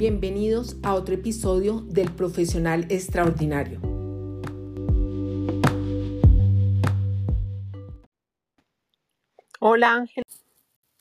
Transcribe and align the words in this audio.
Bienvenidos 0.00 0.78
a 0.82 0.94
otro 0.94 1.14
episodio 1.14 1.82
del 1.82 2.10
Profesional 2.10 2.86
Extraordinario. 2.88 3.82
Hola 9.60 9.92
Ángela, 9.92 10.24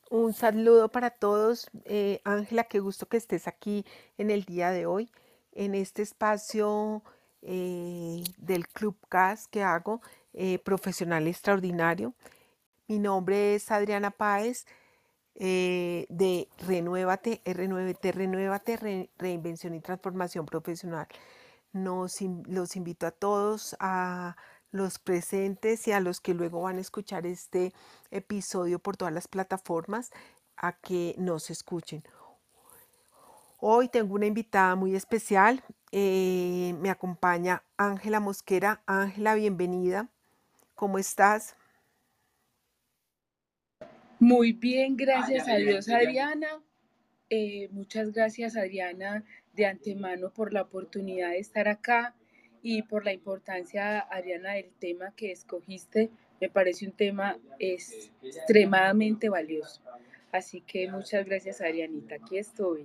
un 0.09 0.33
saludo 0.33 0.91
para 0.91 1.11
todos. 1.11 1.69
Eh, 1.85 2.19
Ángela, 2.25 2.65
qué 2.65 2.79
gusto 2.79 3.07
que 3.07 3.15
estés 3.15 3.47
aquí 3.47 3.85
en 4.17 4.31
el 4.31 4.43
día 4.43 4.71
de 4.71 4.85
hoy, 4.85 5.09
en 5.53 5.75
este 5.75 6.01
espacio 6.01 7.01
eh, 7.41 8.21
del 8.35 8.67
Club 8.67 8.97
CAS 9.07 9.47
que 9.47 9.63
hago, 9.63 10.01
eh, 10.33 10.59
Profesional 10.59 11.25
Extraordinario. 11.25 12.15
Mi 12.89 12.99
nombre 12.99 13.55
es 13.55 13.71
Adriana 13.71 14.11
Páez 14.11 14.65
eh, 15.39 16.05
de 16.09 16.49
Renuévate, 16.67 17.41
R9T, 17.45 18.13
Renuévate, 18.13 19.09
Reinvención 19.17 19.73
y 19.73 19.79
Transformación 19.79 20.45
Profesional. 20.45 21.07
Nos, 21.71 22.19
los 22.47 22.75
invito 22.75 23.07
a 23.07 23.11
todos, 23.11 23.75
a 23.79 24.35
los 24.71 24.99
presentes 24.99 25.87
y 25.87 25.93
a 25.93 25.99
los 25.99 26.19
que 26.19 26.33
luego 26.33 26.61
van 26.61 26.77
a 26.77 26.81
escuchar 26.81 27.25
este 27.25 27.73
episodio 28.11 28.79
por 28.79 28.97
todas 28.97 29.13
las 29.13 29.27
plataformas, 29.27 30.11
a 30.57 30.73
que 30.73 31.15
nos 31.17 31.49
escuchen. 31.49 32.03
Hoy 33.61 33.89
tengo 33.89 34.15
una 34.15 34.25
invitada 34.25 34.75
muy 34.75 34.95
especial. 34.95 35.63
Eh, 35.91 36.75
me 36.79 36.89
acompaña 36.89 37.63
Ángela 37.77 38.19
Mosquera. 38.19 38.81
Ángela, 38.85 39.35
bienvenida. 39.35 40.09
¿Cómo 40.75 40.97
estás? 40.97 41.55
Muy 44.19 44.51
bien, 44.51 44.97
gracias 44.97 45.47
a 45.47 45.55
Dios, 45.55 45.87
Adriana. 45.87 46.61
Eh, 47.29 47.69
muchas 47.71 48.11
gracias, 48.11 48.57
Adriana, 48.57 49.23
de 49.53 49.65
antemano 49.65 50.31
por 50.31 50.51
la 50.51 50.63
oportunidad 50.63 51.29
de 51.29 51.39
estar 51.39 51.69
acá 51.69 52.15
y 52.61 52.81
por 52.83 53.05
la 53.05 53.13
importancia, 53.13 53.99
Adriana, 53.99 54.53
del 54.53 54.71
tema 54.77 55.13
que 55.15 55.31
escogiste. 55.31 56.09
Me 56.41 56.49
parece 56.49 56.85
un 56.85 56.91
tema 56.91 57.37
extremadamente 57.59 59.29
valioso. 59.29 59.81
Así 60.33 60.61
que 60.61 60.91
muchas 60.91 61.25
gracias, 61.25 61.61
Adrianita. 61.61 62.15
Aquí 62.15 62.37
estoy. 62.37 62.81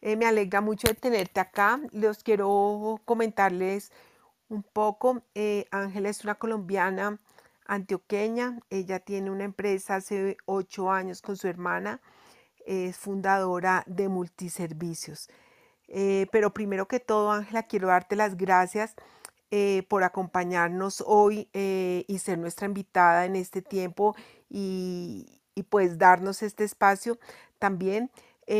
Eh, 0.00 0.16
me 0.16 0.26
alegra 0.26 0.60
mucho 0.60 0.88
de 0.88 0.94
tenerte 0.94 1.38
acá. 1.38 1.80
Les 1.92 2.24
quiero 2.24 3.00
comentarles 3.04 3.92
un 4.48 4.64
poco. 4.64 5.22
Eh, 5.34 5.66
Ángela 5.70 6.08
es 6.08 6.24
una 6.24 6.34
colombiana 6.34 7.20
antioqueña. 7.70 8.58
Ella 8.68 8.98
tiene 8.98 9.30
una 9.30 9.44
empresa 9.44 9.96
hace 9.96 10.36
ocho 10.44 10.90
años 10.90 11.22
con 11.22 11.36
su 11.36 11.46
hermana. 11.46 12.00
Es 12.66 12.98
fundadora 12.98 13.84
de 13.86 14.08
multiservicios. 14.08 15.30
Eh, 15.88 16.26
pero 16.30 16.52
primero 16.52 16.86
que 16.88 17.00
todo, 17.00 17.30
Ángela, 17.32 17.62
quiero 17.64 17.88
darte 17.88 18.16
las 18.16 18.36
gracias 18.36 18.94
eh, 19.50 19.84
por 19.88 20.04
acompañarnos 20.04 21.02
hoy 21.06 21.48
eh, 21.52 22.04
y 22.06 22.18
ser 22.18 22.38
nuestra 22.38 22.66
invitada 22.66 23.24
en 23.24 23.34
este 23.36 23.62
tiempo 23.62 24.14
y, 24.48 25.40
y 25.54 25.62
pues 25.62 25.96
darnos 25.98 26.42
este 26.42 26.64
espacio. 26.64 27.18
También 27.58 28.10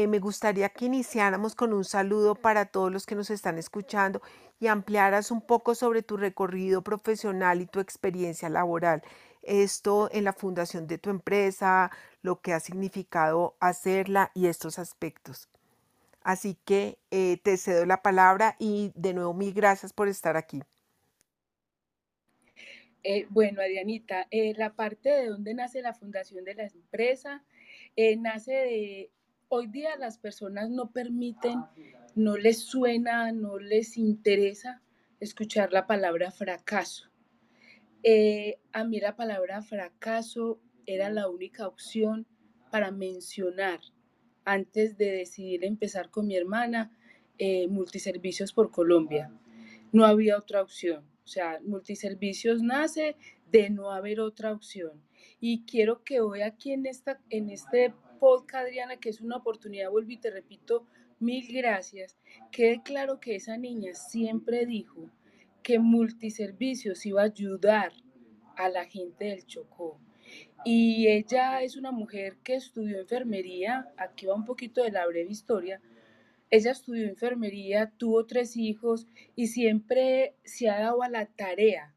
me 0.09 0.21
gustaría 0.21 0.69
que 0.69 0.85
iniciáramos 0.85 1.57
con 1.57 1.73
un 1.73 1.85
saludo 1.85 2.37
para 2.37 2.67
todos 2.67 2.93
los 2.93 3.07
que 3.07 3.17
nos 3.17 3.29
están 3.29 3.59
escuchando 3.59 4.23
y 4.61 4.67
ampliaras 4.69 5.31
un 5.31 5.41
poco 5.41 5.75
sobre 5.75 6.03
tu 6.03 6.19
recorrido 6.19 6.83
profesional 6.83 7.63
y 7.63 7.67
tu 7.67 7.81
experiencia 7.81 8.49
laboral. 8.51 9.03
Esto 9.43 10.11
en 10.13 10.25
la 10.25 10.35
fundación 10.35 10.87
de 10.87 10.99
tu 10.99 11.09
empresa, 11.09 11.91
lo 12.23 12.41
que 12.43 12.53
ha 12.53 12.61
significado 12.61 13.57
hacerla 13.59 14.31
y 14.35 14.47
estos 14.47 14.79
aspectos. 14.79 15.49
Así 16.23 16.59
que 16.67 16.99
eh, 17.11 17.39
te 17.43 17.57
cedo 17.57 17.87
la 17.87 18.03
palabra 18.03 18.57
y 18.59 18.93
de 18.95 19.15
nuevo 19.15 19.33
mil 19.33 19.55
gracias 19.55 19.95
por 19.95 20.09
estar 20.09 20.37
aquí. 20.37 20.63
Eh, 23.03 23.27
bueno, 23.31 23.63
Adrianita, 23.63 24.27
eh, 24.31 24.53
la 24.59 24.75
parte 24.75 25.09
de 25.09 25.29
dónde 25.29 25.55
nace 25.55 25.81
la 25.81 25.95
fundación 25.95 26.45
de 26.45 26.55
la 26.55 26.65
empresa 26.65 27.43
nace 28.19 28.53
de 28.53 29.11
hoy 29.49 29.67
día 29.67 29.97
las 29.97 30.17
personas 30.17 30.71
no 30.71 30.91
permiten, 30.91 31.59
no 32.15 32.37
les 32.37 32.59
suena, 32.59 33.33
no 33.33 33.59
les 33.59 33.97
interesa 33.97 34.83
escuchar 35.21 35.73
la 35.73 35.87
palabra 35.87 36.31
fracaso. 36.31 37.11
Eh, 38.03 38.59
a 38.73 38.85
mí 38.85 39.01
la 39.01 39.17
palabra 39.17 39.63
fracaso 39.63 40.61
era 40.87 41.11
la 41.11 41.29
única 41.29 41.67
opción 41.67 42.27
para 42.71 42.91
mencionar 42.91 43.81
antes 44.45 44.97
de 44.97 45.13
decidir 45.13 45.65
empezar 45.65 46.11
con 46.11 46.27
mi 46.27 46.37
hermana 46.37 46.91
eh, 47.39 47.69
multiservicios 47.69 48.53
por 48.53 48.71
Colombia. 48.71 49.31
No 49.93 50.05
había 50.05 50.39
otra 50.39 50.63
opción. 50.63 51.05
O 51.25 51.29
sea, 51.29 51.61
multiservicios 51.65 52.63
nace 52.63 53.17
de 53.51 53.71
no 53.71 53.91
haber 53.91 54.21
otra 54.21 54.53
opción. 54.53 55.03
Y 55.41 55.65
quiero 55.65 56.03
que 56.03 56.21
hoy 56.21 56.43
aquí 56.43 56.73
en, 56.73 56.87
esta, 56.87 57.21
en 57.31 57.51
este 57.51 57.95
podcast, 58.19 58.67
Adriana, 58.67 58.97
que 58.97 59.11
es 59.11 59.21
una 59.21 59.37
oportunidad, 59.37 59.91
vuelvo 59.91 60.11
y 60.11 60.17
te 60.17 60.31
repito, 60.31 60.87
mil 61.21 61.47
gracias. 61.53 62.17
Quede 62.51 62.83
claro 62.83 63.21
que 63.21 63.37
esa 63.37 63.57
niña 63.57 63.95
siempre 63.95 64.67
dijo 64.67 65.11
que 65.63 65.79
multiservicios 65.79 67.05
iba 67.07 67.23
a 67.23 67.27
ayudar 67.27 67.93
a 68.57 68.69
la 68.69 68.87
gente 68.87 69.27
del 69.27 69.47
Chocó. 69.47 70.01
Y 70.65 71.09
ella 71.09 71.63
es 71.63 71.77
una 71.77 71.93
mujer 71.93 72.37
que 72.43 72.55
estudió 72.55 73.01
enfermería, 73.01 73.93
aquí 73.97 74.27
va 74.27 74.35
un 74.35 74.45
poquito 74.45 74.83
de 74.83 74.91
la 74.91 75.07
breve 75.07 75.31
historia. 75.31 75.81
Ella 76.51 76.73
estudió 76.73 77.07
enfermería, 77.07 77.93
tuvo 77.97 78.27
tres 78.27 78.57
hijos 78.57 79.07
y 79.37 79.47
siempre 79.47 80.35
se 80.45 80.69
ha 80.69 80.81
dado 80.81 81.03
a 81.03 81.09
la 81.09 81.27
tarea 81.27 81.95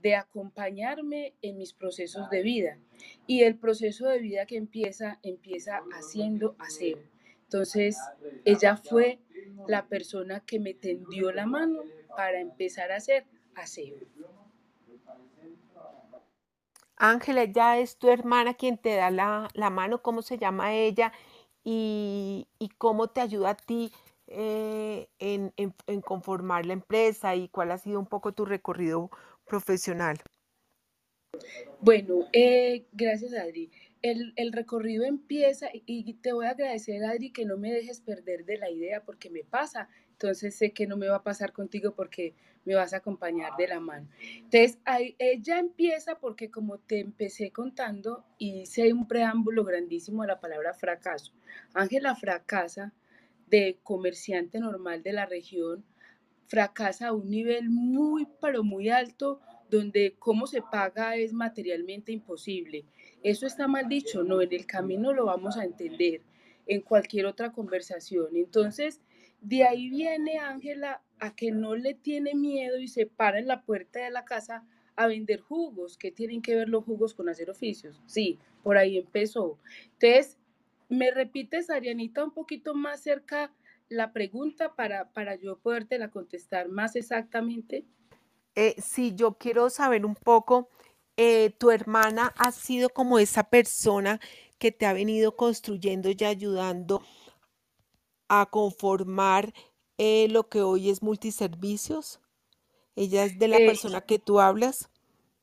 de 0.00 0.14
acompañarme 0.14 1.34
en 1.42 1.58
mis 1.58 1.72
procesos 1.72 2.30
de 2.30 2.42
vida. 2.42 2.78
Y 3.26 3.42
el 3.42 3.56
proceso 3.58 4.06
de 4.06 4.18
vida 4.18 4.46
que 4.46 4.56
empieza, 4.56 5.18
empieza 5.22 5.82
haciendo 5.92 6.56
aseo. 6.58 6.98
Entonces, 7.52 7.98
ella 8.44 8.76
fue 8.76 9.18
la 9.66 9.88
persona 9.88 10.38
que 10.38 10.60
me 10.60 10.72
tendió 10.72 11.32
la 11.32 11.46
mano 11.46 11.82
para 12.16 12.40
empezar 12.40 12.92
a 12.92 12.96
hacer 12.96 13.26
aseo. 13.56 13.96
Ángela, 16.94 17.42
ya 17.42 17.78
es 17.78 17.96
tu 17.96 18.08
hermana 18.08 18.54
quien 18.54 18.78
te 18.78 18.94
da 18.94 19.10
la, 19.10 19.70
mano, 19.70 20.00
¿cómo 20.00 20.22
se 20.22 20.38
llama 20.38 20.74
ella? 20.74 21.12
Y, 21.64 22.46
cómo 22.78 23.08
te 23.08 23.20
ayuda 23.20 23.50
a 23.50 23.56
ti 23.56 23.90
eh, 24.28 25.08
en, 25.18 25.52
en, 25.56 26.00
conformar 26.02 26.66
la 26.66 26.74
empresa 26.74 27.34
y 27.34 27.48
cuál 27.48 27.72
ha 27.72 27.78
sido 27.78 27.98
un 27.98 28.06
poco 28.06 28.32
tu 28.32 28.44
recorrido 28.44 29.10
profesional? 29.44 30.18
Bueno, 31.80 32.28
eh, 32.32 32.86
gracias 32.92 33.32
Adri. 33.34 33.72
El, 34.02 34.52
recorrido 34.52 35.04
empieza 35.04 35.68
y, 35.72 36.14
te 36.14 36.32
voy 36.32 36.46
a 36.46 36.50
agradecer 36.50 37.04
Adri 37.04 37.30
que 37.30 37.44
no 37.44 37.58
me 37.58 37.70
dejes 37.72 38.00
perder 38.00 38.44
de 38.44 38.58
la 38.58 38.70
idea 38.70 39.02
porque 39.02 39.30
me 39.30 39.44
pasa. 39.44 39.88
Entonces 40.12 40.54
sé 40.54 40.72
que 40.72 40.86
no 40.86 40.96
me 40.96 41.08
va 41.08 41.16
a 41.16 41.22
pasar 41.22 41.52
contigo 41.52 41.94
porque 41.94 42.34
me 42.64 42.74
vas 42.74 42.92
a 42.92 42.98
acompañar 42.98 43.52
de 43.56 43.68
la 43.68 43.80
mano. 43.80 44.08
Entonces, 44.36 44.78
ahí, 44.84 45.16
ella 45.18 45.58
empieza 45.58 46.18
porque 46.18 46.50
como 46.50 46.78
te 46.78 47.00
empecé 47.00 47.50
contando, 47.50 48.24
hice 48.38 48.92
un 48.92 49.08
preámbulo 49.08 49.64
grandísimo 49.64 50.22
a 50.22 50.26
la 50.26 50.40
palabra 50.40 50.74
fracaso. 50.74 51.32
Ángela 51.74 52.14
fracasa 52.14 52.92
de 53.48 53.78
comerciante 53.82 54.60
normal 54.60 55.02
de 55.02 55.12
la 55.12 55.26
región 55.26 55.84
fracasa 56.50 57.08
a 57.08 57.12
un 57.12 57.30
nivel 57.30 57.70
muy, 57.70 58.26
pero 58.40 58.64
muy 58.64 58.88
alto, 58.88 59.40
donde 59.70 60.16
cómo 60.18 60.48
se 60.48 60.62
paga 60.62 61.14
es 61.14 61.32
materialmente 61.32 62.10
imposible. 62.10 62.84
Eso 63.22 63.46
está 63.46 63.68
mal 63.68 63.88
dicho, 63.88 64.22
no, 64.24 64.40
en 64.40 64.52
el 64.52 64.66
camino 64.66 65.12
lo 65.12 65.26
vamos 65.26 65.56
a 65.56 65.64
entender 65.64 66.22
en 66.66 66.80
cualquier 66.80 67.26
otra 67.26 67.52
conversación. 67.52 68.36
Entonces, 68.36 69.00
de 69.40 69.64
ahí 69.64 69.90
viene 69.90 70.38
Ángela 70.38 71.02
a 71.18 71.34
que 71.34 71.50
no 71.50 71.74
le 71.74 71.94
tiene 71.94 72.34
miedo 72.34 72.78
y 72.78 72.88
se 72.88 73.06
para 73.06 73.38
en 73.38 73.46
la 73.46 73.62
puerta 73.62 74.00
de 74.00 74.10
la 74.10 74.24
casa 74.24 74.64
a 74.96 75.06
vender 75.06 75.40
jugos. 75.40 75.96
¿Qué 75.96 76.10
tienen 76.10 76.42
que 76.42 76.54
ver 76.54 76.68
los 76.68 76.84
jugos 76.84 77.14
con 77.14 77.28
hacer 77.28 77.50
oficios? 77.50 78.02
Sí, 78.06 78.38
por 78.62 78.76
ahí 78.76 78.98
empezó. 78.98 79.58
Entonces, 79.92 80.38
¿me 80.88 81.10
repites, 81.10 81.70
Arianita, 81.70 82.24
un 82.24 82.32
poquito 82.32 82.74
más 82.74 83.00
cerca 83.02 83.52
la 83.88 84.12
pregunta 84.12 84.74
para, 84.74 85.10
para 85.10 85.34
yo 85.34 85.58
podértela 85.58 86.10
contestar 86.10 86.68
más 86.68 86.96
exactamente? 86.96 87.84
Eh, 88.54 88.74
sí, 88.78 89.14
yo 89.14 89.34
quiero 89.34 89.70
saber 89.70 90.04
un 90.04 90.14
poco, 90.14 90.68
eh, 91.22 91.50
tu 91.50 91.70
hermana 91.70 92.32
ha 92.38 92.50
sido 92.50 92.88
como 92.88 93.18
esa 93.18 93.50
persona 93.50 94.20
que 94.58 94.72
te 94.72 94.86
ha 94.86 94.94
venido 94.94 95.36
construyendo 95.36 96.08
y 96.08 96.24
ayudando 96.24 97.02
a 98.28 98.48
conformar 98.48 99.52
eh, 99.98 100.28
lo 100.30 100.48
que 100.48 100.62
hoy 100.62 100.88
es 100.88 101.02
multiservicios. 101.02 102.20
¿Ella 102.96 103.24
es 103.24 103.38
de 103.38 103.48
la 103.48 103.58
persona 103.58 104.00
que 104.00 104.18
tú 104.18 104.40
hablas? 104.40 104.88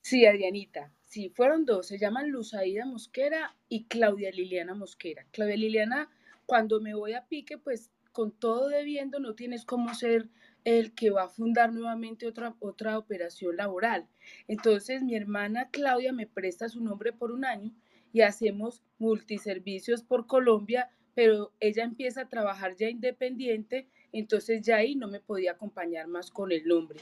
Sí, 0.02 0.26
Adrianita. 0.26 0.92
Sí, 1.06 1.30
fueron 1.30 1.64
dos. 1.64 1.86
Se 1.86 2.00
llaman 2.00 2.32
Luzaida 2.32 2.88
Mosquera 2.88 3.56
y 3.70 3.86
Claudia 3.86 4.32
Liliana 4.32 4.74
Mosquera. 4.74 5.28
Claudia 5.30 5.58
Liliana, 5.58 6.10
cuando 6.48 6.82
me 6.82 6.96
voy 6.96 7.14
a 7.14 7.28
pique, 7.28 7.60
pues 7.60 7.92
con 8.12 8.32
todo 8.32 8.70
debiendo 8.70 9.20
no 9.20 9.36
tienes 9.36 9.64
cómo 9.64 9.94
ser 9.94 10.28
el 10.68 10.94
que 10.94 11.12
va 11.12 11.24
a 11.24 11.30
fundar 11.30 11.72
nuevamente 11.72 12.28
otra, 12.28 12.54
otra 12.60 12.98
operación 12.98 13.56
laboral. 13.56 14.06
Entonces 14.50 15.02
mi 15.02 15.16
hermana 15.16 15.70
Claudia 15.72 16.12
me 16.12 16.28
presta 16.28 16.68
su 16.68 16.84
nombre 16.84 17.14
por 17.14 17.32
un 17.32 17.46
año 17.46 17.72
y 18.12 18.20
hacemos 18.20 18.84
multiservicios 19.00 20.04
por 20.04 20.28
Colombia, 20.28 20.90
pero 21.16 21.54
ella 21.62 21.86
empieza 21.86 22.24
a 22.24 22.28
trabajar 22.28 22.76
ya 22.76 22.90
independiente, 22.90 23.88
entonces 24.12 24.62
ya 24.62 24.76
ahí 24.76 24.96
no 24.96 25.08
me 25.08 25.22
podía 25.22 25.54
acompañar 25.54 26.08
más 26.08 26.32
con 26.32 26.52
el 26.52 26.66
nombre. 26.66 27.00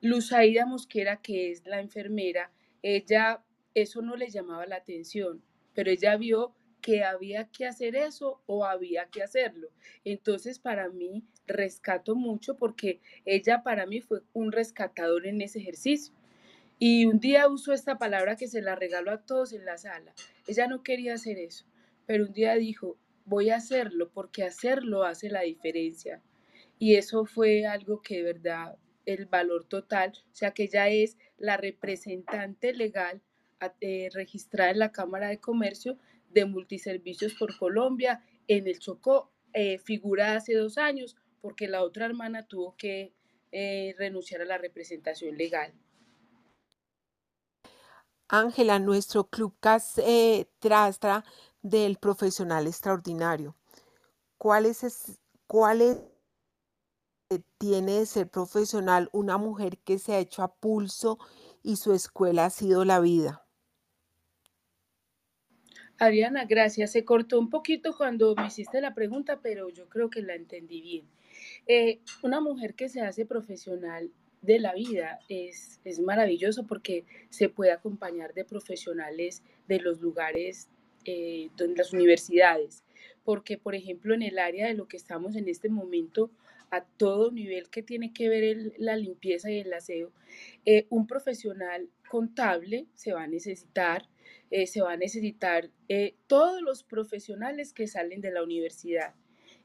Luzaida 0.00 0.64
Mosquera, 0.64 1.20
que 1.20 1.50
es 1.50 1.66
la 1.66 1.82
enfermera, 1.82 2.52
ella 2.80 3.44
eso 3.74 4.00
no 4.00 4.16
le 4.16 4.30
llamaba 4.30 4.64
la 4.64 4.76
atención, 4.76 5.42
pero 5.74 5.90
ella 5.90 6.16
vio 6.16 6.54
que 6.84 7.02
había 7.02 7.48
que 7.48 7.64
hacer 7.64 7.96
eso 7.96 8.42
o 8.44 8.66
había 8.66 9.06
que 9.06 9.22
hacerlo. 9.22 9.70
Entonces, 10.04 10.58
para 10.58 10.90
mí, 10.90 11.24
rescato 11.46 12.14
mucho 12.14 12.58
porque 12.58 13.00
ella 13.24 13.62
para 13.62 13.86
mí 13.86 14.02
fue 14.02 14.20
un 14.34 14.52
rescatador 14.52 15.26
en 15.26 15.40
ese 15.40 15.60
ejercicio. 15.60 16.14
Y 16.78 17.06
un 17.06 17.20
día 17.20 17.48
usó 17.48 17.72
esta 17.72 17.96
palabra 17.96 18.36
que 18.36 18.48
se 18.48 18.60
la 18.60 18.74
regaló 18.74 19.12
a 19.12 19.24
todos 19.24 19.54
en 19.54 19.64
la 19.64 19.78
sala. 19.78 20.12
Ella 20.46 20.66
no 20.66 20.82
quería 20.82 21.14
hacer 21.14 21.38
eso, 21.38 21.64
pero 22.04 22.26
un 22.26 22.34
día 22.34 22.54
dijo, 22.56 22.98
voy 23.24 23.48
a 23.48 23.56
hacerlo 23.56 24.10
porque 24.12 24.44
hacerlo 24.44 25.04
hace 25.04 25.30
la 25.30 25.40
diferencia. 25.40 26.20
Y 26.78 26.96
eso 26.96 27.24
fue 27.24 27.64
algo 27.64 28.02
que 28.02 28.16
de 28.16 28.24
verdad 28.24 28.76
el 29.06 29.24
valor 29.24 29.64
total, 29.64 30.12
o 30.30 30.34
sea 30.34 30.50
que 30.50 30.64
ella 30.64 30.90
es 30.90 31.16
la 31.38 31.56
representante 31.56 32.74
legal 32.74 33.22
eh, 33.80 34.10
registrada 34.12 34.70
en 34.70 34.80
la 34.80 34.92
Cámara 34.92 35.28
de 35.28 35.40
Comercio 35.40 35.96
de 36.34 36.44
multiservicios 36.44 37.34
por 37.34 37.56
Colombia. 37.56 38.22
En 38.46 38.66
el 38.66 38.78
Chocó 38.78 39.30
eh, 39.52 39.78
figura 39.78 40.36
hace 40.36 40.54
dos 40.54 40.76
años 40.76 41.16
porque 41.40 41.68
la 41.68 41.82
otra 41.82 42.06
hermana 42.06 42.46
tuvo 42.46 42.76
que 42.76 43.14
eh, 43.52 43.94
renunciar 43.98 44.42
a 44.42 44.44
la 44.44 44.58
representación 44.58 45.36
legal. 45.36 45.72
Ángela, 48.28 48.78
nuestro 48.78 49.28
club 49.28 49.54
CAS 49.60 49.98
eh, 49.98 50.48
trastra 50.58 51.24
del 51.62 51.98
profesional 51.98 52.66
extraordinario. 52.66 53.56
¿Cuál 54.38 54.66
es, 54.66 55.20
cuál 55.46 55.82
es 55.82 55.98
tiene 57.58 57.98
de 57.98 58.06
ser 58.06 58.28
profesional 58.28 59.08
una 59.12 59.38
mujer 59.38 59.78
que 59.78 59.98
se 59.98 60.14
ha 60.14 60.18
hecho 60.18 60.42
a 60.42 60.54
pulso 60.54 61.18
y 61.62 61.76
su 61.76 61.92
escuela 61.92 62.46
ha 62.46 62.50
sido 62.50 62.84
la 62.84 63.00
vida? 63.00 63.43
Adriana, 65.98 66.44
gracias. 66.44 66.92
Se 66.92 67.04
cortó 67.04 67.38
un 67.38 67.50
poquito 67.50 67.96
cuando 67.96 68.34
me 68.34 68.46
hiciste 68.46 68.80
la 68.80 68.94
pregunta, 68.94 69.40
pero 69.42 69.68
yo 69.70 69.88
creo 69.88 70.10
que 70.10 70.22
la 70.22 70.34
entendí 70.34 70.80
bien. 70.80 71.06
Eh, 71.66 72.00
una 72.22 72.40
mujer 72.40 72.74
que 72.74 72.88
se 72.88 73.00
hace 73.00 73.26
profesional 73.26 74.10
de 74.42 74.58
la 74.58 74.74
vida 74.74 75.20
es, 75.28 75.80
es 75.84 76.00
maravilloso 76.00 76.66
porque 76.66 77.04
se 77.30 77.48
puede 77.48 77.72
acompañar 77.72 78.34
de 78.34 78.44
profesionales 78.44 79.42
de 79.68 79.80
los 79.80 80.00
lugares, 80.00 80.68
eh, 81.06 81.48
donde 81.56 81.76
las 81.76 81.92
universidades, 81.92 82.84
porque 83.24 83.56
por 83.56 83.74
ejemplo 83.74 84.14
en 84.14 84.22
el 84.22 84.38
área 84.38 84.66
de 84.66 84.74
lo 84.74 84.86
que 84.86 84.96
estamos 84.96 85.34
en 85.36 85.48
este 85.48 85.68
momento, 85.68 86.30
a 86.70 86.84
todo 86.84 87.30
nivel 87.30 87.70
que 87.70 87.82
tiene 87.82 88.12
que 88.12 88.28
ver 88.28 88.72
la 88.78 88.96
limpieza 88.96 89.50
y 89.50 89.60
el 89.60 89.72
aseo, 89.72 90.12
eh, 90.64 90.86
un 90.90 91.06
profesional 91.06 91.88
contable 92.10 92.86
se 92.94 93.12
va 93.12 93.22
a 93.22 93.28
necesitar, 93.28 94.08
eh, 94.50 94.66
se 94.66 94.82
va 94.82 94.92
a 94.92 94.96
necesitar 94.96 95.70
eh, 95.88 96.16
todos 96.26 96.62
los 96.62 96.82
profesionales 96.84 97.72
que 97.72 97.86
salen 97.86 98.20
de 98.20 98.30
la 98.30 98.42
universidad. 98.42 99.14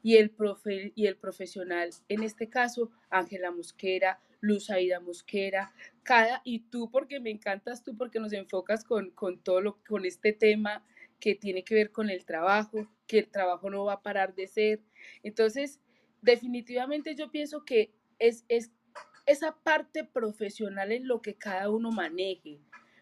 Y 0.02 0.16
el, 0.16 0.30
profe, 0.30 0.94
y 0.96 1.08
el 1.08 1.18
profesional, 1.18 1.90
en 2.08 2.24
este 2.24 2.48
caso, 2.50 2.90
Ángela 3.10 3.52
Mosquera, 3.52 4.22
Luz 4.40 4.70
Aida 4.70 5.02
Mosquera, 5.02 5.74
cada, 6.04 6.42
y 6.46 6.60
tú 6.60 6.90
porque 6.90 7.20
me 7.20 7.30
encantas 7.30 7.84
tú, 7.84 7.98
porque 7.98 8.20
nos 8.20 8.32
enfocas 8.32 8.86
con, 8.86 9.12
con 9.12 9.40
todo 9.44 9.60
lo, 9.60 9.84
con 9.84 10.06
este 10.06 10.32
tema 10.32 10.86
que 11.20 11.36
tiene 11.36 11.64
que 11.64 11.76
ver 11.76 11.92
con 11.92 12.10
el 12.10 12.26
trabajo, 12.26 12.88
que 13.08 13.20
el 13.20 13.30
trabajo 13.30 13.70
no 13.70 13.86
va 13.86 13.94
a 13.94 14.02
parar 14.02 14.36
de 14.36 14.48
ser. 14.48 14.82
Entonces, 15.22 15.80
definitivamente 16.22 17.16
yo 17.16 17.30
pienso 17.30 17.66
que 17.66 17.92
es, 18.20 18.46
es 18.48 18.72
esa 19.26 19.56
parte 19.56 20.04
profesional 20.04 20.92
en 20.92 21.08
lo 21.08 21.22
que 21.22 21.36
cada 21.36 21.70
uno 21.70 21.92
maneje, 21.92 22.60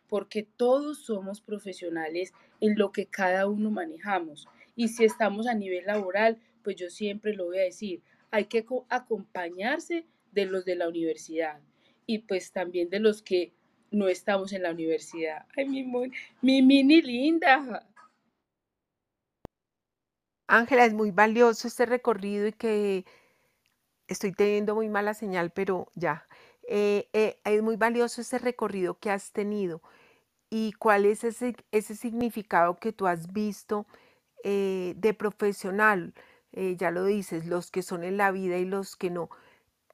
porque 0.08 0.44
todos 0.44 1.00
somos 1.06 1.42
profesionales 1.42 2.34
en 2.62 2.78
lo 2.78 2.92
que 2.92 3.06
cada 3.06 3.48
uno 3.48 3.70
manejamos. 3.70 4.48
Y 4.76 4.90
si 4.90 5.06
estamos 5.06 5.48
a 5.48 5.54
nivel 5.54 5.86
laboral, 5.86 6.38
pues 6.64 6.76
yo 6.76 6.90
siempre 6.90 7.34
lo 7.34 7.46
voy 7.46 7.60
a 7.60 7.64
decir, 7.64 8.02
hay 8.32 8.46
que 8.46 8.66
acompañarse 8.90 10.06
de 10.32 10.46
los 10.46 10.66
de 10.66 10.76
la 10.76 10.88
universidad 10.88 11.60
y 12.06 12.20
pues 12.20 12.52
también 12.52 12.90
de 12.90 13.00
los 13.00 13.22
que 13.22 13.54
no 13.92 14.08
estamos 14.08 14.54
en 14.54 14.64
la 14.64 14.72
universidad. 14.72 15.46
Ay, 15.56 15.66
mi, 15.68 15.84
mi 16.42 16.62
mini 16.62 17.02
linda. 17.02 17.88
Ángela, 20.48 20.86
es 20.86 20.94
muy 20.94 21.12
valioso 21.12 21.68
este 21.68 21.86
recorrido 21.86 22.48
y 22.48 22.54
que 22.54 23.06
estoy 24.08 24.32
teniendo 24.32 24.76
muy 24.76 24.90
mala 24.90 25.14
señal, 25.14 25.52
pero 25.52 25.92
ya. 25.96 26.27
Eh, 26.68 27.10
eh, 27.14 27.40
es 27.46 27.64
muy 27.64 27.78
valioso 27.78 28.22
ese 28.22 28.40
recorrido 28.40 29.00
que 29.00 29.10
has 29.10 29.32
tenido 29.32 29.82
y 30.50 30.74
cuál 30.74 31.06
es 31.06 31.24
ese, 31.24 31.56
ese 31.72 31.96
significado 31.96 32.78
que 32.78 32.94
tú 32.94 33.08
has 33.08 33.32
visto 33.34 33.88
eh, 34.44 34.94
de 34.98 35.14
profesional. 35.14 36.14
ya 36.54 36.92
lo 36.92 37.06
dices, 37.06 37.46
los 37.46 37.72
que 37.72 37.84
son 37.84 38.04
en 38.04 38.18
la 38.18 38.32
vida 38.32 38.58
y 38.58 38.66
los 38.66 38.96
que 38.96 39.10
no. 39.12 39.30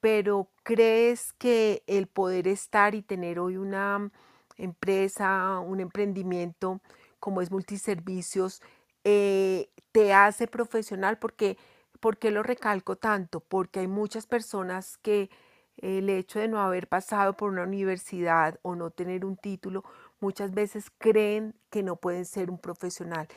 Pero 0.02 0.50
¿crees 0.64 1.34
que 1.34 1.84
el 1.88 2.08
poder 2.08 2.48
estar 2.48 2.96
y 2.96 3.02
tener 3.04 3.40
hoy 3.40 3.58
una 3.58 4.12
empresa, 4.58 5.60
un 5.60 5.80
emprendimiento 5.82 6.82
como 7.20 7.42
es 7.42 7.52
multiservicios, 7.52 8.62
te 9.04 10.14
hace 10.14 10.48
profesional? 10.48 11.20
Porque, 11.20 11.58
¿Por 12.00 12.18
qué 12.18 12.32
lo 12.32 12.44
recalco 12.44 12.98
tanto? 12.98 13.40
Porque 13.42 13.82
hay 13.82 13.88
muchas 13.88 14.28
personas 14.28 14.98
que 14.98 15.30
el 15.78 16.10
hecho 16.10 16.40
de 16.40 16.48
no 16.48 16.60
haber 16.60 16.88
pasado 16.88 17.34
por 17.34 17.52
una 17.52 17.64
universidad 17.64 18.60
o 18.62 18.76
no 18.76 18.92
tener 18.92 19.26
un 19.26 19.38
título, 19.38 19.84
muchas 20.20 20.54
veces 20.54 20.92
creen 20.98 21.56
que 21.70 21.84
no 21.84 21.98
pueden 21.98 22.26
ser 22.26 22.50
un 22.50 22.58
profesional. 22.58 23.28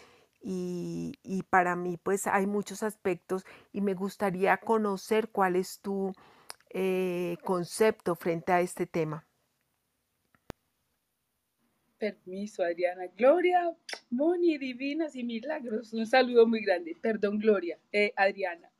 Y, 0.49 1.19
para 1.51 1.75
mí 1.75 1.97
pues 1.97 2.27
hay 2.29 2.47
muchos 2.47 2.83
aspectos 2.85 3.45
y 3.73 3.81
me 3.81 3.95
gustaría 3.95 4.57
conocer 4.59 5.29
cuál 5.31 5.57
es 5.57 5.81
tu 5.81 6.13
eh, 6.71 7.37
concepto 7.45 8.15
frente 8.15 8.53
a 8.53 8.61
este 8.61 8.87
tema. 8.87 9.26
Permiso, 11.99 12.63
Adriana. 12.63 13.07
Gloria, 13.17 13.75
Moni, 14.11 14.59
divinas 14.59 15.17
y 15.17 15.25
milagros. 15.25 15.93
Un 15.93 16.07
saludo 16.07 16.47
muy 16.47 16.63
grande. 16.63 16.97
Perdón, 17.01 17.39
Gloria, 17.39 17.79
eh, 17.93 18.13
Adriana. 18.17 18.71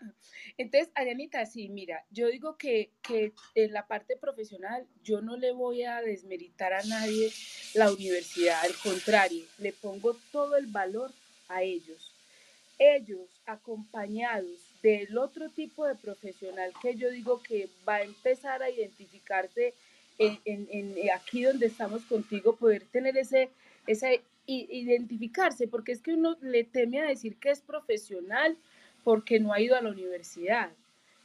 Entonces, 0.59 0.91
Adrianita, 0.95 1.45
sí, 1.47 1.69
mira, 1.69 2.05
yo 2.11 2.29
digo 2.29 2.57
que, 2.57 2.91
que 3.03 3.33
en 3.55 3.73
la 3.73 3.87
parte 3.87 4.17
profesional 4.17 4.87
yo 5.03 5.21
no 5.21 5.37
le 5.37 5.53
voy 5.53 5.83
a 5.83 6.01
desmeritar 6.01 6.73
a 6.73 6.83
nadie 6.85 7.31
la 7.75 7.93
universidad, 7.93 8.61
al 8.63 8.75
contrario, 8.83 9.45
le 9.59 9.73
pongo 9.73 10.17
todo 10.33 10.57
el 10.57 10.67
valor 10.67 11.13
a 11.49 11.63
ellos. 11.63 12.13
Ellos, 12.79 13.29
acompañados 13.47 14.75
del 14.83 15.17
otro 15.17 15.49
tipo 15.51 15.87
de 15.87 15.95
profesional 15.95 16.73
que 16.83 16.95
yo 16.97 17.11
digo 17.11 17.43
que 17.43 17.69
va 17.89 17.97
a 17.97 18.03
empezar 18.03 18.63
a 18.63 18.71
identificarse 18.71 19.75
en, 20.19 20.69
eh, 20.69 21.11
aquí 21.15 21.43
donde 21.43 21.67
estamos 21.67 22.05
contigo, 22.05 22.57
poder 22.57 22.85
tener 22.85 23.17
ese, 23.17 23.51
ese 23.87 24.23
identificarse, 24.47 25.67
porque 25.67 25.93
es 25.93 26.01
que 26.01 26.15
uno 26.15 26.37
le 26.41 26.65
teme 26.65 27.01
a 27.01 27.09
decir 27.09 27.37
que 27.37 27.51
es 27.51 27.61
profesional 27.61 28.57
porque 29.03 29.41
no 29.41 29.53
ha 29.53 29.61
ido 29.61 29.77
a 29.77 29.83
la 29.83 29.91
universidad. 29.91 30.71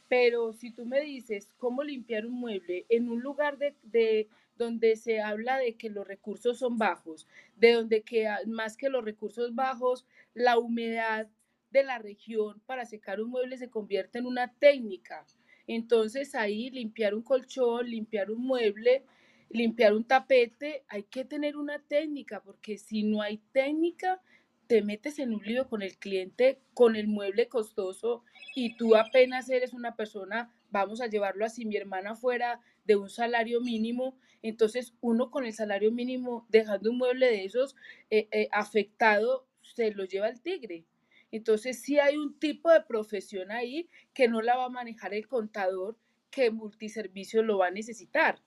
Pero 0.08 0.52
si 0.52 0.70
tú 0.70 0.84
me 0.84 1.00
dices 1.00 1.48
cómo 1.58 1.82
limpiar 1.82 2.26
un 2.26 2.34
mueble 2.34 2.84
en 2.88 3.08
un 3.08 3.20
lugar 3.20 3.58
de, 3.58 3.74
de 3.82 4.28
donde 4.58 4.96
se 4.96 5.20
habla 5.20 5.58
de 5.58 5.74
que 5.74 5.88
los 5.88 6.06
recursos 6.06 6.58
son 6.58 6.78
bajos, 6.78 7.26
de 7.56 7.72
donde 7.72 8.02
que 8.02 8.28
más 8.46 8.76
que 8.76 8.88
los 8.88 9.04
recursos 9.04 9.54
bajos, 9.54 10.04
la 10.34 10.58
humedad 10.58 11.28
de 11.70 11.82
la 11.82 11.98
región 11.98 12.60
para 12.66 12.84
secar 12.84 13.20
un 13.20 13.30
mueble 13.30 13.56
se 13.56 13.70
convierte 13.70 14.18
en 14.18 14.26
una 14.26 14.52
técnica. 14.52 15.24
Entonces 15.66 16.34
ahí 16.34 16.70
limpiar 16.70 17.14
un 17.14 17.22
colchón, 17.22 17.88
limpiar 17.88 18.30
un 18.30 18.42
mueble, 18.42 19.04
limpiar 19.50 19.94
un 19.94 20.04
tapete, 20.04 20.84
hay 20.88 21.04
que 21.04 21.24
tener 21.24 21.56
una 21.56 21.78
técnica, 21.80 22.42
porque 22.42 22.78
si 22.78 23.02
no 23.02 23.22
hay 23.22 23.38
técnica, 23.52 24.20
te 24.66 24.82
metes 24.82 25.18
en 25.18 25.34
un 25.34 25.42
lío 25.42 25.68
con 25.68 25.82
el 25.82 25.98
cliente, 25.98 26.60
con 26.72 26.96
el 26.96 27.06
mueble 27.06 27.48
costoso 27.48 28.24
y 28.54 28.76
tú 28.76 28.96
apenas 28.96 29.50
eres 29.50 29.74
una 29.74 29.96
persona, 29.96 30.50
vamos 30.70 31.00
a 31.00 31.08
llevarlo 31.08 31.44
así, 31.44 31.66
mi 31.66 31.76
hermana 31.76 32.16
fuera 32.16 32.60
de 32.84 32.96
un 32.96 33.10
salario 33.10 33.60
mínimo, 33.60 34.16
entonces 34.40 34.94
uno 35.00 35.30
con 35.30 35.44
el 35.44 35.52
salario 35.52 35.92
mínimo, 35.92 36.46
dejando 36.48 36.90
un 36.90 36.98
mueble 36.98 37.26
de 37.26 37.44
esos 37.44 37.76
eh, 38.10 38.28
eh, 38.32 38.48
afectado, 38.52 39.46
se 39.60 39.90
lo 39.92 40.04
lleva 40.04 40.28
el 40.28 40.40
tigre. 40.40 40.86
Entonces 41.32 41.80
sí 41.80 41.98
hay 41.98 42.18
un 42.18 42.38
tipo 42.38 42.70
de 42.70 42.82
profesión 42.82 43.50
ahí 43.50 43.88
que 44.12 44.28
no 44.28 44.42
la 44.42 44.56
va 44.56 44.66
a 44.66 44.68
manejar 44.68 45.14
el 45.14 45.26
contador, 45.26 45.98
que 46.30 46.50
multiservicio 46.50 47.42
lo 47.42 47.58
va 47.58 47.68
a 47.68 47.70
necesitar. 47.70 48.38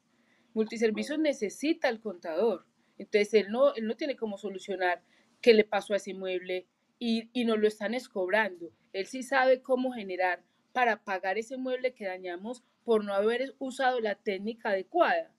Multiservicio 0.54 1.18
necesita 1.18 1.90
el 1.90 2.00
contador. 2.00 2.66
Entonces 3.00 3.34
él 3.34 3.48
no, 3.50 3.74
él 3.74 3.88
no 3.88 3.96
tiene 3.96 4.16
cómo 4.16 4.38
solucionar 4.38 5.02
qué 5.42 5.54
le 5.54 5.64
pasó 5.64 5.94
a 5.94 5.98
ese 5.98 6.14
mueble 6.14 6.68
y, 7.00 7.30
y 7.34 7.46
nos 7.46 7.60
lo 7.60 7.68
están 7.68 7.96
escobrando. 7.96 8.72
Él 8.94 9.08
sí 9.08 9.24
sabe 9.24 9.64
cómo 9.64 9.92
generar 9.92 10.44
para 10.72 11.04
pagar 11.04 11.40
ese 11.40 11.58
mueble 11.58 11.96
que 11.96 12.06
dañamos 12.06 12.64
por 12.84 13.04
no 13.04 13.16
haber 13.16 13.56
usado 13.58 14.00
la 14.00 14.14
técnica 14.14 14.70
adecuada. 14.70 15.34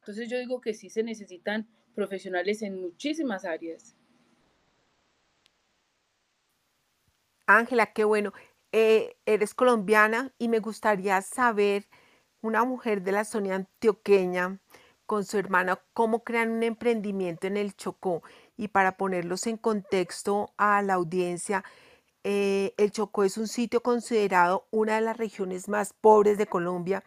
Entonces 0.00 0.30
yo 0.30 0.38
digo 0.38 0.62
que 0.62 0.72
sí 0.72 0.88
se 0.88 1.02
necesitan 1.02 1.68
profesionales 1.94 2.62
en 2.62 2.80
muchísimas 2.80 3.44
áreas. 3.44 3.97
Ángela, 7.48 7.92
qué 7.92 8.04
bueno. 8.04 8.32
Eh, 8.72 9.16
eres 9.26 9.54
colombiana 9.54 10.32
y 10.38 10.48
me 10.48 10.60
gustaría 10.60 11.20
saber, 11.22 11.88
una 12.42 12.64
mujer 12.64 13.02
de 13.02 13.12
la 13.12 13.24
zona 13.24 13.54
antioqueña 13.56 14.60
con 15.06 15.24
su 15.24 15.38
hermana, 15.38 15.80
cómo 15.94 16.22
crean 16.24 16.50
un 16.50 16.62
emprendimiento 16.62 17.46
en 17.46 17.56
el 17.56 17.74
Chocó. 17.74 18.22
Y 18.56 18.68
para 18.68 18.96
ponerlos 18.98 19.46
en 19.46 19.56
contexto 19.56 20.52
a 20.58 20.82
la 20.82 20.94
audiencia, 20.94 21.64
eh, 22.24 22.74
el 22.76 22.90
Chocó 22.92 23.24
es 23.24 23.38
un 23.38 23.48
sitio 23.48 23.82
considerado 23.82 24.66
una 24.70 24.96
de 24.96 25.00
las 25.00 25.16
regiones 25.16 25.68
más 25.68 25.94
pobres 25.94 26.36
de 26.38 26.46
Colombia, 26.46 27.02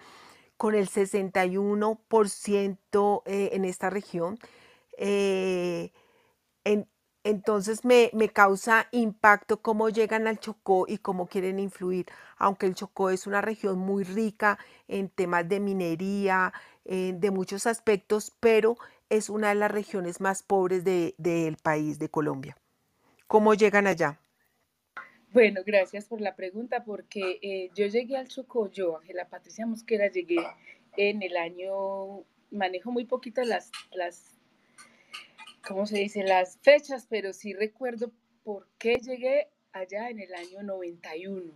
con 0.57 0.74
el 0.75 0.89
61% 0.89 3.24
eh, 3.25 3.50
en 3.53 3.65
esta 3.65 3.89
región. 3.91 4.39
Eh, 4.98 5.91
entonces 7.23 7.85
me, 7.85 8.09
me, 8.13 8.29
causa 8.29 8.87
impacto 8.91 9.61
cómo 9.61 9.89
llegan 9.89 10.27
al 10.27 10.39
Chocó 10.39 10.85
y 10.87 10.97
cómo 10.97 11.27
quieren 11.27 11.59
influir, 11.59 12.07
aunque 12.37 12.65
el 12.65 12.75
Chocó 12.75 13.09
es 13.09 13.27
una 13.27 13.41
región 13.41 13.77
muy 13.79 14.03
rica 14.03 14.57
en 14.87 15.09
temas 15.09 15.47
de 15.47 15.59
minería, 15.59 16.53
de 16.83 17.31
muchos 17.31 17.67
aspectos, 17.67 18.33
pero 18.39 18.75
es 19.09 19.29
una 19.29 19.49
de 19.49 19.55
las 19.55 19.69
regiones 19.69 20.21
más 20.21 20.41
pobres 20.41 20.83
del 20.83 21.13
de, 21.17 21.57
país, 21.61 21.99
de 21.99 22.09
Colombia. 22.09 22.57
¿Cómo 23.27 23.53
llegan 23.53 23.85
allá? 23.85 24.19
Bueno, 25.33 25.61
gracias 25.65 26.05
por 26.05 26.21
la 26.21 26.35
pregunta, 26.35 26.83
porque 26.83 27.39
eh, 27.41 27.69
yo 27.75 27.87
llegué 27.87 28.17
al 28.17 28.27
Chocó, 28.27 28.69
yo, 28.71 28.97
Ángela 28.97 29.29
Patricia 29.29 29.65
Mosquera, 29.65 30.09
llegué 30.09 30.37
en 30.97 31.21
el 31.21 31.37
año, 31.37 32.23
manejo 32.51 32.91
muy 32.91 33.05
poquito 33.05 33.41
las, 33.43 33.71
las 33.93 34.40
¿cómo 35.67 35.85
se 35.85 35.99
dice? 35.99 36.23
Las 36.23 36.57
fechas, 36.61 37.07
pero 37.09 37.33
sí 37.33 37.53
recuerdo 37.53 38.11
por 38.43 38.67
qué 38.77 38.95
llegué 38.95 39.47
allá 39.71 40.09
en 40.09 40.19
el 40.19 40.33
año 40.33 40.63
91. 40.63 41.53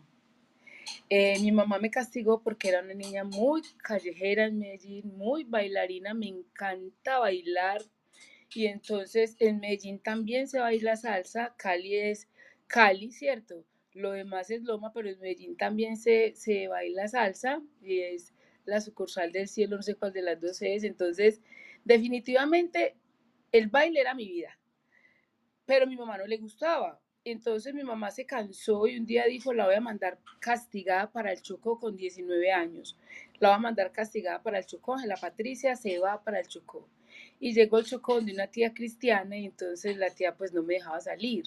Eh, 1.10 1.40
mi 1.40 1.52
mamá 1.52 1.80
me 1.80 1.90
castigó 1.90 2.42
porque 2.42 2.70
era 2.70 2.82
una 2.82 2.94
niña 2.94 3.24
muy 3.24 3.62
callejera 3.78 4.46
en 4.46 4.60
Medellín, 4.60 5.18
muy 5.18 5.44
bailarina, 5.44 6.14
me 6.14 6.28
encanta 6.28 7.20
bailar. 7.20 7.82
Y 8.54 8.68
entonces 8.68 9.36
en 9.40 9.60
Medellín 9.60 10.00
también 10.00 10.48
se 10.48 10.60
baila 10.60 10.96
salsa, 10.96 11.56
Cali 11.58 11.96
es 11.96 12.30
Cali, 12.68 13.12
¿cierto? 13.12 13.66
Lo 13.94 14.12
demás 14.12 14.50
es 14.52 14.64
Loma, 14.64 14.94
pero 14.94 15.10
en 15.10 15.20
Medellín 15.20 15.58
también 15.58 15.98
se, 15.98 16.34
se 16.36 16.68
baila 16.68 17.08
salsa 17.08 17.62
y 17.82 18.02
es 18.02 18.34
la 18.66 18.82
sucursal 18.82 19.32
del 19.32 19.48
cielo, 19.48 19.78
no 19.78 19.84
sé 19.84 19.96
cuál 19.96 20.14
de 20.14 20.22
las 20.22 20.40
dos 20.40 20.62
es. 20.62 20.84
Entonces, 20.84 21.42
definitivamente 21.84 22.96
el 23.58 23.68
baile 23.68 24.02
era 24.02 24.14
mi 24.14 24.28
vida, 24.28 24.60
pero 25.66 25.88
mi 25.88 25.96
mamá 25.96 26.18
no 26.18 26.28
le 26.28 26.38
gustaba. 26.38 27.00
Entonces 27.24 27.74
mi 27.74 27.84
mamá 27.84 28.12
se 28.12 28.26
cansó 28.26 28.86
y 28.86 28.98
un 28.98 29.06
día 29.06 29.26
dijo, 29.26 29.54
la 29.54 29.66
voy 29.66 29.76
a 29.76 29.82
mandar 29.82 30.20
castigada 30.40 31.10
para 31.12 31.32
el 31.32 31.42
Chocó 31.42 31.80
con 31.80 31.96
19 31.96 32.52
años. 32.52 32.98
La 33.40 33.50
voy 33.50 33.56
a 33.56 33.60
mandar 33.60 33.94
castigada 33.94 34.44
para 34.44 34.60
el 34.60 34.66
Chocó. 34.66 34.98
La 35.06 35.16
Patricia 35.16 35.76
se 35.78 35.98
va 36.00 36.22
para 36.22 36.42
el 36.42 36.48
Chocó. 36.48 36.88
Y 37.40 37.54
llegó 37.54 37.80
el 37.80 37.86
Chocó 37.86 38.20
de 38.20 38.34
una 38.34 38.48
tía 38.48 38.74
cristiana 38.74 39.38
y 39.38 39.46
entonces 39.46 39.96
la 39.98 40.10
tía 40.10 40.36
pues 40.36 40.54
no 40.54 40.62
me 40.62 40.76
dejaba 40.76 41.00
salir. 41.00 41.46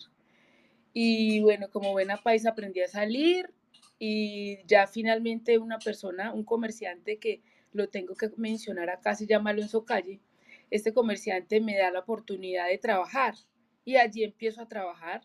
Y 0.95 1.41
bueno, 1.41 1.69
como 1.71 1.93
buena 1.93 2.17
paisa 2.17 2.51
aprendí 2.51 2.81
a 2.81 2.89
salir 2.89 3.53
y 3.99 4.65
ya 4.67 4.87
finalmente 4.87 5.59
una 5.59 5.79
persona, 5.79 6.33
un 6.33 6.45
comerciante 6.45 7.19
que 7.19 7.43
lo 7.73 7.89
tengo 7.89 8.15
que 8.15 8.31
mencionar 8.39 8.89
acá, 8.89 9.15
se 9.15 9.27
llama 9.27 9.51
Alonso 9.51 9.85
Calle, 9.85 10.21
este 10.71 10.93
comerciante 10.93 11.61
me 11.61 11.77
da 11.77 11.91
la 11.91 12.01
oportunidad 12.01 12.69
de 12.69 12.79
trabajar 12.79 13.35
y 13.85 13.97
allí 13.97 14.25
empiezo 14.25 14.63
a 14.63 14.69
trabajar. 14.69 15.23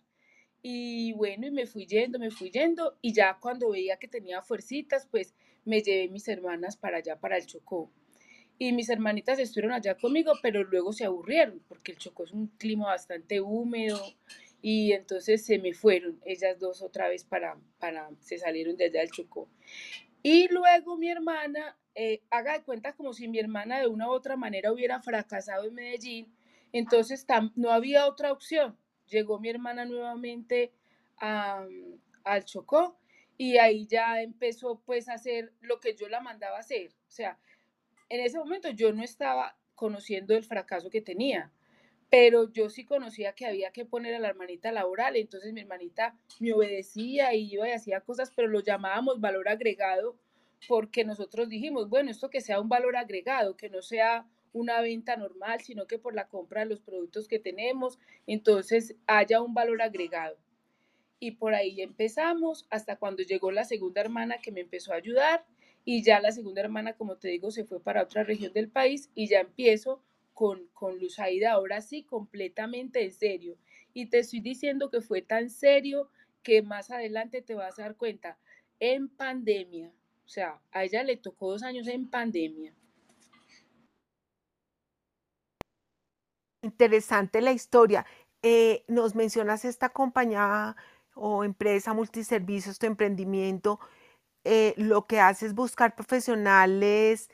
Y 0.62 1.12
bueno, 1.14 1.48
y 1.48 1.52
me 1.52 1.66
fui 1.66 1.86
yendo, 1.86 2.20
me 2.20 2.32
fui 2.32 2.50
yendo 2.50 2.98
y 3.02 3.14
ya 3.14 3.38
cuando 3.40 3.72
veía 3.72 3.98
que 3.98 4.08
tenía 4.08 4.42
fuercitas, 4.42 5.08
pues 5.12 5.36
me 5.66 5.82
llevé 5.82 6.08
mis 6.10 6.28
hermanas 6.28 6.78
para 6.78 6.98
allá, 6.98 7.20
para 7.20 7.38
el 7.38 7.46
Chocó. 7.46 7.92
Y 8.58 8.72
mis 8.72 8.90
hermanitas 8.90 9.40
estuvieron 9.40 9.74
allá 9.74 9.98
conmigo, 9.98 10.34
pero 10.42 10.64
luego 10.64 10.94
se 10.94 11.06
aburrieron 11.06 11.62
porque 11.68 11.92
el 11.92 11.98
Chocó 11.98 12.24
es 12.24 12.32
un 12.32 12.48
clima 12.48 12.86
bastante 12.86 13.42
húmedo 13.42 14.00
y 14.66 14.94
entonces 14.94 15.46
se 15.46 15.60
me 15.60 15.74
fueron 15.74 16.22
ellas 16.26 16.58
dos 16.58 16.82
otra 16.82 17.10
vez 17.10 17.26
para, 17.26 17.60
para 17.80 18.10
se 18.22 18.38
salieron 18.38 18.78
de 18.78 18.86
allá 18.86 19.02
del 19.02 19.12
Chocó. 19.12 19.50
Y 20.24 20.48
luego 20.48 20.96
mi 20.98 21.10
hermana 21.10 21.78
eh, 21.96 22.24
haga 22.30 22.54
de 22.54 22.64
cuenta 22.64 22.94
como 22.94 23.12
si 23.12 23.28
mi 23.28 23.40
hermana 23.40 23.80
de 23.80 23.88
una 23.88 24.08
u 24.08 24.12
otra 24.12 24.38
manera 24.38 24.72
hubiera 24.72 25.02
fracasado 25.02 25.66
en 25.66 25.74
Medellín, 25.74 26.34
entonces 26.72 27.28
no 27.56 27.72
había 27.72 28.08
otra 28.08 28.32
opción. 28.32 28.78
Llegó 29.08 29.38
mi 29.38 29.50
hermana 29.50 29.84
nuevamente 29.84 30.72
al 31.18 32.46
Chocó 32.46 32.98
y 33.38 33.58
ahí 33.58 33.86
ya 33.86 34.22
empezó 34.22 34.80
pues 34.86 35.10
a 35.10 35.16
hacer 35.16 35.52
lo 35.60 35.82
que 35.82 35.94
yo 35.94 36.08
la 36.08 36.22
mandaba 36.22 36.60
hacer. 36.60 36.92
O 37.10 37.12
sea, 37.12 37.38
en 38.08 38.22
ese 38.22 38.38
momento 38.38 38.70
yo 38.70 38.94
no 38.94 39.04
estaba 39.04 39.58
conociendo 39.76 40.34
el 40.38 40.46
fracaso 40.46 40.90
que 40.90 41.02
tenía, 41.02 41.52
pero 42.14 42.54
yo 42.54 42.70
sí 42.70 42.86
conocía 42.86 43.34
que 43.34 43.48
había 43.48 43.72
que 43.72 43.86
poner 43.86 44.14
a 44.14 44.20
la 44.20 44.28
hermanita 44.28 44.72
laboral, 44.72 45.16
entonces 45.16 45.52
mi 45.52 45.62
hermanita 45.62 46.16
me 46.40 46.54
obedecía 46.54 47.34
y 47.34 47.52
iba 47.52 47.68
y 47.68 47.72
hacía 47.72 48.02
cosas, 48.02 48.32
pero 48.36 48.48
lo 48.48 48.60
llamábamos 48.60 49.20
valor 49.20 49.50
agregado 49.50 50.16
porque 50.68 51.06
nosotros 51.06 51.50
dijimos, 51.50 51.90
bueno, 51.90 52.12
esto 52.12 52.30
que 52.30 52.40
sea 52.40 52.60
un 52.60 52.70
valor 52.70 52.98
agregado, 52.98 53.58
que 53.58 53.68
no 53.68 53.82
sea 53.82 54.28
una 54.52 54.80
venta 54.82 55.18
normal, 55.18 55.62
sino 55.62 55.88
que 55.88 55.98
por 55.98 56.14
la 56.14 56.28
compra 56.28 56.60
de 56.62 56.68
los 56.68 56.82
productos 56.82 57.28
que 57.28 57.40
tenemos, 57.40 57.98
entonces 58.28 58.96
haya 59.08 59.42
un 59.42 59.56
valor 59.56 59.82
agregado. 59.82 60.38
Y 61.20 61.32
por 61.32 61.56
ahí 61.56 61.82
empezamos 61.82 62.68
hasta 62.70 62.96
cuando 62.96 63.24
llegó 63.24 63.50
la 63.50 63.64
segunda 63.64 64.02
hermana 64.02 64.38
que 64.38 64.52
me 64.52 64.62
empezó 64.62 64.94
a 64.94 64.98
ayudar 64.98 65.48
y 65.84 66.04
ya 66.04 66.22
la 66.22 66.32
segunda 66.32 66.62
hermana, 66.62 66.94
como 66.94 67.16
te 67.16 67.30
digo, 67.30 67.50
se 67.50 67.66
fue 67.66 67.82
para 67.82 68.04
otra 68.04 68.24
región 68.24 68.54
del 68.54 68.70
país 68.70 69.10
y 69.16 69.30
ya 69.30 69.40
empiezo 69.40 70.04
con, 70.34 70.68
con 70.74 71.00
Luzaida 71.00 71.52
ahora 71.52 71.82
sí 71.82 72.04
completamente 72.04 73.04
en 73.04 73.12
serio. 73.12 73.58
Y 73.94 74.08
te 74.08 74.20
estoy 74.20 74.40
diciendo 74.40 74.90
que 74.90 75.02
fue 75.02 75.22
tan 75.22 75.50
serio 75.50 76.10
que 76.42 76.62
más 76.62 76.92
adelante 76.92 77.42
te 77.42 77.56
vas 77.56 77.80
a 77.80 77.84
dar 77.84 77.96
cuenta, 77.96 78.38
en 78.80 79.08
pandemia, 79.08 79.94
o 80.26 80.30
sea, 80.30 80.62
a 80.72 80.84
ella 80.84 81.04
le 81.04 81.18
tocó 81.18 81.52
dos 81.52 81.64
años 81.64 81.88
en 81.88 82.10
pandemia. 82.10 82.76
Interesante 86.62 87.42
la 87.42 87.52
historia. 87.52 88.06
Eh, 88.42 88.84
nos 88.88 89.16
mencionas 89.16 89.66
esta 89.66 89.90
compañía 89.90 90.76
o 91.14 91.44
empresa 91.44 91.94
multiservicios, 91.94 92.80
tu 92.80 92.86
emprendimiento. 92.86 93.80
Eh, 94.46 94.74
lo 94.78 95.06
que 95.08 95.20
hace 95.20 95.46
es 95.46 95.54
buscar 95.54 95.96
profesionales 95.96 97.30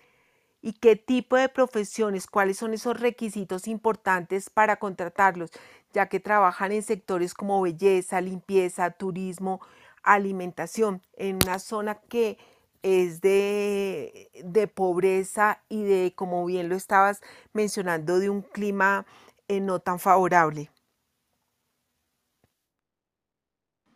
y 0.61 0.73
qué 0.73 0.95
tipo 0.95 1.37
de 1.37 1.49
profesiones, 1.49 2.27
cuáles 2.27 2.57
son 2.57 2.73
esos 2.73 2.99
requisitos 2.99 3.67
importantes 3.67 4.49
para 4.49 4.77
contratarlos, 4.77 5.51
ya 5.93 6.07
que 6.09 6.19
trabajan 6.19 6.71
en 6.71 6.83
sectores 6.83 7.33
como 7.33 7.61
belleza, 7.61 8.21
limpieza, 8.21 8.91
turismo, 8.91 9.61
alimentación, 10.03 11.01
en 11.17 11.37
una 11.43 11.59
zona 11.59 11.95
que 12.09 12.37
es 12.81 13.21
de, 13.21 14.29
de, 14.43 14.67
pobreza 14.67 15.61
y 15.69 15.83
de, 15.83 16.13
como 16.15 16.45
bien 16.45 16.69
lo 16.69 16.75
estabas 16.75 17.21
mencionando, 17.53 18.19
de 18.19 18.29
un 18.29 18.41
clima 18.41 19.05
eh, 19.47 19.59
no 19.59 19.79
tan 19.79 19.99
favorable. 19.99 20.69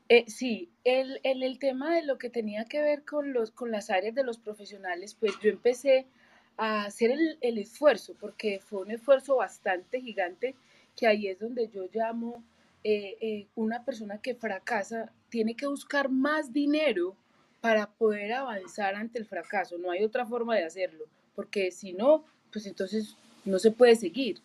Eh, 0.10 0.26
sí, 0.28 0.74
el, 0.84 1.20
el, 1.24 1.44
el, 1.44 1.60
tema 1.60 1.96
de 1.96 2.04
lo 2.04 2.18
que 2.18 2.30
tenía 2.30 2.66
que 2.66 2.82
ver 2.82 3.06
con, 3.06 3.34
los, 3.34 3.52
con 3.52 3.72
las 3.72 3.90
áreas 3.90 4.14
de 4.14 4.24
los 4.24 4.38
profesionales, 4.38 5.16
pues 5.16 5.40
yo 5.42 5.50
empecé 5.50 6.08
a 6.58 6.86
hacer 6.86 7.12
el, 7.12 7.38
el 7.42 7.58
esfuerzo, 7.58 8.16
porque 8.20 8.60
fue 8.60 8.82
un 8.82 8.92
esfuerzo 8.92 9.38
bastante 9.38 10.02
gigante, 10.02 10.56
que 10.96 11.08
ahí 11.08 11.28
es 11.28 11.40
donde 11.40 11.70
yo 11.70 11.88
llamo 11.94 12.44
eh, 12.84 13.18
eh, 13.22 13.48
una 13.56 13.86
persona 13.86 14.18
que 14.18 14.36
fracasa, 14.36 15.12
tiene 15.30 15.56
que 15.56 15.68
buscar 15.68 16.10
más 16.10 16.52
dinero 16.52 17.16
para 17.62 17.88
poder 17.88 18.34
avanzar 18.34 18.96
ante 18.96 19.20
el 19.20 19.26
fracaso. 19.26 19.78
No 19.78 19.90
hay 19.90 20.04
otra 20.04 20.26
forma 20.26 20.56
de 20.56 20.66
hacerlo, 20.66 21.06
porque 21.34 21.72
si 21.72 21.94
no, 21.94 22.26
pues 22.52 22.66
entonces 22.66 23.16
no 23.46 23.58
se 23.58 23.72
puede 23.72 23.96
seguir. 23.96 24.42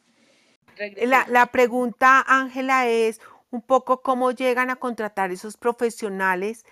La, 1.05 1.27
la, 1.29 1.47
pregunta, 1.47 2.25
Ángela, 2.29 2.89
es, 2.89 3.21
un 3.51 3.61
poco 3.61 4.03
cómo 4.03 4.31
llegan 4.31 4.71
a 4.71 4.77
contratar 4.77 5.33
esos 5.33 5.57
profesionales 5.57 6.65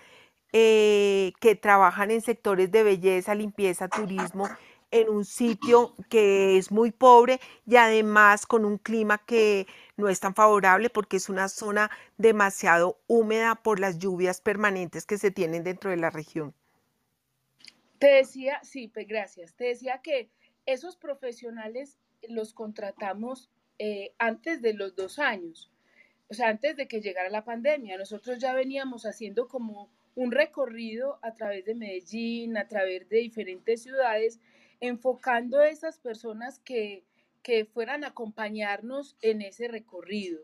eh, 0.53 1.33
que 1.41 1.55
trabajan 1.55 2.11
en 2.11 2.21
sectores 2.21 2.71
de 2.71 2.83
belleza, 2.83 3.35
limpieza, 3.35 3.89
turismo, 3.89 4.47
en 4.91 5.09
un 5.09 5.25
sitio 5.25 5.95
que 6.09 6.57
es 6.57 6.71
muy 6.71 6.91
pobre 6.91 7.39
y 7.65 7.75
además 7.75 8.45
con 8.45 8.65
un 8.65 8.77
clima 8.77 9.17
que 9.17 9.67
no 9.97 10.07
es 10.09 10.19
tan 10.19 10.33
favorable 10.33 10.89
porque 10.89 11.17
es 11.17 11.29
una 11.29 11.49
zona 11.49 11.91
demasiado 12.17 12.99
húmeda 13.07 13.55
por 13.55 13.79
las 13.79 13.99
lluvias 13.99 14.41
permanentes 14.41 15.05
que 15.05 15.17
se 15.17 15.31
tienen 15.31 15.63
dentro 15.63 15.89
de 15.89 15.97
la 15.97 16.09
región. 16.09 16.53
Te 17.99 18.07
decía, 18.07 18.59
sí, 18.63 18.87
pues 18.87 19.07
gracias. 19.07 19.53
Te 19.55 19.65
decía 19.65 20.01
que 20.03 20.29
esos 20.65 20.95
profesionales 20.95 21.97
los 22.29 22.53
contratamos 22.53 23.49
eh, 23.79 24.13
antes 24.17 24.61
de 24.61 24.73
los 24.73 24.95
dos 24.95 25.19
años, 25.19 25.71
o 26.29 26.33
sea, 26.33 26.49
antes 26.49 26.75
de 26.75 26.87
que 26.87 27.01
llegara 27.01 27.29
la 27.29 27.43
pandemia. 27.43 27.97
Nosotros 27.97 28.39
ya 28.39 28.53
veníamos 28.53 29.05
haciendo 29.05 29.47
como 29.47 29.89
un 30.15 30.31
recorrido 30.31 31.19
a 31.21 31.33
través 31.33 31.65
de 31.65 31.75
Medellín, 31.75 32.57
a 32.57 32.67
través 32.67 33.07
de 33.07 33.17
diferentes 33.17 33.83
ciudades, 33.83 34.39
enfocando 34.79 35.59
a 35.59 35.69
esas 35.69 35.97
personas 35.97 36.59
que, 36.59 37.03
que 37.43 37.65
fueran 37.65 38.03
a 38.03 38.07
acompañarnos 38.07 39.17
en 39.21 39.41
ese 39.41 39.67
recorrido. 39.67 40.41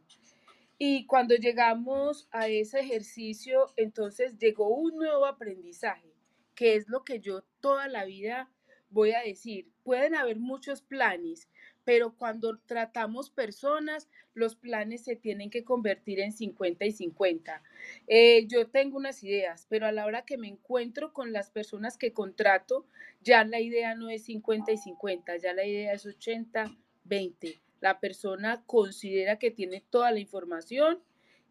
Y 0.77 1.05
cuando 1.05 1.35
llegamos 1.35 2.27
a 2.31 2.47
ese 2.47 2.79
ejercicio, 2.79 3.71
entonces 3.77 4.37
llegó 4.37 4.69
un 4.69 4.95
nuevo 4.95 5.25
aprendizaje, 5.25 6.13
que 6.55 6.75
es 6.75 6.89
lo 6.89 7.03
que 7.03 7.19
yo 7.19 7.43
toda 7.61 7.87
la 7.87 8.05
vida 8.05 8.49
voy 8.89 9.11
a 9.11 9.21
decir. 9.21 9.69
Pueden 9.83 10.15
haber 10.15 10.39
muchos 10.39 10.81
planes, 10.81 11.47
pero 11.85 12.15
cuando 12.15 12.57
tratamos 12.65 13.29
personas, 13.29 14.09
los 14.33 14.55
planes 14.55 15.03
se 15.03 15.15
tienen 15.15 15.49
que 15.49 15.63
convertir 15.63 16.19
en 16.19 16.31
50 16.31 16.85
y 16.85 16.91
50. 16.91 17.61
Eh, 18.07 18.47
yo 18.47 18.67
tengo 18.69 18.97
unas 18.97 19.23
ideas, 19.23 19.67
pero 19.69 19.85
a 19.85 19.91
la 19.91 20.05
hora 20.05 20.25
que 20.25 20.37
me 20.37 20.47
encuentro 20.47 21.13
con 21.13 21.33
las 21.33 21.51
personas 21.51 21.97
que 21.97 22.13
contrato, 22.13 22.85
ya 23.21 23.43
la 23.43 23.59
idea 23.59 23.95
no 23.95 24.09
es 24.09 24.23
50 24.25 24.71
y 24.71 24.77
50, 24.77 25.37
ya 25.37 25.53
la 25.53 25.65
idea 25.65 25.93
es 25.93 26.05
80, 26.05 26.75
20. 27.03 27.61
La 27.81 27.99
persona 27.99 28.63
considera 28.65 29.37
que 29.37 29.51
tiene 29.51 29.83
toda 29.89 30.11
la 30.11 30.19
información 30.19 31.03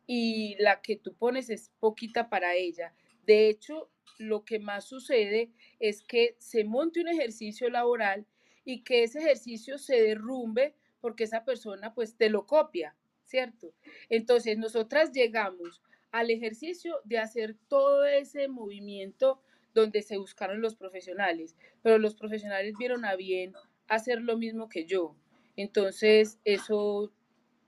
y 0.06 0.56
la 0.58 0.80
que 0.80 0.96
tú 0.96 1.14
pones 1.14 1.50
es 1.50 1.70
poquita 1.78 2.30
para 2.30 2.54
ella. 2.54 2.94
De 3.26 3.48
hecho, 3.48 3.90
lo 4.18 4.44
que 4.44 4.58
más 4.58 4.84
sucede 4.86 5.50
es 5.78 6.02
que 6.02 6.36
se 6.38 6.64
monte 6.64 7.00
un 7.00 7.08
ejercicio 7.08 7.68
laboral 7.68 8.26
y 8.64 8.82
que 8.82 9.04
ese 9.04 9.20
ejercicio 9.20 9.78
se 9.78 10.00
derrumbe 10.00 10.74
porque 11.00 11.24
esa 11.24 11.44
persona 11.44 11.94
pues 11.94 12.16
te 12.16 12.30
lo 12.30 12.46
copia, 12.46 12.96
¿cierto? 13.24 13.74
Entonces 14.08 14.58
nosotras 14.58 15.12
llegamos 15.12 15.82
al 16.12 16.30
ejercicio 16.30 17.00
de 17.04 17.18
hacer 17.18 17.56
todo 17.68 18.04
ese 18.04 18.48
movimiento 18.48 19.40
donde 19.74 20.02
se 20.02 20.18
buscaron 20.18 20.60
los 20.60 20.76
profesionales, 20.76 21.56
pero 21.82 21.98
los 21.98 22.14
profesionales 22.14 22.74
vieron 22.78 23.04
a 23.04 23.16
bien 23.16 23.54
hacer 23.88 24.20
lo 24.20 24.36
mismo 24.36 24.68
que 24.68 24.84
yo. 24.84 25.16
Entonces 25.56 26.38
eso 26.44 27.12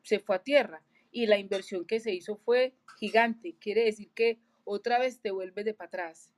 se 0.03 0.21
fue 0.21 0.37
a 0.37 0.43
tierra 0.43 0.83
y 1.11 1.27
la 1.27 1.39
inversión 1.39 1.87
que 1.87 2.01
se 2.01 2.13
hizo 2.13 2.37
fue 2.37 2.75
gigante. 2.99 3.57
Quiere 3.59 3.85
decir 3.85 4.11
que 4.15 4.39
otra 4.65 4.99
vez 4.99 5.21
te 5.21 5.31
vuelves 5.31 5.65
de 5.65 5.75
para 5.75 5.89
atrás 5.89 6.33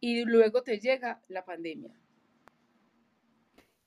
y 0.00 0.24
luego 0.24 0.62
te 0.62 0.78
llega 0.80 1.22
la 1.28 1.44
pandemia. 1.44 2.01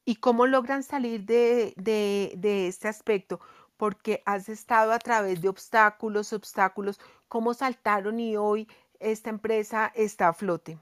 ¿Y 0.06 0.18
cómo 0.18 0.46
logran 0.46 0.84
salir 0.84 1.26
de, 1.26 1.74
de, 1.78 2.34
de 2.38 2.68
este 2.68 2.88
aspecto? 2.88 3.40
Porque 3.76 4.22
has 4.26 4.50
estado 4.50 4.92
a 4.92 5.00
través 5.00 5.42
de 5.42 5.50
obstáculos, 5.50 6.32
obstáculos, 6.32 7.00
¿cómo 7.28 7.56
saltaron 7.56 8.20
y 8.20 8.38
hoy 8.38 8.68
esta 9.00 9.32
empresa 9.32 9.92
está 9.96 10.28
a 10.28 10.34
flote? 10.34 10.78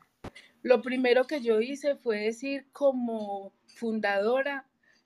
Lo 0.62 0.82
primero 0.82 1.26
que 1.26 1.41
yo 1.41 1.62
hice 1.62 1.95
fue 1.95 2.19
decir 2.19 2.67
como 2.74 3.54
fundadora, 3.67 4.65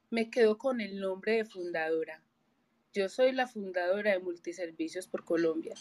me 0.10 0.30
quedo 0.30 0.58
con 0.58 0.82
el 0.82 1.00
nombre 1.00 1.34
de 1.38 1.46
fundadora. 1.46 2.22
Yo 2.94 3.10
soy 3.10 3.32
la 3.32 3.48
fundadora 3.48 4.12
de 4.12 4.20
Multiservicios 4.20 5.08
por 5.08 5.26
Colombia 5.26 5.76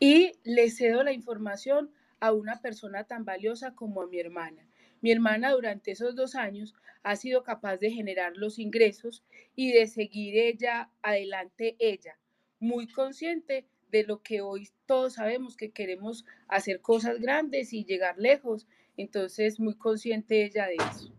y 0.00 0.32
le 0.44 0.70
cedo 0.70 1.02
la 1.02 1.12
información 1.12 1.90
a 2.20 2.32
una 2.32 2.60
persona 2.60 3.04
tan 3.04 3.26
valiosa 3.26 3.74
como 3.74 4.00
a 4.00 4.06
mi 4.06 4.18
hermana. 4.18 4.66
Mi 5.04 5.12
hermana 5.12 5.52
durante 5.52 5.90
esos 5.90 6.14
dos 6.14 6.34
años 6.34 6.74
ha 7.02 7.14
sido 7.16 7.42
capaz 7.42 7.76
de 7.76 7.90
generar 7.90 8.38
los 8.38 8.58
ingresos 8.58 9.22
y 9.54 9.70
de 9.70 9.86
seguir 9.86 10.34
ella 10.34 10.90
adelante 11.02 11.76
ella, 11.78 12.18
muy 12.58 12.90
consciente 12.90 13.68
de 13.90 14.04
lo 14.04 14.22
que 14.22 14.40
hoy 14.40 14.70
todos 14.86 15.16
sabemos 15.16 15.58
que 15.58 15.72
queremos 15.72 16.24
hacer 16.48 16.80
cosas 16.80 17.20
grandes 17.20 17.74
y 17.74 17.84
llegar 17.84 18.16
lejos, 18.16 18.66
entonces 18.96 19.60
muy 19.60 19.76
consciente 19.76 20.42
ella 20.42 20.68
de 20.68 20.76
eso. 20.76 21.14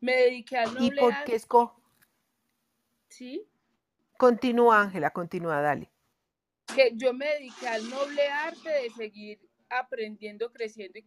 Me 0.00 0.16
dediqué 0.16 0.56
al 0.56 0.72
noble 0.72 0.86
¿Y 0.86 0.98
por 0.98 1.12
qué 1.26 1.34
esco? 1.34 1.78
¿Sí? 3.10 3.46
Continúa, 4.16 4.80
Ángela, 4.80 5.10
continúa, 5.10 5.60
dale. 5.60 5.90
Que 6.74 6.90
yo 6.94 7.12
me 7.12 7.26
dediqué 7.26 7.68
al 7.68 7.90
noble 7.90 8.26
arte 8.28 8.70
de 8.70 8.88
seguir 8.96 9.40
aprendiendo, 9.68 10.50
creciendo 10.50 10.98
y 10.98 11.02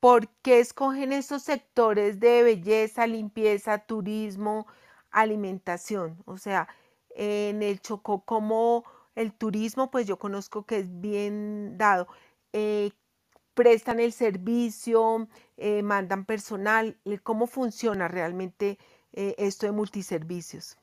¿Por 0.00 0.28
qué 0.42 0.60
escogen 0.60 1.12
esos 1.12 1.42
sectores 1.42 2.20
de 2.20 2.44
belleza, 2.44 3.06
limpieza, 3.06 3.78
turismo, 3.78 4.66
alimentación? 5.10 6.22
O 6.24 6.38
sea, 6.38 6.68
en 7.10 7.62
el 7.62 7.80
Chocó, 7.80 8.24
como 8.24 8.84
el 9.16 9.32
turismo, 9.32 9.90
pues 9.90 10.06
yo 10.06 10.16
conozco 10.18 10.64
que 10.64 10.78
es 10.78 11.00
bien 11.00 11.76
dado. 11.76 12.06
Eh, 12.52 12.92
prestan 13.54 13.98
el 13.98 14.12
servicio, 14.12 15.28
eh, 15.56 15.82
mandan 15.82 16.24
personal. 16.24 16.96
Eh, 17.04 17.18
¿Cómo 17.18 17.48
funciona 17.48 18.06
realmente 18.06 18.78
esto 19.12 19.66
de 19.66 19.72
multiservicios? 19.72 20.78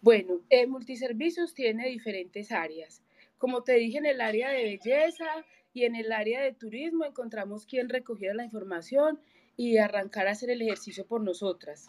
Bueno, 0.00 0.40
multiservicios 0.68 1.52
tiene 1.52 1.88
diferentes 1.88 2.52
áreas. 2.52 3.02
Como 3.36 3.62
te 3.62 3.74
dije, 3.74 3.98
en 3.98 4.06
el 4.06 4.22
área 4.22 4.48
de 4.48 4.62
belleza 4.62 5.44
y 5.72 5.84
en 5.84 5.94
el 5.94 6.12
área 6.12 6.42
de 6.42 6.52
turismo 6.52 7.04
encontramos 7.04 7.66
quien 7.66 7.88
recogiera 7.88 8.34
la 8.34 8.44
información 8.44 9.20
y 9.56 9.78
arrancar 9.78 10.26
a 10.26 10.32
hacer 10.32 10.50
el 10.50 10.62
ejercicio 10.62 11.06
por 11.06 11.20
nosotras. 11.20 11.86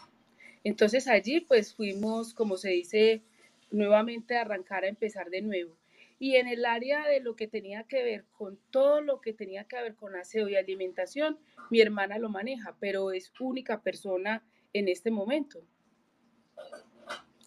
Entonces 0.63 1.07
allí 1.07 1.41
pues 1.41 1.73
fuimos, 1.73 2.33
como 2.33 2.57
se 2.57 2.69
dice, 2.69 3.23
nuevamente 3.71 4.37
a 4.37 4.41
arrancar 4.41 4.83
a 4.83 4.89
empezar 4.89 5.29
de 5.29 5.41
nuevo. 5.41 5.77
Y 6.19 6.35
en 6.35 6.47
el 6.47 6.65
área 6.65 7.07
de 7.07 7.19
lo 7.19 7.35
que 7.35 7.47
tenía 7.47 7.83
que 7.85 8.03
ver 8.03 8.25
con 8.37 8.59
todo 8.69 9.01
lo 9.01 9.21
que 9.21 9.33
tenía 9.33 9.63
que 9.63 9.81
ver 9.81 9.95
con 9.95 10.15
aseo 10.15 10.47
y 10.49 10.55
alimentación, 10.55 11.39
mi 11.71 11.81
hermana 11.81 12.19
lo 12.19 12.29
maneja, 12.29 12.77
pero 12.79 13.11
es 13.11 13.33
única 13.39 13.81
persona 13.81 14.43
en 14.73 14.87
este 14.87 15.09
momento. 15.09 15.63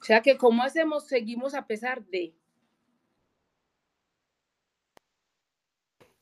O 0.00 0.04
sea 0.04 0.22
que, 0.22 0.36
¿cómo 0.36 0.64
hacemos? 0.64 1.06
Seguimos 1.06 1.54
a 1.54 1.66
pesar 1.66 2.04
de... 2.06 2.34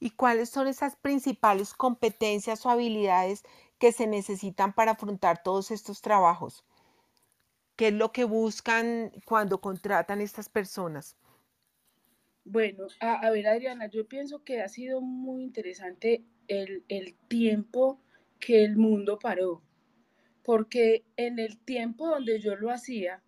¿Y 0.03 0.11
cuáles 0.11 0.51
son 0.51 0.67
esas 0.67 0.97
principales 0.97 1.75
competencias 1.75 2.67
o 2.67 2.71
habilidades 2.71 3.45
que 3.79 3.93
se 3.93 4.09
necesitan 4.09 4.73
para 4.73 4.91
afrontar 4.91 5.45
todos 5.45 5.71
estos 5.71 6.03
trabajos? 6.03 6.65
¿Qué 7.77 7.87
es 7.87 7.95
lo 7.95 8.11
que 8.11 8.25
buscan 8.25 9.13
cuando 9.25 9.61
contratan 9.61 10.21
estas 10.21 10.49
personas? 10.49 11.17
Bueno, 12.43 12.89
a, 12.99 13.31
ver 13.31 13.47
Adriana, 13.47 13.87
yo 13.87 14.09
pienso 14.09 14.43
que 14.43 14.61
ha 14.61 14.69
sido 14.69 15.01
muy 15.01 15.45
interesante 15.45 16.25
el, 16.49 16.85
el 16.89 17.15
tiempo 17.29 18.01
que 18.41 18.65
el 18.65 18.77
mundo 18.77 19.21
paró, 19.21 19.63
porque 20.43 21.05
en 21.17 21.39
el 21.39 21.61
tiempo 21.61 22.09
donde 22.09 22.41
yo 22.41 22.57
lo 22.57 22.73
hacía, 22.73 23.23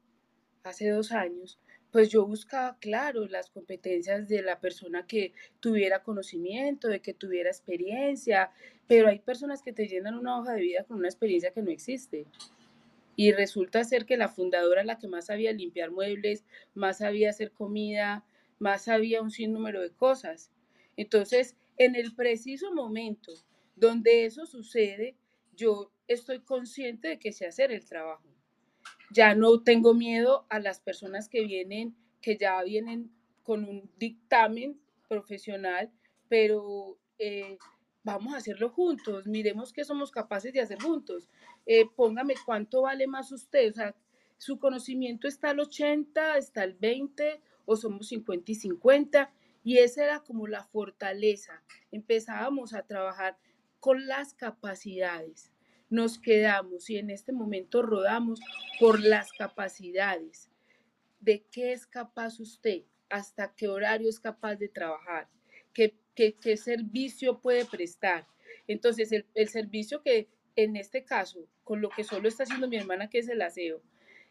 hace 0.65 0.89
dos 0.89 1.13
años, 1.13 1.61
pues 1.95 2.09
yo 2.09 2.27
buscaba, 2.27 2.77
claro, 2.81 3.25
las 3.29 3.51
competencias 3.51 4.27
de 4.27 4.43
la 4.43 4.59
persona 4.59 5.07
que 5.07 5.33
tuviera 5.61 6.03
conocimiento, 6.03 6.89
de 6.89 6.99
que 6.99 7.15
tuviera 7.15 7.51
experiencia, 7.51 8.51
pero 8.89 9.07
hay 9.07 9.21
personas 9.21 9.63
que 9.63 9.73
te 9.73 9.87
llenan 9.87 10.17
una 10.17 10.41
hoja 10.41 10.55
de 10.55 10.61
vida 10.61 10.83
con 10.83 10.97
una 10.97 11.07
experiencia 11.07 11.53
que 11.53 11.63
no 11.63 11.71
existe. 11.71 12.27
Y 13.15 13.31
resulta 13.31 13.85
ser 13.85 14.07
que 14.07 14.17
la 14.17 14.29
fundadora 14.29 14.83
la 14.83 14.99
que 14.99 15.07
más 15.07 15.27
sabía 15.27 15.53
limpiar 15.53 15.93
muebles, 15.93 16.45
más 16.75 16.99
sabía 16.99 17.31
hacer 17.31 17.53
comida, 17.53 18.25
más 18.59 18.87
sabía 18.87 19.23
un 19.23 19.31
sinnúmero 19.31 19.81
de 19.81 19.93
cosas. 19.93 20.51
Entonces, 20.97 21.55
en 21.79 21.95
el 21.95 22.13
preciso 22.17 22.75
momento 22.75 23.35
donde 23.77 24.25
eso 24.25 24.47
sucede, 24.47 25.15
yo 25.55 25.93
estoy 26.09 26.41
consciente 26.41 27.07
de 27.07 27.19
que 27.21 27.31
sé 27.31 27.47
hacer 27.47 27.71
el 27.71 27.85
trabajo 27.85 28.34
ya 29.15 29.35
no 29.37 29.63
tengo 29.63 29.95
miedo 29.95 30.45
a 30.51 30.59
las 30.59 30.81
personas 30.81 31.29
que 31.29 31.45
vienen, 31.45 31.95
que 32.21 32.37
ya 32.37 32.61
vienen 32.65 33.13
con 33.45 33.65
un 33.65 33.89
dictamen 33.97 34.81
profesional, 35.09 35.93
pero 36.29 36.99
eh, 37.19 37.57
vamos 38.03 38.35
a 38.35 38.39
hacerlo 38.39 38.71
juntos, 38.71 39.27
miremos 39.29 39.73
qué 39.73 39.85
somos 39.85 40.11
capaces 40.11 40.53
de 40.53 40.61
hacer 40.61 40.83
juntos. 40.83 41.29
Eh, 41.65 41.87
póngame 41.95 42.35
cuánto 42.45 42.83
vale 42.83 43.07
más 43.07 43.31
usted, 43.31 43.71
o 43.71 43.75
sea, 43.75 43.95
su 44.37 44.59
conocimiento 44.59 45.29
está 45.29 45.51
al 45.51 45.61
80, 45.61 46.37
está 46.37 46.63
al 46.63 46.75
20 46.75 47.41
o 47.67 47.77
somos 47.77 48.09
50 48.09 48.51
y 48.51 48.55
50. 48.57 49.33
Y 49.63 49.79
esa 49.79 50.05
era 50.05 50.21
como 50.21 50.49
la 50.49 50.65
fortaleza. 50.65 51.63
Empezábamos 51.93 52.75
a 52.75 52.83
trabajar 52.83 53.39
con 53.79 54.07
las 54.09 54.35
capacidades. 54.35 55.54
Nos 55.95 56.19
quedamos 56.19 56.91
y 56.91 56.97
en 56.97 57.09
este 57.09 57.31
momento 57.31 57.81
rodamos 57.81 58.41
por 58.81 58.99
las 58.99 59.31
capacidades. 59.33 60.51
¿De 61.21 61.45
qué 61.53 61.73
es 61.73 61.87
capaz 61.87 62.41
usted? 62.41 62.83
¿Hasta 63.09 63.55
qué 63.55 63.69
horario 63.69 64.09
es 64.09 64.19
capaz 64.19 64.57
de 64.57 64.69
trabajar? 64.69 65.29
¿Qué, 65.73 65.95
qué, 66.17 66.35
qué 66.35 66.57
servicio 66.57 67.39
puede 67.41 67.65
prestar? 67.65 68.27
Entonces, 68.67 69.13
el, 69.13 69.25
el 69.37 69.49
servicio 69.49 70.03
que 70.03 70.29
en 70.57 70.75
este 70.75 71.05
caso, 71.05 71.47
con 71.63 71.81
lo 71.81 71.91
que 71.91 72.03
solo 72.03 72.27
está 72.27 72.43
haciendo 72.43 72.67
mi 72.67 72.77
hermana, 72.77 73.09
que 73.09 73.21
es 73.21 73.29
el 73.29 73.41
aseo, 73.41 73.81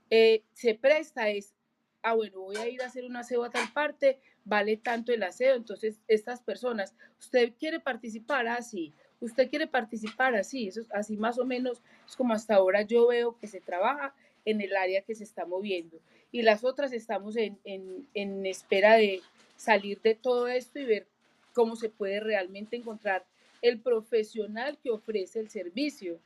eh, 0.10 0.43
se 0.52 0.76
presta 0.76 1.30
es, 1.30 1.56
ah, 2.02 2.13
bueno, 2.13 2.41
voy 2.41 2.58
a 2.58 2.67
ir 2.67 2.82
a 2.82 2.88
hacer 2.88 3.06
un 3.06 3.15
aseo 3.15 3.41
a 3.41 3.52
tal 3.52 3.71
parte, 3.71 4.19
vale 4.43 4.76
tanto 4.76 5.13
el 5.13 5.23
aseo, 5.23 5.56
entonces 5.56 6.02
estas 6.10 6.41
personas, 6.41 6.93
¿usted 7.21 7.54
quiere 7.58 7.80
participar 7.80 8.49
así? 8.49 8.93
¿Usted 9.23 9.49
quiere 9.49 9.67
participar 9.67 10.36
así? 10.36 10.67
Eso, 10.67 10.81
así 10.91 11.15
más 11.15 11.39
o 11.39 11.45
menos 11.45 11.81
es 12.05 12.17
como 12.17 12.33
hasta 12.33 12.55
ahora 12.55 12.81
yo 12.81 13.07
veo 13.07 13.38
que 13.39 13.47
se 13.47 13.62
trabaja 13.62 14.13
en 14.43 14.59
el 14.59 14.75
área 14.75 15.01
que 15.01 15.15
se 15.15 15.23
está 15.23 15.45
moviendo. 15.45 15.97
Y 16.33 16.41
las 16.41 16.65
otras 16.65 16.91
estamos 16.91 17.38
en, 17.38 17.57
en, 17.63 18.05
en 18.13 18.45
espera 18.45 18.95
de 18.95 19.21
salir 19.55 20.01
de 20.01 20.15
todo 20.15 20.49
esto 20.49 20.77
y 20.77 20.83
ver 20.83 21.07
cómo 21.53 21.77
se 21.77 21.88
puede 21.88 22.19
realmente 22.19 22.75
encontrar 22.75 23.25
el 23.62 23.79
profesional 23.79 24.77
que 24.83 24.91
ofrece 24.91 25.39
el 25.39 25.49
servicio. 25.49 26.19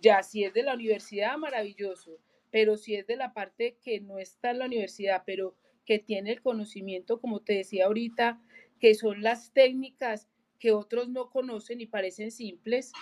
Ya 0.00 0.24
si 0.24 0.42
es 0.42 0.52
de 0.52 0.64
la 0.64 0.74
universidad, 0.74 1.36
maravilloso, 1.36 2.18
pero 2.50 2.76
si 2.76 2.96
es 2.96 3.06
de 3.06 3.14
la 3.14 3.32
parte 3.32 3.76
que 3.84 4.00
no 4.00 4.18
está 4.18 4.50
en 4.50 4.58
la 4.58 4.66
universidad, 4.66 5.22
pero 5.24 5.54
que 5.86 6.00
tiene 6.00 6.32
el 6.32 6.42
conocimiento, 6.42 7.20
como 7.20 7.38
te 7.38 7.52
decía 7.52 7.86
ahorita, 7.86 8.40
que 8.80 8.96
son 8.96 9.22
las 9.22 9.52
técnicas 9.52 10.26
que 10.58 10.72
otros 10.72 11.08
no 11.08 11.30
conocen 11.30 11.80
y 11.80 11.86
parecen 11.86 12.30
simples, 12.30 12.92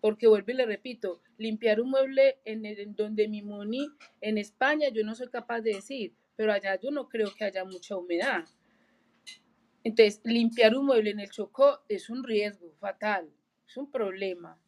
porque 0.00 0.26
vuelvo 0.26 0.50
y 0.50 0.54
le 0.54 0.66
repito, 0.66 1.22
limpiar 1.38 1.80
un 1.80 1.90
mueble 1.90 2.40
en, 2.44 2.66
el, 2.66 2.94
donde 2.94 3.28
mi 3.28 3.42
moni 3.42 3.88
en 4.20 4.38
España 4.38 4.88
yo 4.88 5.04
no 5.04 5.14
soy 5.14 5.28
capaz 5.28 5.60
de 5.60 5.74
decir, 5.74 6.14
pero 6.36 6.52
allá 6.52 6.78
yo 6.80 6.90
no 6.90 7.08
creo 7.08 7.32
que 7.34 7.44
haya 7.44 7.64
mucha 7.64 7.96
humedad. 7.96 8.44
Entonces, 9.84 10.20
limpiar 10.24 10.76
un 10.76 10.86
mueble 10.86 11.10
en 11.10 11.20
el 11.20 11.30
Chocó 11.30 11.80
es 11.88 12.10
un 12.10 12.24
riesgo 12.24 12.72
fatal, 12.80 13.32
es 13.66 13.76
un 13.76 13.90
problema. 13.90 14.58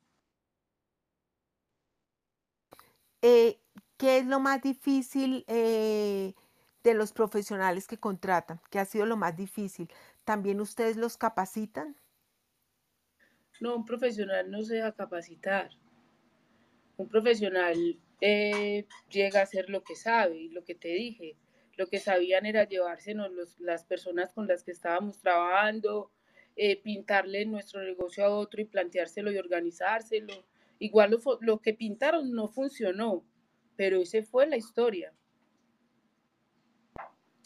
Eh, 3.22 3.58
¿Qué 3.96 4.18
es 4.18 4.26
lo 4.26 4.40
más 4.40 4.60
difícil 4.60 5.44
eh, 5.46 6.34
de 6.82 6.94
los 6.94 7.12
profesionales 7.12 7.86
que 7.86 7.98
contratan? 7.98 8.60
¿Qué 8.70 8.78
ha 8.78 8.84
sido 8.84 9.06
lo 9.06 9.16
más 9.16 9.36
difícil? 9.36 9.90
¿También 10.24 10.60
ustedes 10.60 10.96
los 10.96 11.16
capacitan? 11.16 11.96
No, 13.60 13.76
un 13.76 13.84
profesional 13.84 14.50
no 14.50 14.62
se 14.62 14.76
deja 14.76 14.92
capacitar. 14.92 15.70
Un 16.96 17.08
profesional 17.08 17.98
eh, 18.20 18.86
llega 19.10 19.40
a 19.40 19.44
hacer 19.44 19.70
lo 19.70 19.82
que 19.82 19.96
sabe 19.96 20.36
y 20.36 20.48
lo 20.48 20.64
que 20.64 20.74
te 20.74 20.88
dije 20.88 21.36
lo 21.76 21.86
que 21.88 21.98
sabían 21.98 22.46
era 22.46 22.64
llevársenos 22.64 23.32
los, 23.32 23.58
las 23.60 23.84
personas 23.84 24.32
con 24.32 24.46
las 24.46 24.62
que 24.62 24.72
estábamos 24.72 25.18
trabajando, 25.18 26.10
eh, 26.56 26.80
pintarle 26.80 27.44
nuestro 27.46 27.82
negocio 27.82 28.24
a 28.24 28.30
otro 28.30 28.60
y 28.60 28.64
planteárselo 28.64 29.32
y 29.32 29.38
organizárselo. 29.38 30.44
Igual 30.78 31.10
lo, 31.12 31.38
lo 31.40 31.60
que 31.60 31.74
pintaron 31.74 32.32
no 32.32 32.48
funcionó, 32.48 33.24
pero 33.76 34.02
esa 34.02 34.22
fue 34.22 34.46
la 34.46 34.56
historia. 34.56 35.12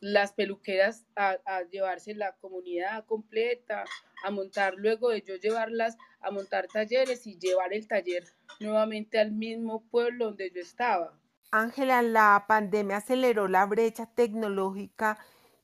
Las 0.01 0.33
peluqueras 0.33 1.05
a, 1.17 1.39
llevarse 1.71 2.15
la 2.15 2.37
comunidad 2.37 3.05
completa, 3.07 3.85
a 4.25 4.31
montar 4.31 4.75
luego 4.77 5.11
de 5.11 5.23
yo 5.23 5.37
llevarlas 5.37 5.97
a 6.21 6.31
montar 6.31 6.67
talleres 6.69 7.27
y 7.27 7.39
llevar 7.39 7.73
el 7.73 7.87
taller 7.87 8.25
nuevamente 8.61 9.19
al 9.19 9.33
mismo 9.33 9.83
pueblo 9.91 10.27
donde 10.27 10.51
yo 10.51 10.61
estaba. 10.61 11.13
Ángela, 11.51 12.03
la 12.03 12.45
pandemia 12.47 12.99
aceleró 12.99 13.49
la 13.49 13.65
brecha 13.67 14.07
tecnológica 14.07 15.19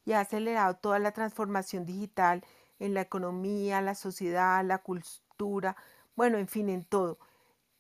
y 0.05 0.13
ha 0.13 0.21
acelerado 0.21 0.77
toda 0.77 0.99
la 0.99 1.13
transformación 1.13 1.85
digital 1.85 2.45
en 2.79 2.95
la 2.95 3.03
economía, 3.03 3.81
la 3.81 3.95
sociedad, 3.95 4.65
la 4.65 4.79
cultura, 4.79 5.77
bueno, 6.17 6.39
en 6.39 6.49
fin, 6.49 6.69
en 6.69 6.85
todo. 6.85 7.19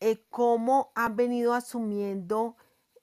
Eh, 0.00 0.24
¿Cómo 0.28 0.92
han 0.94 1.16
venido 1.16 1.54
asumiendo 1.54 2.56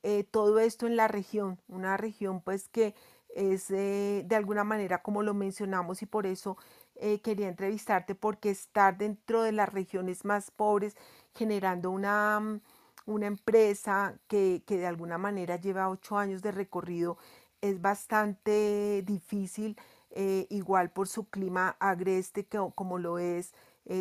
eh, 0.03 0.23
todo 0.23 0.59
esto 0.59 0.87
en 0.87 0.95
la 0.95 1.07
región? 1.07 1.59
Una 1.67 1.97
región 1.97 2.41
pues 2.41 2.67
que 2.69 2.95
es 3.35 3.71
eh, 3.71 4.23
de 4.25 4.35
alguna 4.35 4.63
manera 4.63 5.01
como 5.01 5.23
lo 5.23 5.33
mencionamos 5.33 6.01
y 6.01 6.05
por 6.05 6.25
eso 6.25 6.57
eh, 6.95 7.21
quería 7.21 7.47
entrevistarte 7.47 8.15
porque 8.15 8.49
estar 8.49 8.97
dentro 8.97 9.41
de 9.43 9.51
las 9.51 9.71
regiones 9.73 10.25
más 10.25 10.51
pobres 10.51 10.95
generando 11.33 11.91
una 11.91 12.39
mm, 12.39 12.61
una 13.05 13.27
empresa 13.27 14.19
que, 14.27 14.63
que 14.65 14.77
de 14.77 14.85
alguna 14.87 15.17
manera 15.17 15.55
lleva 15.57 15.89
ocho 15.89 16.17
años 16.17 16.41
de 16.41 16.51
recorrido 16.51 17.17
es 17.61 17.81
bastante 17.81 19.03
difícil, 19.05 19.77
eh, 20.11 20.47
igual 20.49 20.91
por 20.91 21.07
su 21.07 21.25
clima 21.29 21.75
agreste 21.79 22.45
que, 22.45 22.59
como 22.75 22.97
lo 22.99 23.19
es 23.19 23.53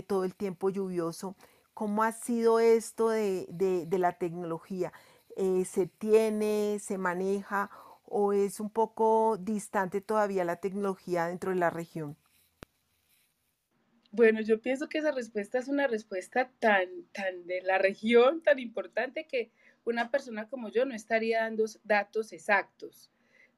todo 0.06 0.24
el 0.24 0.34
tiempo 0.34 0.70
lluvioso. 0.70 1.34
¿Cómo 1.74 2.02
ha 2.02 2.12
sido 2.12 2.60
esto 2.60 3.08
de, 3.08 3.46
de, 3.50 3.86
de 3.86 3.98
la 3.98 4.12
tecnología? 4.18 4.92
¿Se 5.64 5.86
tiene, 5.86 6.78
se 6.80 6.98
maneja 6.98 7.70
o 8.10 8.32
es 8.32 8.60
un 8.60 8.70
poco 8.70 9.38
distante 9.38 10.00
todavía 10.00 10.44
la 10.44 10.56
tecnología 10.56 11.26
dentro 11.26 11.50
de 11.50 11.56
la 11.56 11.70
región? 11.70 12.16
Bueno, 14.12 14.40
yo 14.40 14.60
pienso 14.60 14.88
que 14.88 14.98
esa 14.98 15.12
respuesta 15.12 15.58
es 15.58 15.68
una 15.68 15.86
respuesta 15.86 16.50
tan, 16.58 16.88
tan 17.12 17.46
de 17.46 17.62
la 17.62 17.78
región, 17.78 18.42
tan 18.42 18.58
importante 18.58 19.26
que 19.26 19.52
una 19.84 20.10
persona 20.10 20.48
como 20.48 20.68
yo 20.68 20.84
no 20.84 20.94
estaría 20.94 21.42
dando 21.42 21.64
datos 21.84 22.32
exactos, 22.32 23.12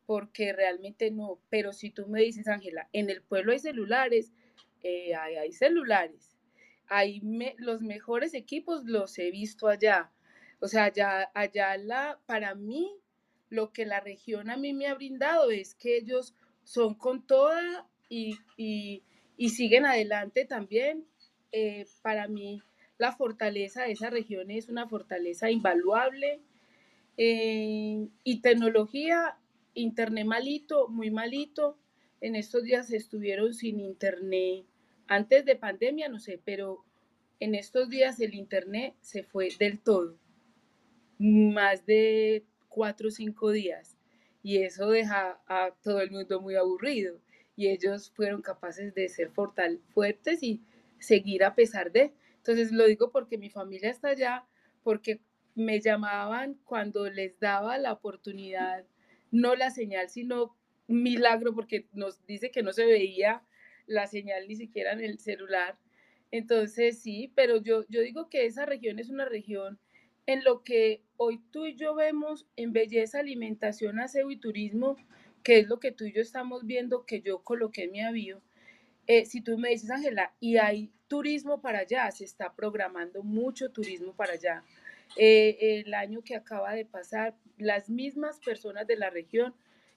porque 0.05 0.53
realmente 0.53 1.11
no. 1.11 1.39
Pero 1.49 1.73
si 1.73 1.89
tú 1.89 2.07
me 2.07 2.21
dices, 2.21 2.49
Ángela, 2.49 2.89
en 2.93 3.09
el 3.09 3.23
pueblo 3.23 3.53
hay 3.53 3.61
celulares, 3.61 4.33
eh, 4.83 5.15
hay, 5.15 5.53
celulares, 5.53 6.37
hay 6.87 7.23
los 7.57 7.81
mejores 7.81 8.35
equipos 8.35 8.85
los 8.85 9.19
he 9.19 9.31
visto 9.31 9.69
allá. 9.69 10.13
O 10.61 10.69
sea, 10.69 10.85
allá, 10.85 11.31
allá 11.35 11.79
la, 11.79 12.21
para 12.27 12.55
mí, 12.55 13.02
lo 13.53 13.73
que 13.73 13.87
la 13.87 14.01
región 14.01 14.51
a 14.51 14.57
mí 14.57 14.73
me 14.73 14.87
ha 14.87 14.95
brindado 14.95 15.51
es 15.51 15.75
que 15.75 15.97
ellos 15.97 16.35
son 16.65 16.95
con 16.95 17.27
toda 17.27 17.87
y, 18.09 18.39
y 18.57 19.03
y 19.37 19.51
siguen 19.51 19.87
adelante 19.87 20.45
también. 20.45 21.05
Eh, 21.51 21.87
para 22.03 22.29
mí, 22.29 22.63
la 22.97 23.13
fortaleza 23.13 23.83
de 23.83 23.91
esa 23.91 24.11
región 24.11 24.51
es 24.51 24.69
una 24.69 24.89
fortaleza 24.89 25.51
invaluable. 25.51 26.41
Eh, 27.17 28.09
y 28.25 28.41
tecnología, 28.41 29.37
internet 29.75 30.27
malito, 30.27 30.89
muy 30.89 31.11
malito. 31.11 31.77
En 32.21 32.37
estos 32.37 32.63
días 32.63 32.93
estuvieron 32.93 33.53
sin 33.53 33.81
internet. 33.81 34.65
Antes 35.09 35.45
de 35.45 35.57
pandemia, 35.57 36.09
no 36.09 36.21
sé, 36.21 36.41
pero 36.45 36.85
en 37.41 37.57
estos 37.57 37.89
días 37.89 38.21
el 38.21 38.35
internet 38.35 38.95
se 39.01 39.25
fue 39.25 39.49
del 39.59 39.81
todo. 39.81 40.17
Más 41.19 41.85
de 41.85 42.45
cuatro 42.73 43.09
o 43.09 43.11
cinco 43.11 43.51
días. 43.51 43.97
Y 44.43 44.59
eso 44.59 44.91
deja 44.91 45.41
a 45.47 45.71
todo 45.83 46.01
el 46.01 46.11
mundo 46.11 46.41
muy 46.41 46.57
aburrido 46.57 47.21
y 47.55 47.69
ellos 47.69 48.11
fueron 48.11 48.43
capaces 48.43 48.95
de 48.95 49.09
ser 49.09 49.31
fortal, 49.31 49.81
fuertes 49.95 50.43
y 50.43 50.63
seguir 50.99 51.45
a 51.45 51.55
pesar 51.55 51.93
de. 51.93 52.13
Entonces 52.39 52.73
lo 52.73 52.87
digo 52.87 53.11
porque 53.13 53.39
mi 53.39 53.51
familia 53.51 53.91
está 53.91 54.09
allá, 54.09 54.45
porque 54.83 55.21
me 55.55 55.81
llamaban 55.81 56.55
cuando 56.65 57.09
les 57.11 57.39
daba 57.39 57.79
la 57.79 57.93
oportunidad, 57.93 58.85
no 59.31 59.55
la 59.55 59.71
señal, 59.71 60.09
sino 60.09 60.57
milagro, 60.89 61.55
porque 61.55 61.87
nos 61.93 62.25
dice 62.27 62.51
que 62.51 62.63
no 62.63 62.73
se 62.73 62.87
veía 62.87 63.43
la 63.87 64.07
señal 64.07 64.49
ni 64.49 64.57
siquiera 64.57 64.93
en 64.93 65.01
el 65.01 65.19
celular. 65.19 65.79
Entonces 66.31 67.01
sí, 67.01 67.31
pero 67.35 67.63
yo, 67.63 67.85
yo 67.89 68.01
digo 68.01 68.29
que 68.29 68.47
esa 68.47 68.65
región 68.65 68.99
es 68.99 69.11
una 69.11 69.27
región 69.27 69.79
en 70.27 70.45
lo 70.45 70.63
que 70.63 71.03
hoy 71.17 71.41
tú 71.51 71.67
y 71.67 71.75
yo 71.75 71.95
vemos 71.95 72.47
en 72.57 72.73
belleza, 72.73 73.21
alimentación, 73.21 74.01
aseo 74.01 74.31
y 74.31 74.37
turismo, 74.37 74.97
que 75.43 75.59
es 75.59 75.69
lo 75.69 75.81
que 75.81 75.93
tú 75.93 76.05
y 76.05 76.13
yo 76.13 76.21
estamos 76.21 76.67
viendo, 76.67 77.05
que 77.05 77.21
yo 77.21 77.43
coloqué 77.43 77.85
en 77.85 77.93
mi 77.93 78.01
avión, 78.01 78.41
eh, 79.07 79.27
si 79.27 79.41
tú 79.41 79.59
me 79.59 79.71
dices, 79.71 79.91
Ángela, 79.91 80.33
y 80.41 80.59
hay 80.59 80.91
turismo 81.09 81.61
para 81.61 81.81
allá, 81.81 82.11
se 82.11 82.25
está 82.25 82.55
programando 82.55 83.23
mucho 83.23 83.71
turismo 83.71 84.15
para 84.15 84.35
allá. 84.35 84.65
Eh, 85.17 85.83
el 85.85 85.93
año 85.95 86.23
que 86.23 86.37
acaba 86.37 86.73
de 86.73 86.85
pasar, 86.85 87.35
las 87.59 87.91
mismas 87.91 88.39
personas 88.41 88.87
de 88.87 88.97
la 88.97 89.11
región 89.11 89.55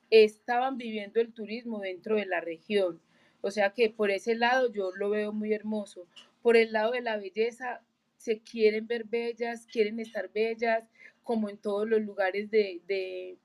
estaban 0.10 0.78
viviendo 0.78 1.22
el 1.22 1.34
turismo 1.34 1.80
dentro 1.80 2.16
de 2.16 2.26
la 2.26 2.42
región. 2.42 3.00
O 3.42 3.52
sea 3.52 3.72
que 3.74 3.90
por 3.90 4.10
ese 4.10 4.36
lado 4.36 4.72
yo 4.74 4.92
lo 4.96 5.10
veo 5.12 5.32
muy 5.32 5.54
hermoso. 5.54 6.08
Por 6.42 6.58
el 6.58 6.74
lado 6.74 6.92
de 6.92 7.02
la 7.02 7.18
belleza, 7.18 7.82
se 8.26 8.40
quieren 8.40 8.88
ver 8.88 9.04
bellas, 9.04 9.68
quieren 9.68 10.00
estar 10.00 10.32
bellas, 10.34 10.84
como 11.22 11.48
en 11.48 11.60
todos 11.60 11.88
los 11.88 12.02
lugares 12.02 12.50
de, 12.50 12.82
de, 12.88 13.38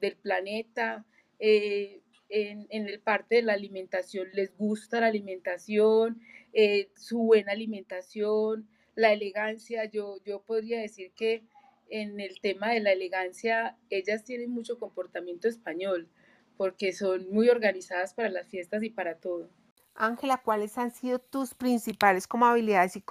del 0.00 0.16
planeta. 0.16 1.06
Eh, 1.38 2.00
en, 2.28 2.66
el 2.70 2.98
parte 2.98 3.36
de 3.36 3.42
la 3.42 3.52
alimentación, 3.52 4.26
les 4.32 4.56
gusta 4.56 5.00
la 5.00 5.06
alimentación, 5.06 6.20
eh, 6.52 6.88
su 6.96 7.18
buena 7.18 7.52
alimentación, 7.52 8.68
la 8.96 9.12
elegancia. 9.12 9.84
Yo, 9.84 10.16
yo 10.24 10.42
podría 10.42 10.80
decir 10.80 11.12
que 11.12 11.44
en 11.88 12.18
el 12.18 12.40
tema 12.40 12.72
de 12.72 12.80
la 12.80 12.90
elegancia, 12.90 13.78
ellas 13.90 14.24
tienen 14.24 14.50
mucho 14.50 14.80
comportamiento 14.80 15.46
español, 15.46 16.08
porque 16.56 16.92
son 16.92 17.30
muy 17.30 17.48
organizadas 17.48 18.12
para 18.12 18.28
las 18.28 18.48
fiestas 18.48 18.82
y 18.82 18.90
para 18.90 19.18
todo. 19.18 19.50
Ángela, 19.94 20.42
¿cuáles 20.44 20.76
han 20.78 20.90
sido 20.90 21.20
tus 21.20 21.54
principales 21.54 22.26
como 22.26 22.44
habilidades 22.46 22.96
y 22.96 23.02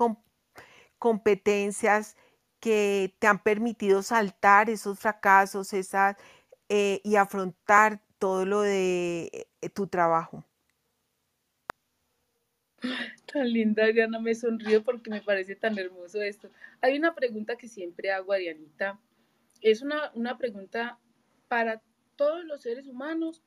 competencias 0.98 2.16
que 2.60 3.16
te 3.20 3.28
han 3.28 3.42
permitido 3.44 4.02
saltar 4.02 4.70
esos 4.70 5.00
fracasos 5.00 5.74
esas, 5.74 6.16
eh, 6.70 7.02
y 7.04 7.16
afrontar 7.16 8.02
todo 8.18 8.46
lo 8.46 8.62
de 8.62 9.48
eh, 9.62 9.70
tu 9.70 9.88
trabajo? 9.88 10.44
Tan 13.32 13.52
linda, 13.52 13.86
Diana, 13.88 14.20
me 14.20 14.34
sonrío 14.34 14.84
porque 14.84 15.10
me 15.10 15.22
parece 15.22 15.56
tan 15.56 15.78
hermoso 15.78 16.22
esto. 16.22 16.50
Hay 16.82 16.98
una 16.98 17.14
pregunta 17.14 17.56
que 17.56 17.68
siempre 17.68 18.12
hago 18.12 18.34
a 18.34 18.38
Dianita. 18.38 19.00
Es 19.62 19.82
una, 19.82 20.12
una 20.14 20.38
pregunta 20.38 21.00
para 21.48 21.82
todos 22.16 22.44
los 22.46 22.62
seres 22.62 22.88
humanos 22.88 23.44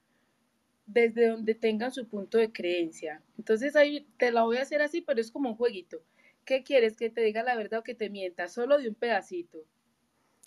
desde 0.86 1.28
donde 1.28 1.54
tengan 1.54 1.90
su 1.90 2.08
punto 2.08 2.38
de 2.38 2.52
creencia. 2.52 3.22
Entonces 3.36 3.76
ahí 3.76 4.06
te 4.16 4.30
la 4.30 4.44
voy 4.44 4.58
a 4.58 4.62
hacer 4.62 4.80
así, 4.80 5.00
pero 5.00 5.20
es 5.20 5.30
como 5.30 5.50
un 5.50 5.56
jueguito. 5.56 6.02
¿Qué 6.48 6.62
quieres? 6.62 6.96
¿Que 6.96 7.10
te 7.10 7.20
diga 7.20 7.42
la 7.42 7.56
verdad 7.56 7.80
o 7.80 7.82
que 7.82 7.94
te 7.94 8.08
mienta? 8.08 8.48
Solo 8.48 8.78
de 8.78 8.88
un 8.88 8.94
pedacito. 8.94 9.66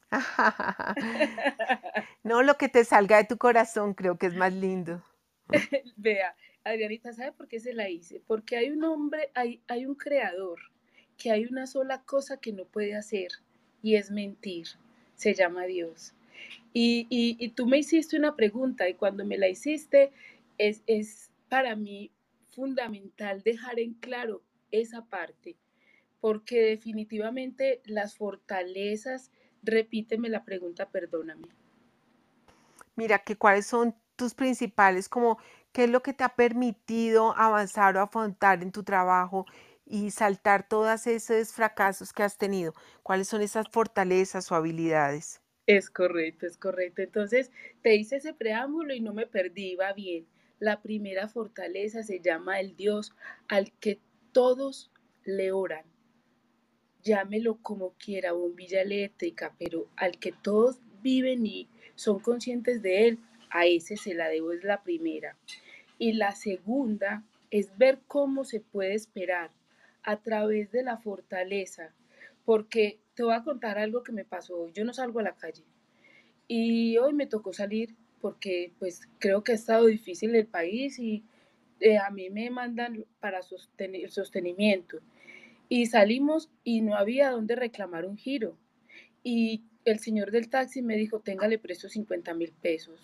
no, 2.24 2.42
lo 2.42 2.58
que 2.58 2.70
te 2.70 2.84
salga 2.86 3.18
de 3.18 3.26
tu 3.26 3.38
corazón 3.38 3.94
creo 3.94 4.18
que 4.18 4.26
es 4.26 4.34
más 4.34 4.52
lindo. 4.52 5.06
Vea, 5.98 6.36
Adrianita, 6.64 7.14
¿sabe 7.14 7.34
por 7.34 7.48
qué 7.48 7.60
se 7.60 7.76
la 7.76 7.88
hice? 7.88 8.20
Porque 8.26 8.58
hay 8.58 8.72
un 8.72 8.84
hombre, 8.84 9.30
hay, 9.36 9.62
hay 9.68 9.86
un 9.86 9.94
creador, 9.94 10.60
que 11.20 11.30
hay 11.30 11.46
una 11.46 11.68
sola 11.68 12.02
cosa 12.02 12.38
que 12.38 12.52
no 12.52 12.66
puede 12.66 12.96
hacer 12.96 13.34
y 13.84 13.94
es 13.94 14.10
mentir. 14.10 14.70
Se 15.14 15.36
llama 15.36 15.66
Dios. 15.66 16.16
Y, 16.74 17.06
y, 17.12 17.50
tú 17.50 17.68
me 17.68 17.78
hiciste 17.78 18.18
una 18.18 18.36
pregunta 18.36 18.90
y 18.90 18.96
cuando 18.96 19.24
me 19.24 19.38
la 19.38 19.50
hiciste 19.50 20.12
es, 20.58 20.82
es 20.88 21.30
para 21.48 21.76
mí 21.76 22.10
fundamental 22.50 23.44
dejar 23.44 23.80
en 23.80 23.94
claro 23.94 24.42
esa 24.72 25.06
parte, 25.06 25.58
porque 26.22 26.62
definitivamente 26.62 27.82
las 27.86 28.16
fortalezas, 28.16 29.32
repíteme 29.64 30.30
la 30.30 30.46
pregunta, 30.46 30.90
perdóname. 30.90 31.48
Mira, 32.96 33.20
que 33.20 33.36
cuáles 33.36 33.66
son 33.66 33.96
tus 34.16 34.36
principales, 34.36 35.10
como 35.10 35.40
qué 35.72 35.86
es 35.86 35.90
lo 35.90 36.04
que 36.04 36.14
te 36.14 36.24
ha 36.24 36.36
permitido 36.36 37.36
avanzar 37.36 37.98
o 37.98 38.02
afrontar 38.02 38.62
en 38.62 38.72
tu 38.72 38.84
trabajo 38.84 39.46
y 39.86 40.12
saltar 40.12 40.68
todos 40.68 41.08
esos 41.08 41.54
fracasos 41.54 42.14
que 42.14 42.24
has 42.24 42.38
tenido. 42.38 42.74
¿Cuáles 43.04 43.28
son 43.28 43.42
esas 43.42 43.68
fortalezas 43.70 44.52
o 44.52 44.56
habilidades? 44.56 45.42
Es 45.66 45.90
correcto, 45.90 46.46
es 46.46 46.58
correcto. 46.58 47.02
Entonces, 47.02 47.52
te 47.82 47.96
hice 47.96 48.18
ese 48.18 48.34
preámbulo 48.34 48.94
y 48.94 49.00
no 49.00 49.14
me 49.14 49.26
perdí, 49.26 49.76
va 49.76 49.94
bien. 49.94 50.28
La 50.60 50.82
primera 50.82 51.28
fortaleza 51.28 52.04
se 52.04 52.20
llama 52.20 52.60
el 52.60 52.76
Dios 52.76 53.14
al 53.48 53.72
que 53.80 54.00
todos 54.32 54.92
le 55.24 55.52
oran. 55.52 55.91
Llámelo 57.04 57.58
como 57.62 57.92
quiera, 57.94 58.34
bombilla 58.34 58.82
eléctrica, 58.82 59.54
pero 59.58 59.88
al 59.96 60.20
que 60.20 60.32
todos 60.32 60.80
viven 61.02 61.46
y 61.46 61.68
son 61.96 62.20
conscientes 62.20 62.82
de 62.82 63.08
él, 63.08 63.20
a 63.50 63.66
ese 63.66 63.98
se 63.98 64.14
la 64.14 64.30
debo, 64.30 64.52
es 64.54 64.64
la 64.64 64.84
primera. 64.84 65.36
Y 65.98 66.14
la 66.14 66.32
segunda 66.32 67.24
es 67.50 67.78
ver 67.78 68.00
cómo 68.08 68.44
se 68.46 68.60
puede 68.60 68.94
esperar 68.94 69.52
a 70.04 70.18
través 70.18 70.72
de 70.72 70.84
la 70.84 70.98
fortaleza, 70.98 71.94
porque 72.46 73.00
te 73.14 73.24
voy 73.24 73.34
a 73.34 73.44
contar 73.44 73.78
algo 73.78 74.04
que 74.04 74.12
me 74.12 74.26
pasó 74.26 74.58
hoy. 74.58 74.72
Yo 74.74 74.86
no 74.86 74.94
salgo 74.94 75.20
a 75.20 75.24
la 75.24 75.36
calle 75.36 75.64
y 76.48 76.98
hoy 76.98 77.14
me 77.14 77.28
tocó 77.28 77.54
salir 77.54 77.96
porque 78.20 78.74
pues 78.80 79.08
creo 79.20 79.44
que 79.44 79.54
ha 79.54 79.56
estado 79.56 79.86
difícil 79.86 80.36
el 80.36 80.48
país 80.48 81.00
y 81.00 81.24
eh, 81.80 81.98
a 81.98 82.10
mí 82.10 82.30
me 82.30 82.50
mandan 82.50 83.06
para 83.20 83.42
sostener, 83.42 84.12
sostenimiento. 84.12 85.00
Y 85.74 85.86
salimos 85.86 86.50
y 86.66 86.82
no 86.82 86.98
había 86.98 87.32
dónde 87.32 87.56
reclamar 87.56 88.06
un 88.06 88.18
giro. 88.18 88.58
Y 89.24 89.64
el 89.86 90.00
señor 90.00 90.32
del 90.32 90.50
taxi 90.50 90.82
me 90.82 90.98
dijo, 90.98 91.22
téngale 91.22 91.58
precio 91.60 91.88
50 91.88 92.34
mil 92.34 92.52
pesos. 92.52 93.00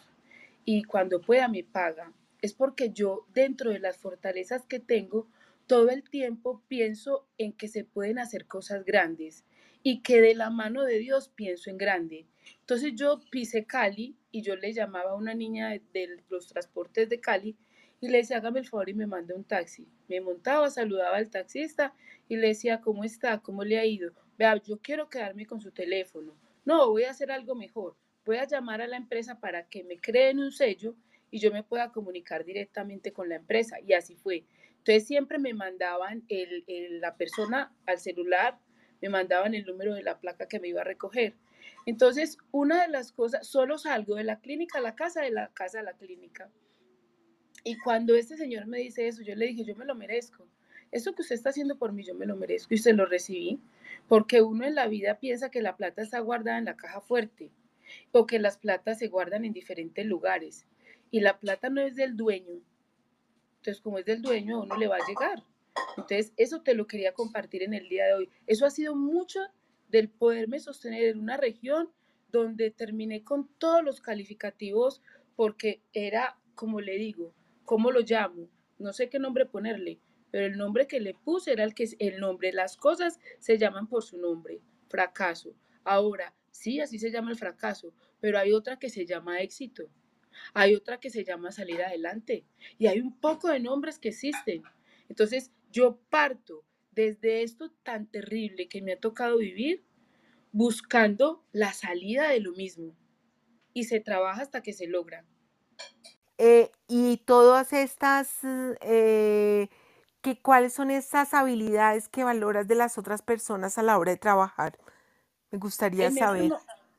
Y 0.65 0.83
cuando 0.83 1.21
pueda 1.21 1.47
me 1.47 1.63
paga. 1.63 2.11
Es 2.41 2.51
porque 2.51 2.89
yo, 2.89 3.25
dentro 3.33 3.71
de 3.71 3.79
las 3.79 3.95
fortalezas 3.95 4.65
que 4.65 4.81
tengo, 4.81 5.29
todo 5.65 5.91
el 5.91 6.03
tiempo 6.09 6.61
pienso 6.67 7.25
en 7.37 7.53
que 7.53 7.69
se 7.69 7.85
pueden 7.85 8.19
hacer 8.19 8.47
cosas 8.47 8.83
grandes 8.83 9.45
y 9.81 10.01
que 10.01 10.19
de 10.19 10.35
la 10.35 10.49
mano 10.49 10.83
de 10.83 10.99
Dios 10.99 11.29
pienso 11.33 11.69
en 11.69 11.77
grande. 11.77 12.25
Entonces 12.59 12.95
yo 12.95 13.21
pisé 13.31 13.63
Cali 13.63 14.17
y 14.29 14.41
yo 14.41 14.57
le 14.57 14.73
llamaba 14.73 15.11
a 15.11 15.15
una 15.15 15.33
niña 15.33 15.69
de, 15.69 16.21
los 16.29 16.49
transportes 16.49 17.07
de 17.07 17.21
Cali 17.21 17.55
y 17.99 18.09
le 18.09 18.19
decía, 18.19 18.37
hágame 18.37 18.59
el 18.59 18.67
favor 18.67 18.89
y 18.89 18.93
me 18.93 19.07
mande 19.07 19.33
un 19.33 19.43
taxi. 19.43 19.87
Me 20.07 20.21
montaba, 20.21 20.69
saludaba 20.69 21.17
al 21.17 21.29
taxista 21.29 21.93
y 22.27 22.37
le 22.37 22.49
decía, 22.49 22.81
¿cómo 22.81 23.03
está? 23.03 23.39
¿Cómo 23.39 23.63
le 23.63 23.79
ha 23.79 23.85
ido? 23.85 24.11
Vea, 24.37 24.61
yo 24.63 24.77
quiero 24.79 25.09
quedarme 25.09 25.45
con 25.45 25.61
su 25.61 25.71
teléfono. 25.71 26.35
No, 26.65 26.89
voy 26.89 27.03
a 27.03 27.11
hacer 27.11 27.31
algo 27.31 27.55
mejor. 27.55 27.95
Voy 28.25 28.37
a 28.37 28.45
llamar 28.45 28.81
a 28.81 28.87
la 28.87 28.97
empresa 28.97 29.39
para 29.39 29.67
que 29.67 29.83
me 29.83 29.99
creen 29.99 30.39
un 30.39 30.51
sello 30.51 30.95
y 31.31 31.39
yo 31.39 31.51
me 31.51 31.63
pueda 31.63 31.91
comunicar 31.91 32.45
directamente 32.45 33.11
con 33.11 33.29
la 33.29 33.35
empresa. 33.35 33.77
Y 33.85 33.93
así 33.93 34.15
fue. 34.15 34.45
Entonces 34.77 35.07
siempre 35.07 35.39
me 35.39 35.53
mandaban 35.53 36.23
el, 36.27 36.63
la 37.01 37.15
persona 37.15 37.73
al 37.85 37.99
celular 37.99 38.59
me 39.01 39.09
mandaban 39.09 39.53
el 39.53 39.65
número 39.65 39.93
de 39.93 40.03
la 40.03 40.19
placa 40.19 40.47
que 40.47 40.59
me 40.59 40.69
iba 40.69 40.81
a 40.81 40.85
recoger. 40.85 41.35
Entonces, 41.85 42.37
una 42.51 42.81
de 42.81 42.89
las 42.89 43.11
cosas, 43.11 43.47
solo 43.47 43.77
salgo 43.77 44.15
de 44.15 44.23
la 44.23 44.39
clínica 44.39 44.79
a 44.79 44.81
la 44.81 44.95
casa, 44.95 45.21
de 45.21 45.31
la 45.31 45.49
casa 45.53 45.79
a 45.79 45.83
la 45.83 45.93
clínica. 45.93 46.49
Y 47.63 47.77
cuando 47.77 48.15
este 48.15 48.37
señor 48.37 48.67
me 48.67 48.79
dice 48.79 49.07
eso, 49.07 49.21
yo 49.21 49.35
le 49.35 49.47
dije, 49.47 49.65
yo 49.65 49.75
me 49.75 49.85
lo 49.85 49.95
merezco. 49.95 50.47
Eso 50.91 51.13
que 51.13 51.21
usted 51.21 51.35
está 51.35 51.49
haciendo 51.49 51.77
por 51.77 51.91
mí, 51.91 52.03
yo 52.03 52.15
me 52.15 52.25
lo 52.25 52.35
merezco 52.35 52.73
y 52.73 52.77
se 52.77 52.93
lo 52.93 53.05
recibí. 53.05 53.59
Porque 54.07 54.41
uno 54.41 54.65
en 54.65 54.75
la 54.75 54.87
vida 54.87 55.19
piensa 55.19 55.51
que 55.51 55.61
la 55.61 55.75
plata 55.75 56.01
está 56.01 56.19
guardada 56.19 56.57
en 56.57 56.65
la 56.65 56.77
caja 56.77 57.01
fuerte 57.01 57.51
o 58.11 58.25
que 58.25 58.39
las 58.39 58.57
platas 58.57 58.99
se 58.99 59.07
guardan 59.07 59.45
en 59.45 59.53
diferentes 59.53 60.05
lugares. 60.05 60.65
Y 61.11 61.19
la 61.21 61.39
plata 61.39 61.69
no 61.69 61.81
es 61.81 61.95
del 61.95 62.15
dueño. 62.15 62.61
Entonces, 63.57 63.81
como 63.81 63.97
es 63.97 64.05
del 64.05 64.21
dueño, 64.21 64.57
a 64.57 64.63
uno 64.63 64.77
le 64.77 64.87
va 64.87 64.97
a 64.97 65.07
llegar. 65.07 65.43
Entonces, 65.97 66.33
eso 66.37 66.61
te 66.61 66.73
lo 66.73 66.87
quería 66.87 67.13
compartir 67.13 67.63
en 67.63 67.73
el 67.73 67.89
día 67.89 68.05
de 68.05 68.13
hoy. 68.13 68.29
Eso 68.45 68.65
ha 68.65 68.69
sido 68.69 68.95
mucho 68.95 69.41
del 69.89 70.09
poderme 70.09 70.59
sostener 70.59 71.03
en 71.03 71.19
una 71.19 71.37
región 71.37 71.89
donde 72.31 72.71
terminé 72.71 73.23
con 73.23 73.47
todos 73.57 73.83
los 73.83 74.01
calificativos 74.01 75.01
porque 75.35 75.81
era, 75.93 76.37
como 76.55 76.81
le 76.81 76.97
digo, 76.97 77.33
¿cómo 77.67 77.91
lo 77.91 77.99
llamo? 77.99 78.49
No 78.79 78.93
sé 78.93 79.09
qué 79.09 79.19
nombre 79.19 79.45
ponerle, 79.45 79.99
pero 80.31 80.45
el 80.45 80.57
nombre 80.57 80.87
que 80.87 81.01
le 81.01 81.13
puse 81.13 81.51
era 81.51 81.65
el 81.65 81.75
que 81.75 81.83
es 81.83 81.97
el 81.99 82.19
nombre. 82.19 82.53
Las 82.53 82.77
cosas 82.77 83.19
se 83.39 83.57
llaman 83.57 83.87
por 83.87 84.03
su 84.03 84.17
nombre, 84.17 84.61
fracaso. 84.87 85.53
Ahora, 85.83 86.33
sí, 86.49 86.79
así 86.79 86.97
se 86.97 87.11
llama 87.11 87.29
el 87.29 87.37
fracaso, 87.37 87.93
pero 88.21 88.39
hay 88.39 88.53
otra 88.53 88.79
que 88.79 88.89
se 88.89 89.05
llama 89.05 89.41
éxito. 89.41 89.89
Hay 90.53 90.75
otra 90.75 90.99
que 91.01 91.09
se 91.09 91.25
llama 91.25 91.51
salir 91.51 91.81
adelante. 91.81 92.45
Y 92.77 92.87
hay 92.87 93.01
un 93.01 93.19
poco 93.19 93.49
de 93.49 93.59
nombres 93.59 93.99
que 93.99 94.09
existen. 94.09 94.63
Entonces, 95.09 95.51
yo 95.69 95.99
parto 96.09 96.63
desde 96.91 97.43
esto 97.43 97.71
tan 97.83 98.07
terrible 98.07 98.69
que 98.69 98.81
me 98.81 98.93
ha 98.93 98.99
tocado 98.99 99.39
vivir 99.39 99.83
buscando 100.53 101.43
la 101.51 101.73
salida 101.73 102.29
de 102.29 102.39
lo 102.39 102.53
mismo 102.53 102.95
y 103.73 103.83
se 103.83 103.99
trabaja 103.99 104.41
hasta 104.41 104.63
que 104.63 104.71
se 104.71 104.87
logra. 104.87 105.25
Eh, 106.37 106.71
y 106.87 107.17
todas 107.17 107.73
estas, 107.73 108.39
eh, 108.43 109.69
¿cuáles 110.41 110.73
son 110.73 110.91
esas 110.91 111.33
habilidades 111.33 112.09
que 112.09 112.23
valoras 112.23 112.67
de 112.67 112.75
las 112.75 112.97
otras 112.97 113.21
personas 113.21 113.77
a 113.77 113.83
la 113.83 113.97
hora 113.97 114.11
de 114.11 114.17
trabajar? 114.17 114.77
Me 115.51 115.57
gustaría 115.57 116.07
este 116.07 116.19
saber. 116.19 116.51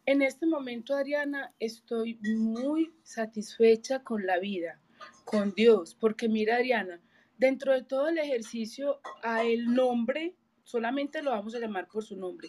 en 0.07 0.23
este 0.23 0.47
momento, 0.47 0.95
Adriana, 0.95 1.53
estoy 1.61 2.19
muy 2.23 2.93
satisfecha 3.03 4.03
con 4.03 4.27
la 4.27 4.39
vida, 4.39 4.81
con 5.25 5.53
Dios, 5.53 5.95
porque 5.95 6.29
mira, 6.29 6.57
Adriana, 6.57 7.01
Dentro 7.39 7.73
de 7.73 7.85
todo 7.85 8.09
el 8.09 8.19
ejercicio, 8.19 9.01
a 9.23 9.45
el 9.45 9.73
nombre, 9.73 10.35
solamente 10.65 11.23
lo 11.23 11.31
vamos 11.31 11.55
a 11.55 11.61
llamar 11.61 11.87
por 11.87 12.03
su 12.03 12.17
nombre. 12.17 12.49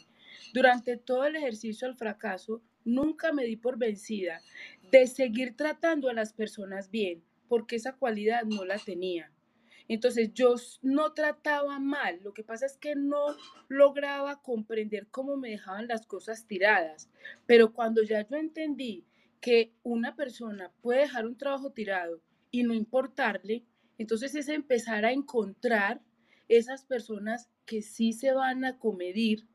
Durante 0.52 0.98
todo 0.98 1.26
el 1.26 1.36
ejercicio 1.36 1.88
al 1.88 1.96
fracaso, 1.96 2.64
nunca 2.84 3.32
me 3.32 3.44
di 3.44 3.56
por 3.56 3.78
vencida 3.78 4.42
de 4.92 5.08
seguir 5.08 5.56
tratando 5.56 6.10
a 6.10 6.14
las 6.14 6.34
personas 6.34 6.90
bien, 6.92 7.24
porque 7.48 7.76
esa 7.76 7.94
cualidad 7.94 8.44
no 8.44 8.66
la 8.66 8.78
tenía. 8.78 9.32
Entonces 9.88 10.32
yo 10.34 10.56
no 10.84 11.14
trataba 11.14 11.80
mal, 11.80 12.20
lo 12.24 12.34
que 12.34 12.44
pasa 12.44 12.68
es 12.68 12.78
que 12.78 12.96
no 12.96 13.36
lograba 13.70 14.42
comprender 14.42 15.08
cómo 15.10 15.36
me 15.36 15.50
dejaban 15.50 15.88
las 15.88 16.06
cosas 16.06 16.46
tiradas. 16.46 17.10
Pero 17.48 17.74
cuando 17.74 18.04
ya 18.04 18.28
yo 18.28 18.38
entendí 18.38 19.06
que 19.42 19.74
una 19.84 20.16
persona 20.16 20.72
puede 20.82 21.02
dejar 21.02 21.26
un 21.26 21.38
trabajo 21.38 21.72
tirado 21.72 22.22
y 22.52 22.64
no 22.64 22.74
importarle. 22.74 23.66
Entonces 23.98 24.36
es 24.36 24.50
empezar 24.50 25.06
a 25.06 25.12
encontrar 25.12 26.02
esas 26.48 26.84
personas 26.84 27.50
que 27.66 27.82
sí 27.82 28.14
se 28.14 28.34
van 28.34 28.66
a 28.66 28.80
comedir, 28.80 29.48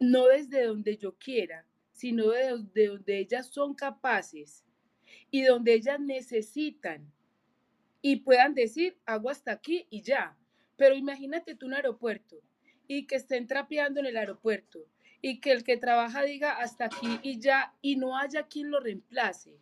no 0.00 0.26
desde 0.26 0.66
donde 0.66 0.96
yo 0.96 1.16
quiera, 1.16 1.66
sino 1.92 2.30
de, 2.30 2.86
donde 2.86 3.18
ellas 3.18 3.46
son 3.48 3.74
capaces 3.74 4.64
y 5.32 5.42
donde 5.42 5.72
ellas 5.72 5.98
necesitan 5.98 7.10
y 8.02 8.16
puedan 8.16 8.54
decir, 8.54 8.98
hago 9.06 9.30
hasta 9.30 9.50
aquí 9.52 9.86
y 9.88 10.02
ya. 10.02 10.36
Pero 10.76 10.94
imagínate 10.94 11.54
tú 11.54 11.66
un 11.66 11.74
aeropuerto 11.74 12.36
y 12.86 13.06
que 13.06 13.16
estén 13.16 13.46
trapeando 13.46 14.00
en 14.00 14.06
el 14.06 14.18
aeropuerto 14.18 14.86
y 15.22 15.40
que 15.40 15.52
el 15.52 15.64
que 15.64 15.78
trabaja 15.78 16.22
diga 16.22 16.58
hasta 16.58 16.84
aquí 16.84 17.18
y 17.22 17.40
ya 17.40 17.74
y 17.80 17.96
no 17.96 18.18
haya 18.18 18.46
quien 18.46 18.70
lo 18.70 18.78
reemplace. 18.78 19.56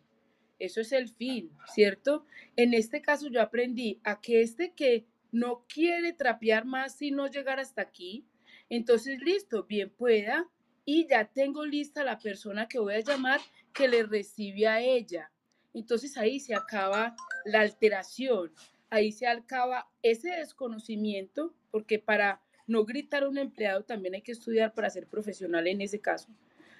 Eso 0.59 0.81
es 0.81 0.91
el 0.91 1.07
fin, 1.07 1.51
¿cierto? 1.73 2.25
En 2.57 2.73
este 2.73 3.01
caso 3.01 3.29
yo 3.29 3.41
aprendí 3.41 4.01
a 4.03 4.19
que 4.19 4.41
este 4.41 4.73
que 4.73 5.05
no 5.31 5.65
quiere 5.73 6.11
trapear 6.11 6.65
más 6.65 6.97
sino 6.97 7.27
llegar 7.27 7.61
hasta 7.61 7.81
aquí, 7.81 8.25
entonces 8.69 9.19
listo, 9.21 9.63
bien 9.63 9.89
pueda 9.89 10.49
y 10.83 11.07
ya 11.07 11.25
tengo 11.25 11.65
lista 11.65 12.03
la 12.03 12.19
persona 12.19 12.67
que 12.67 12.79
voy 12.79 12.95
a 12.95 12.99
llamar 12.99 13.39
que 13.73 13.87
le 13.87 14.03
recibe 14.03 14.67
a 14.67 14.81
ella. 14.81 15.31
Entonces 15.73 16.17
ahí 16.17 16.39
se 16.39 16.55
acaba 16.55 17.15
la 17.45 17.61
alteración, 17.61 18.51
ahí 18.89 19.11
se 19.11 19.27
acaba 19.27 19.89
ese 20.03 20.31
desconocimiento, 20.31 21.53
porque 21.71 21.99
para 21.99 22.41
no 22.67 22.85
gritar 22.85 23.23
a 23.23 23.29
un 23.29 23.37
empleado 23.37 23.83
también 23.83 24.15
hay 24.15 24.21
que 24.21 24.31
estudiar 24.31 24.73
para 24.73 24.89
ser 24.89 25.07
profesional 25.07 25.67
en 25.67 25.81
ese 25.81 25.99
caso. 25.99 26.29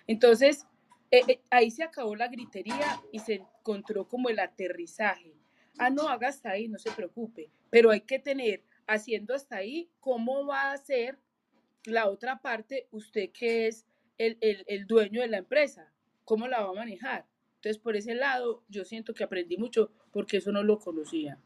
Entonces, 0.07 0.65
eh, 1.11 1.21
eh, 1.27 1.41
ahí 1.49 1.71
se 1.71 1.83
acabó 1.83 2.15
la 2.15 2.27
gritería 2.27 3.01
y 3.11 3.19
se 3.19 3.35
encontró 3.59 4.07
como 4.07 4.29
el 4.29 4.39
aterrizaje. 4.39 5.33
Ah, 5.77 5.89
no, 5.89 6.07
haga 6.07 6.27
hasta 6.27 6.51
ahí, 6.51 6.67
no 6.67 6.77
se 6.77 6.91
preocupe, 6.91 7.49
pero 7.69 7.91
hay 7.91 8.01
que 8.01 8.19
tener, 8.19 8.63
haciendo 8.87 9.33
hasta 9.33 9.57
ahí, 9.57 9.89
cómo 9.99 10.45
va 10.45 10.71
a 10.71 10.77
ser 10.77 11.17
la 11.85 12.07
otra 12.07 12.41
parte, 12.41 12.87
usted 12.91 13.31
que 13.31 13.67
es 13.67 13.85
el, 14.17 14.37
el 14.41 14.85
dueño 14.85 15.21
de 15.21 15.27
la 15.27 15.37
empresa, 15.37 15.91
cómo 16.25 16.47
la 16.47 16.61
va 16.61 16.69
a 16.69 16.73
manejar. 16.73 17.25
Entonces, 17.61 17.79
por 17.79 17.95
ese 17.95 18.15
lado, 18.15 18.63
yo 18.69 18.83
siento 18.85 19.13
que 19.13 19.23
aprendí 19.23 19.55
mucho 19.55 19.91
porque 20.11 20.37
eso 20.37 20.51
no 20.51 20.63
lo 20.63 20.79
conocía. 20.79 21.37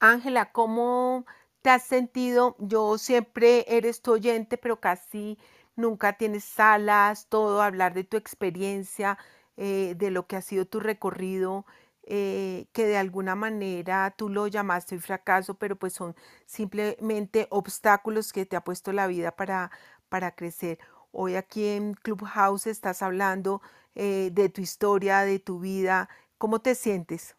Ángela, 0.00 0.52
¿cómo 0.52 1.24
te 1.62 1.70
has 1.70 1.84
sentido? 1.84 2.56
Yo 2.58 2.98
siempre 2.98 3.64
eres 3.66 4.02
tu 4.02 4.12
oyente, 4.12 4.58
pero 4.58 4.80
casi 4.80 5.38
nunca 5.76 6.18
tienes 6.18 6.44
salas, 6.44 7.26
todo, 7.30 7.62
hablar 7.62 7.94
de 7.94 8.04
tu 8.04 8.18
experiencia, 8.18 9.16
eh, 9.56 9.94
de 9.96 10.10
lo 10.10 10.26
que 10.26 10.36
ha 10.36 10.42
sido 10.42 10.66
tu 10.66 10.78
recorrido, 10.78 11.64
eh, 12.02 12.66
que 12.72 12.86
de 12.86 12.98
alguna 12.98 13.34
manera 13.34 14.14
tú 14.14 14.28
lo 14.28 14.46
llamaste 14.46 14.98
fracaso, 14.98 15.54
pero 15.54 15.76
pues 15.76 15.94
son 15.94 16.14
simplemente 16.44 17.46
obstáculos 17.48 18.34
que 18.34 18.44
te 18.44 18.56
ha 18.56 18.60
puesto 18.62 18.92
la 18.92 19.06
vida 19.06 19.34
para, 19.34 19.70
para 20.10 20.34
crecer. 20.34 20.78
Hoy 21.12 21.36
aquí 21.36 21.66
en 21.66 21.94
Clubhouse 21.94 22.66
estás 22.66 23.02
hablando 23.02 23.62
eh, 23.94 24.30
de 24.32 24.48
tu 24.48 24.60
historia, 24.60 25.20
de 25.20 25.38
tu 25.38 25.60
vida. 25.60 26.08
¿Cómo 26.38 26.60
te 26.60 26.74
sientes? 26.74 27.36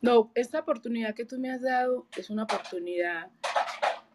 No, 0.00 0.30
esta 0.34 0.60
oportunidad 0.60 1.14
que 1.14 1.24
tú 1.24 1.38
me 1.38 1.50
has 1.50 1.62
dado 1.62 2.06
es 2.16 2.30
una 2.30 2.44
oportunidad 2.44 3.30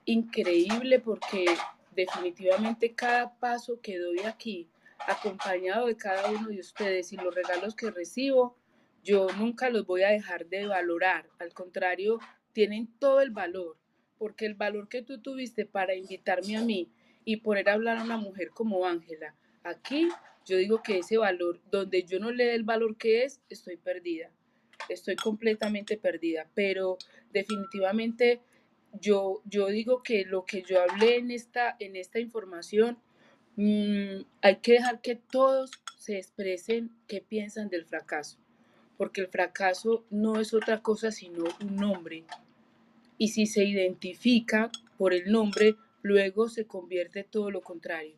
increíble 0.05 0.99
porque 0.99 1.45
definitivamente 1.91 2.93
cada 2.93 3.37
paso 3.37 3.79
que 3.81 3.99
doy 3.99 4.19
aquí, 4.19 4.69
acompañado 5.07 5.87
de 5.87 5.97
cada 5.97 6.29
uno 6.31 6.49
de 6.49 6.59
ustedes 6.59 7.11
y 7.13 7.17
los 7.17 7.33
regalos 7.35 7.75
que 7.75 7.91
recibo, 7.91 8.57
yo 9.03 9.27
nunca 9.37 9.69
los 9.69 9.85
voy 9.85 10.03
a 10.03 10.09
dejar 10.09 10.47
de 10.47 10.65
valorar. 10.67 11.29
Al 11.39 11.53
contrario, 11.53 12.19
tienen 12.53 12.87
todo 12.99 13.21
el 13.21 13.31
valor, 13.31 13.77
porque 14.17 14.45
el 14.45 14.55
valor 14.55 14.87
que 14.87 15.01
tú 15.01 15.21
tuviste 15.21 15.65
para 15.65 15.95
invitarme 15.95 16.57
a 16.57 16.61
mí 16.61 16.89
y 17.25 17.37
poder 17.37 17.69
hablar 17.69 17.97
a 17.97 18.03
una 18.03 18.17
mujer 18.17 18.49
como 18.49 18.85
Ángela, 18.85 19.35
aquí 19.63 20.09
yo 20.45 20.57
digo 20.57 20.81
que 20.83 20.99
ese 20.99 21.17
valor, 21.17 21.59
donde 21.71 22.03
yo 22.03 22.19
no 22.19 22.31
le 22.31 22.45
dé 22.45 22.55
el 22.55 22.63
valor 22.63 22.97
que 22.97 23.23
es, 23.23 23.41
estoy 23.49 23.77
perdida. 23.77 24.29
Estoy 24.89 25.15
completamente 25.15 25.97
perdida, 25.97 26.49
pero 26.53 26.97
definitivamente 27.31 28.41
yo, 28.99 29.41
yo 29.45 29.67
digo 29.67 30.03
que 30.03 30.25
lo 30.25 30.45
que 30.45 30.61
yo 30.63 30.81
hablé 30.81 31.17
en 31.17 31.31
esta, 31.31 31.75
en 31.79 31.95
esta 31.95 32.19
información, 32.19 32.97
mm, 33.55 34.23
hay 34.41 34.57
que 34.57 34.73
dejar 34.73 35.01
que 35.01 35.15
todos 35.15 35.71
se 35.97 36.17
expresen 36.17 36.91
qué 37.07 37.21
piensan 37.21 37.69
del 37.69 37.85
fracaso, 37.85 38.37
porque 38.97 39.21
el 39.21 39.27
fracaso 39.27 40.03
no 40.09 40.41
es 40.41 40.53
otra 40.53 40.81
cosa 40.81 41.11
sino 41.11 41.45
un 41.61 41.77
nombre. 41.77 42.25
Y 43.17 43.29
si 43.29 43.45
se 43.45 43.63
identifica 43.63 44.69
por 44.97 45.13
el 45.13 45.31
nombre, 45.31 45.77
luego 46.03 46.49
se 46.49 46.67
convierte 46.67 47.23
todo 47.23 47.49
lo 47.49 47.61
contrario. 47.61 48.15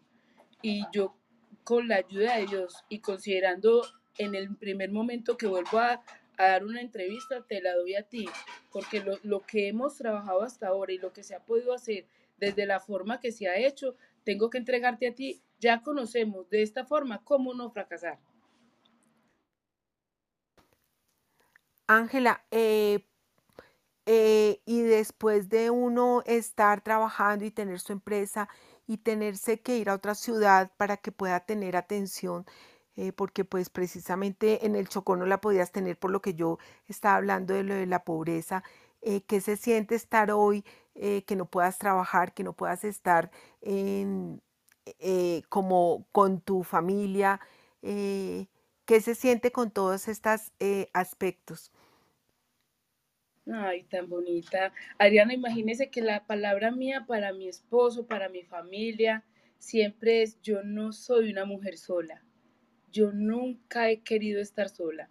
Y 0.61 0.83
yo, 0.91 1.15
con 1.63 1.87
la 1.87 1.97
ayuda 1.97 2.37
de 2.37 2.47
Dios 2.47 2.83
y 2.89 2.99
considerando 2.99 3.83
en 4.17 4.35
el 4.35 4.53
primer 4.57 4.91
momento 4.91 5.37
que 5.37 5.47
vuelvo 5.47 5.79
a, 5.79 6.03
dar 6.37 6.65
una 6.65 6.81
entrevista, 6.81 7.45
te 7.47 7.61
la 7.61 7.73
doy 7.75 7.95
a 7.95 8.03
ti, 8.03 8.25
porque 8.69 8.99
lo, 8.99 9.17
lo, 9.23 9.39
que 9.39 9.69
hemos 9.69 9.95
trabajado 9.95 10.41
hasta 10.41 10.67
ahora 10.67 10.91
y 10.91 10.97
lo 10.97 11.13
que 11.13 11.23
se 11.23 11.33
ha 11.33 11.39
podido 11.39 11.73
hacer 11.73 12.07
desde 12.37 12.65
la 12.65 12.81
forma 12.81 13.21
que 13.21 13.31
se 13.31 13.47
ha 13.47 13.57
hecho, 13.57 13.95
tengo 14.25 14.49
que 14.49 14.57
entregarte 14.57 15.07
a 15.07 15.15
ti. 15.15 15.41
Ya 15.59 15.81
conocemos 15.81 16.49
de 16.49 16.61
esta 16.61 16.83
forma 16.83 17.23
cómo 17.23 17.53
no 17.53 17.69
fracasar. 17.69 18.19
Ángela, 21.87 22.45
eh, 22.51 23.05
eh, 24.05 24.61
y 24.65 24.81
después 24.83 25.49
de 25.49 25.69
uno 25.71 26.21
estar 26.25 26.81
trabajando 26.81 27.45
y 27.45 27.51
tener 27.51 27.79
su 27.79 27.91
empresa 27.93 28.47
y 28.87 28.97
tenerse 28.97 29.61
que 29.61 29.77
ir 29.77 29.89
a 29.89 29.95
otra 29.95 30.13
ciudad 30.15 30.71
para 30.77 30.97
que 30.97 31.11
pueda 31.11 31.39
tener 31.41 31.75
atención, 31.75 32.45
eh, 32.95 33.11
porque 33.13 33.43
pues 33.45 33.69
precisamente 33.69 34.65
en 34.65 34.75
el 34.75 34.87
Chocó 34.89 35.15
no 35.15 35.25
la 35.25 35.41
podías 35.41 35.71
tener 35.71 35.97
por 35.97 36.11
lo 36.11 36.21
que 36.21 36.35
yo 36.35 36.59
estaba 36.87 37.15
hablando 37.15 37.53
de 37.53 37.63
lo 37.63 37.73
de 37.73 37.87
la 37.87 38.03
pobreza. 38.03 38.63
Eh, 39.01 39.21
¿Qué 39.23 39.41
se 39.41 39.57
siente 39.57 39.95
estar 39.95 40.31
hoy, 40.31 40.63
que 40.95 41.35
no 41.35 41.45
puedas 41.45 41.77
trabajar, 41.77 42.33
que 42.33 42.43
no 42.43 42.53
puedas 42.53 42.83
estar 42.85 43.29
en, 43.61 44.41
como 45.49 46.07
con 46.11 46.39
tu 46.41 46.63
familia? 46.63 47.39
¿Qué 47.81 49.01
se 49.01 49.15
siente 49.15 49.51
con 49.51 49.71
todos 49.71 50.07
estos 50.07 50.51
aspectos? 50.93 51.71
Ay, 53.51 53.83
tan 53.83 54.09
bonita. 54.09 54.73
Ariana, 54.97 55.33
imagínese 55.33 55.89
que 55.89 56.01
la 56.01 56.25
palabra 56.25 56.71
mía 56.71 57.05
para 57.07 57.33
mi 57.33 57.47
esposo, 57.47 58.07
para 58.07 58.29
mi 58.29 58.43
familia, 58.43 59.23
siempre 59.59 60.23
es 60.23 60.41
yo 60.41 60.63
no 60.63 60.93
soy 60.93 61.31
una 61.31 61.45
mujer 61.45 61.77
sola 61.77 62.23
yo 62.95 63.11
nunca 63.11 63.89
he 63.89 63.99
querido 63.99 64.39
estar 64.39 64.69
sola. 64.69 65.09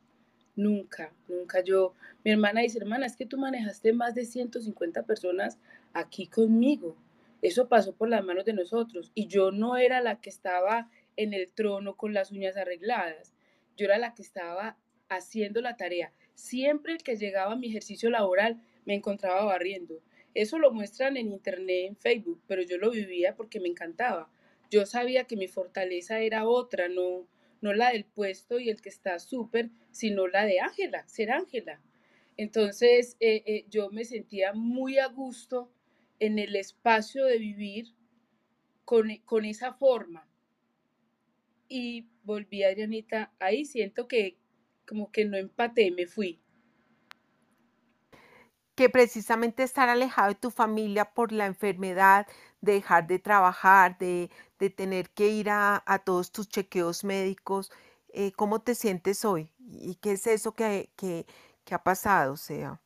Nunca, 0.56 1.12
nunca. 1.28 1.62
Yo, 1.62 1.92
mi 2.24 2.30
hermana 2.30 2.62
dice, 2.62 2.78
hermana, 2.78 3.04
es 3.04 3.14
que 3.14 3.26
tú 3.26 3.36
manejaste 3.36 3.92
más 3.92 4.14
de 4.14 4.24
150 4.24 5.02
personas 5.02 5.58
aquí 5.92 6.26
conmigo. 6.26 6.96
Eso 7.42 7.68
pasó 7.68 7.94
por 7.94 8.08
las 8.08 8.24
manos 8.24 8.46
de 8.46 8.54
nosotros. 8.54 9.12
Y 9.14 9.26
yo 9.26 9.50
no 9.52 9.76
era 9.76 10.00
la 10.00 10.18
que 10.22 10.30
estaba 10.30 10.88
en 11.16 11.34
el 11.34 11.52
trono 11.52 11.98
con 11.98 12.14
las 12.14 12.32
uñas 12.32 12.56
arregladas. 12.56 13.34
Yo 13.76 13.84
era 13.84 13.98
la 13.98 14.14
que 14.14 14.22
estaba 14.22 14.78
haciendo 15.10 15.60
la 15.60 15.76
tarea. 15.76 16.10
Siempre 16.34 16.98
que 16.98 17.16
llegaba 17.16 17.52
a 17.52 17.56
mi 17.56 17.68
ejercicio 17.68 18.10
laboral, 18.10 18.62
me 18.84 18.94
encontraba 18.94 19.44
barriendo. 19.44 20.02
Eso 20.34 20.58
lo 20.58 20.72
muestran 20.72 21.16
en 21.16 21.30
internet, 21.30 21.86
en 21.88 21.96
Facebook, 21.96 22.42
pero 22.46 22.62
yo 22.62 22.76
lo 22.76 22.90
vivía 22.90 23.36
porque 23.36 23.60
me 23.60 23.68
encantaba. 23.68 24.28
Yo 24.70 24.84
sabía 24.84 25.24
que 25.24 25.36
mi 25.36 25.46
fortaleza 25.46 26.20
era 26.20 26.46
otra, 26.46 26.88
no, 26.88 27.28
no 27.60 27.72
la 27.72 27.92
del 27.92 28.04
puesto 28.04 28.58
y 28.58 28.68
el 28.68 28.80
que 28.82 28.88
está 28.88 29.18
súper, 29.20 29.70
sino 29.92 30.26
la 30.26 30.44
de 30.44 30.60
Ángela, 30.60 31.06
ser 31.06 31.30
Ángela. 31.30 31.80
Entonces 32.36 33.16
eh, 33.20 33.42
eh, 33.46 33.66
yo 33.70 33.90
me 33.90 34.04
sentía 34.04 34.52
muy 34.52 34.98
a 34.98 35.06
gusto 35.06 35.70
en 36.18 36.38
el 36.38 36.56
espacio 36.56 37.24
de 37.26 37.38
vivir 37.38 37.94
con, 38.84 39.16
con 39.24 39.44
esa 39.44 39.72
forma. 39.72 40.28
Y 41.68 42.08
volví 42.24 42.64
a 42.64 42.68
Adrianita, 42.68 43.32
ahí 43.38 43.64
siento 43.64 44.08
que 44.08 44.36
como 44.86 45.10
que 45.12 45.24
no 45.24 45.36
empaté, 45.36 45.90
me 45.90 46.06
fui. 46.06 46.40
Que 48.76 48.88
precisamente 48.90 49.62
estar 49.62 49.88
alejado 49.88 50.28
de 50.30 50.34
tu 50.34 50.50
familia 50.50 51.04
por 51.14 51.30
la 51.32 51.46
enfermedad, 51.46 52.26
dejar 52.60 53.06
de 53.06 53.20
trabajar, 53.20 53.96
de, 53.98 54.30
de 54.58 54.70
tener 54.70 55.10
que 55.10 55.28
ir 55.28 55.48
a, 55.50 55.82
a, 55.86 56.00
todos 56.00 56.32
tus 56.32 56.48
chequeos 56.48 57.04
médicos. 57.04 57.70
Eh, 58.12 58.32
¿Cómo 58.32 58.62
te 58.62 58.74
sientes 58.74 59.24
hoy? 59.24 59.52
¿Y 59.60 59.94
qué 59.96 60.12
es 60.12 60.26
eso 60.26 60.54
que, 60.56 60.90
que, 60.96 61.26
que 61.64 61.74
ha 61.74 61.84
pasado? 61.84 62.32
O 62.32 62.36
sea, 62.36 62.80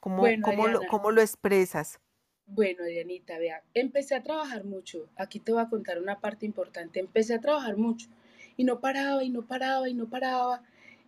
¿cómo, 0.00 0.20
Bueno, 0.20 0.42
cómo, 0.42 0.68
lo, 0.68 0.86
cómo 0.86 1.10
lo 1.12 1.20
expresas? 1.22 2.00
bueno, 2.46 2.82
Adrianita, 2.84 3.38
vea, 3.38 3.62
empecé 3.74 4.14
a 4.14 4.22
trabajar 4.22 4.64
mucho. 4.64 5.08
Aquí 5.16 5.40
te 5.40 5.52
voy 5.52 5.62
a 5.62 5.68
contar 5.68 5.98
una 6.00 6.20
parte 6.20 6.46
importante. 6.46 7.00
Empecé 7.00 7.34
a 7.34 7.40
trabajar 7.40 7.76
mucho 7.76 8.08
y 8.56 8.64
no 8.64 8.80
paraba 8.80 9.24
y 9.24 9.30
no 9.30 9.46
paraba 9.46 9.88
y 9.88 9.94
no 9.94 10.08
paraba. 10.08 10.62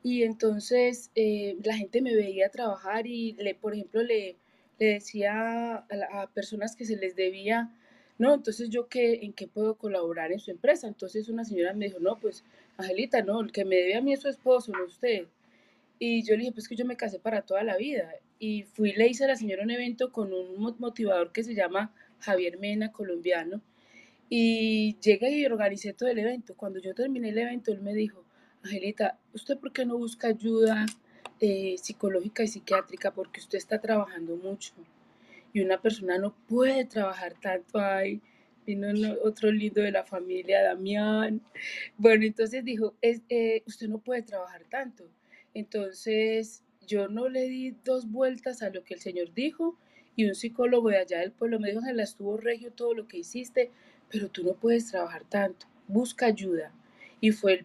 Y 0.04 0.22
entonces 0.22 1.10
eh, 1.14 1.56
la 1.64 1.78
gente 1.78 2.02
me 2.02 2.14
veía 2.14 2.50
trabajar 2.50 3.06
y, 3.06 3.32
le, 3.38 3.54
por 3.54 3.72
ejemplo, 3.72 4.02
le, 4.02 4.36
le 4.78 4.86
decía 4.86 5.76
a, 5.76 6.30
personas 6.34 6.76
que 6.76 6.84
se 6.84 6.96
les 6.96 7.16
debía, 7.16 7.74
no, 8.18 8.34
entonces 8.34 8.68
yo 8.68 8.86
qué, 8.86 9.20
en 9.22 9.32
qué 9.32 9.48
puedo 9.48 9.76
colaborar 9.76 10.30
en 10.30 10.40
su 10.40 10.50
empresa. 10.50 10.86
Entonces 10.86 11.30
una 11.30 11.42
señora 11.42 11.72
me 11.72 11.86
dijo, 11.86 12.00
no, 12.00 12.20
pues 12.20 12.44
Angelita, 12.76 13.22
no, 13.22 13.40
el 13.40 13.50
que 13.50 13.64
me 13.64 13.76
debe 13.76 13.96
a 13.96 14.02
mí 14.02 14.12
es 14.12 14.20
su 14.20 14.28
esposo, 14.28 14.72
no 14.72 14.84
usted. 14.84 15.26
Y 15.98 16.22
yo 16.22 16.34
le 16.34 16.40
dije, 16.40 16.52
pues 16.52 16.68
que 16.68 16.76
yo 16.76 16.84
me 16.84 16.98
casé 16.98 17.18
para 17.18 17.40
toda 17.40 17.64
la 17.64 17.78
vida. 17.78 18.12
Y 18.38 18.64
fui, 18.64 18.92
le 18.92 19.08
hice 19.08 19.24
a 19.24 19.28
la 19.28 19.36
señora 19.36 19.62
un 19.62 19.70
evento 19.70 20.12
con 20.12 20.34
un 20.34 20.76
motivador 20.78 21.32
que 21.32 21.44
se 21.44 21.54
llama 21.54 21.94
Javier 22.20 22.58
Mena, 22.58 22.92
colombiano. 22.92 23.62
Y 24.28 24.98
llegué 25.00 25.30
y 25.30 25.46
organicé 25.46 25.94
todo 25.94 26.10
el 26.10 26.18
evento. 26.18 26.54
Cuando 26.56 26.78
yo 26.78 26.94
terminé 26.94 27.30
el 27.30 27.38
evento, 27.38 27.72
él 27.72 27.80
me 27.80 27.94
dijo, 27.94 28.23
Angelita, 28.64 29.18
¿usted 29.34 29.58
por 29.58 29.72
qué 29.72 29.84
no 29.84 29.98
busca 29.98 30.28
ayuda 30.28 30.86
eh, 31.38 31.76
psicológica 31.76 32.42
y 32.42 32.48
psiquiátrica? 32.48 33.12
Porque 33.12 33.40
usted 33.40 33.58
está 33.58 33.78
trabajando 33.78 34.36
mucho 34.36 34.72
y 35.52 35.60
una 35.60 35.82
persona 35.82 36.16
no 36.16 36.34
puede 36.48 36.86
trabajar 36.86 37.34
tanto. 37.34 37.78
Ay, 37.78 38.22
vino 38.66 38.88
otro 39.22 39.52
lindo 39.52 39.82
de 39.82 39.90
la 39.90 40.04
familia, 40.04 40.62
Damián. 40.62 41.42
Bueno, 41.98 42.24
entonces 42.24 42.64
dijo, 42.64 42.94
es, 43.02 43.20
eh, 43.28 43.62
usted 43.66 43.86
no 43.88 43.98
puede 43.98 44.22
trabajar 44.22 44.64
tanto. 44.70 45.04
Entonces 45.52 46.64
yo 46.86 47.08
no 47.08 47.28
le 47.28 47.46
di 47.46 47.76
dos 47.84 48.10
vueltas 48.10 48.62
a 48.62 48.70
lo 48.70 48.82
que 48.82 48.94
el 48.94 49.00
Señor 49.00 49.34
dijo 49.34 49.76
y 50.16 50.24
un 50.24 50.34
psicólogo 50.34 50.88
de 50.88 50.98
allá 50.98 51.18
del 51.18 51.32
pueblo 51.32 51.60
me 51.60 51.68
dijo, 51.68 51.80
Ángela, 51.80 52.02
estuvo 52.02 52.38
regio 52.38 52.72
todo 52.72 52.94
lo 52.94 53.08
que 53.08 53.18
hiciste, 53.18 53.70
pero 54.10 54.30
tú 54.30 54.42
no 54.42 54.54
puedes 54.54 54.90
trabajar 54.90 55.24
tanto, 55.24 55.66
busca 55.86 56.24
ayuda. 56.24 56.72
Y 57.24 57.32
fue 57.32 57.54
el, 57.54 57.64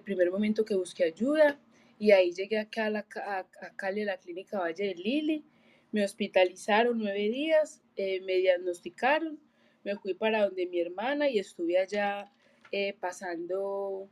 primer 0.00 0.32
momento 0.32 0.64
que 0.64 0.74
busqué 0.74 1.04
ayuda 1.04 1.60
y 1.96 2.10
ahí 2.10 2.32
llegué 2.32 2.58
acá 2.58 2.86
a, 2.88 3.46
Cali, 3.76 4.02
a 4.02 4.04
la 4.04 4.16
clínica 4.18 4.58
Valle 4.58 4.84
de 4.84 4.94
Lili, 4.96 5.44
me 5.92 6.02
hospitalizaron 6.02 6.98
nueve 6.98 7.28
días, 7.28 7.84
eh, 7.94 8.20
me 8.22 8.38
diagnosticaron, 8.38 9.38
me 9.84 9.94
fui 9.94 10.14
para 10.14 10.44
donde 10.44 10.66
mi 10.66 10.80
hermana 10.80 11.28
y 11.30 11.38
estuve 11.38 11.78
allá 11.78 12.32
eh, 12.72 12.96
pasando 12.98 14.10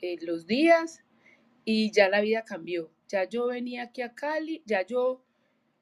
eh, 0.00 0.16
los 0.20 0.46
días 0.46 1.02
y 1.64 1.90
ya 1.90 2.08
la 2.08 2.20
vida 2.20 2.44
cambió. 2.44 2.92
Ya 3.08 3.24
yo 3.28 3.48
venía 3.48 3.82
aquí 3.82 4.02
a 4.02 4.14
Cali, 4.14 4.62
ya 4.64 4.86
yo, 4.86 5.24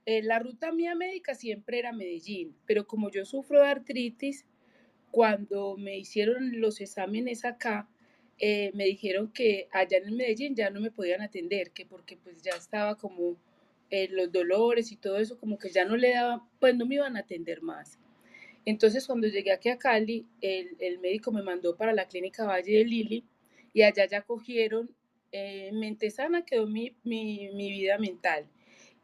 la 0.07 0.39
ruta 0.39 0.73
mía 0.73 0.95
médica 0.95 1.35
siempre 1.35 1.81
era 1.81 1.93
Medellín, 1.93 2.57
pero 2.65 2.87
como 2.87 3.11
yo 3.11 3.27
sufro 3.27 3.61
de 3.61 3.67
artritis, 3.67 4.47
cuando 5.11 5.77
me 5.77 5.99
hicieron 5.99 6.63
los 6.63 6.81
exámenes 6.81 7.45
acá, 7.45 7.91
eh, 8.39 8.71
me 8.75 8.85
dijeron 8.85 9.33
que 9.33 9.69
allá 9.73 9.99
en 9.99 10.17
Medellín 10.17 10.55
ya 10.55 10.71
no 10.71 10.81
me 10.81 10.91
podían 10.91 11.23
atender, 11.23 11.71
que 11.73 11.87
porque 11.87 12.17
pues 12.17 12.43
ya 12.43 12.53
estaba 12.53 12.97
como 12.97 13.37
eh, 13.91 14.09
los 14.11 14.31
dolores 14.31 14.93
y 14.93 14.97
todo 14.97 15.19
eso, 15.19 15.39
como 15.39 15.59
que 15.59 15.71
ya 15.71 15.85
no 15.85 15.97
le 15.97 16.13
daba, 16.13 16.47
pues 16.61 16.77
no 16.77 16.87
me 16.87 16.97
iban 16.97 17.17
a 17.17 17.21
atender 17.21 17.63
más. 17.63 17.99
Entonces 18.65 19.07
cuando 19.07 19.29
llegué 19.29 19.53
aquí 19.53 19.71
a 19.71 19.79
Cali, 19.79 20.27
el, 20.41 20.77
el 20.79 20.99
médico 20.99 21.33
me 21.33 21.43
mandó 21.43 21.77
para 21.77 21.93
la 21.93 22.07
clínica 22.07 22.45
Valle 22.45 22.79
de 22.79 22.85
Lili 22.85 23.25
y 23.73 23.83
allá 23.83 24.07
ya 24.07 24.23
cogieron 24.23 24.91
eh, 25.33 25.71
mente 25.73 26.11
sana 26.11 26.45
quedó 26.45 26.67
mi, 26.67 26.97
mi, 27.05 27.51
mi, 27.53 27.71
vida 27.71 27.99
mental. 27.99 28.47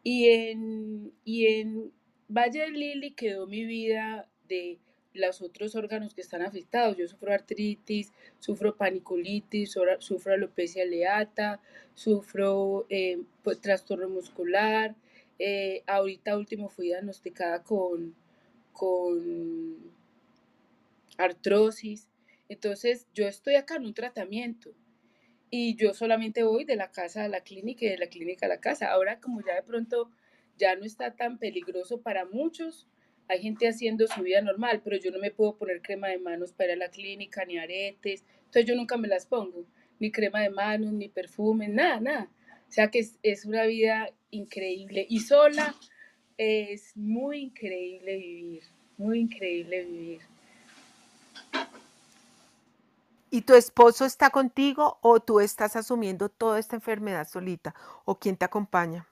Y 0.03 0.29
en, 0.29 1.13
y 1.25 1.47
en 1.47 1.93
Valle 2.29 2.61
de 2.61 2.71
Lili 2.71 3.13
quedó 3.13 3.47
mi 3.47 3.65
vida 3.65 4.29
de 4.49 4.79
los 5.15 5.41
otros 5.41 5.75
órganos 5.77 6.15
que 6.15 6.21
están 6.21 6.43
afectados. 6.43 6.97
Yo 6.97 7.09
sufro 7.09 7.33
artritis, 7.33 8.13
sufro 8.39 8.77
panicolitis, 8.77 9.77
sufro 9.99 10.33
alopecia 10.33 10.85
leata, 10.85 11.61
sufro 11.95 12.87
eh, 12.91 13.23
pues, 13.43 13.61
trastorno 13.61 14.09
muscular. 14.09 14.95
Eh, 15.39 15.83
ahorita 15.87 16.37
último 16.37 16.69
fui 16.69 16.87
diagnosticada 16.87 17.63
con, 17.63 18.15
con 18.73 19.77
artrosis. 21.17 22.09
Entonces 22.49 23.07
yo 23.15 23.27
estoy 23.27 23.55
acá 23.55 23.77
en 23.77 23.87
un 23.87 23.95
tratamiento 23.95 24.75
y 25.51 25.77
yo 25.77 25.95
solamente 25.95 26.43
voy 26.43 26.65
de 26.65 26.77
la 26.77 26.91
casa 26.91 27.25
a 27.25 27.29
la 27.29 27.41
clínica 27.41 27.87
y 27.87 27.91
de 27.91 27.99
la 27.99 28.09
clínica 28.09 28.47
a 28.47 28.49
la 28.49 28.61
casa. 28.61 28.91
Ahora 28.91 29.21
como 29.21 29.41
ya 29.41 29.55
de 29.55 29.63
pronto 29.63 30.11
ya 30.59 30.77
no 30.77 30.85
está 30.85 31.15
tan 31.15 31.39
peligroso 31.39 32.01
para 32.01 32.27
muchos, 32.27 32.87
hay 33.29 33.43
gente 33.43 33.69
haciendo 33.69 34.07
su 34.07 34.23
vida 34.23 34.41
normal, 34.41 34.81
pero 34.85 34.97
yo 34.97 35.11
no 35.11 35.19
me 35.19 35.31
puedo 35.31 35.57
poner 35.57 35.81
crema 35.81 36.09
de 36.09 36.19
manos 36.19 36.53
para 36.53 36.73
ir 36.73 36.83
a 36.83 36.87
la 36.87 36.91
clínica, 36.91 37.45
ni 37.45 37.59
aretes, 37.59 38.25
entonces 38.39 38.67
yo 38.67 38.77
nunca 38.77 38.97
me 38.97 39.09
las 39.09 39.27
pongo, 39.27 39.65
ni 39.99 40.11
crema 40.11 40.41
de 40.41 40.51
manos, 40.51 40.93
ni 40.93 41.09
perfume, 41.09 41.69
nada, 41.69 42.01
nada. 42.01 42.29
O 42.69 42.73
sea 42.73 42.91
que 42.91 43.01
es, 43.01 43.19
es 43.23 43.45
una 43.45 43.65
vida 43.65 44.11
increíble 44.31 45.07
y 45.09 45.21
sola 45.21 45.75
es 46.37 46.97
muy 46.97 47.43
increíble 47.43 48.17
vivir, 48.17 48.63
muy 48.97 49.21
increíble 49.21 49.85
vivir. 49.85 50.21
¿Y 53.31 53.43
tu 53.43 53.55
esposo 53.55 54.05
está 54.05 54.31
contigo 54.31 54.99
o 55.03 55.19
tú 55.19 55.41
estás 55.41 55.75
asumiendo 55.75 56.29
toda 56.29 56.59
esta 56.59 56.77
enfermedad 56.77 57.27
solita? 57.29 57.75
¿O 58.05 58.19
quién 58.19 58.37
te 58.37 58.45
acompaña? 58.45 59.09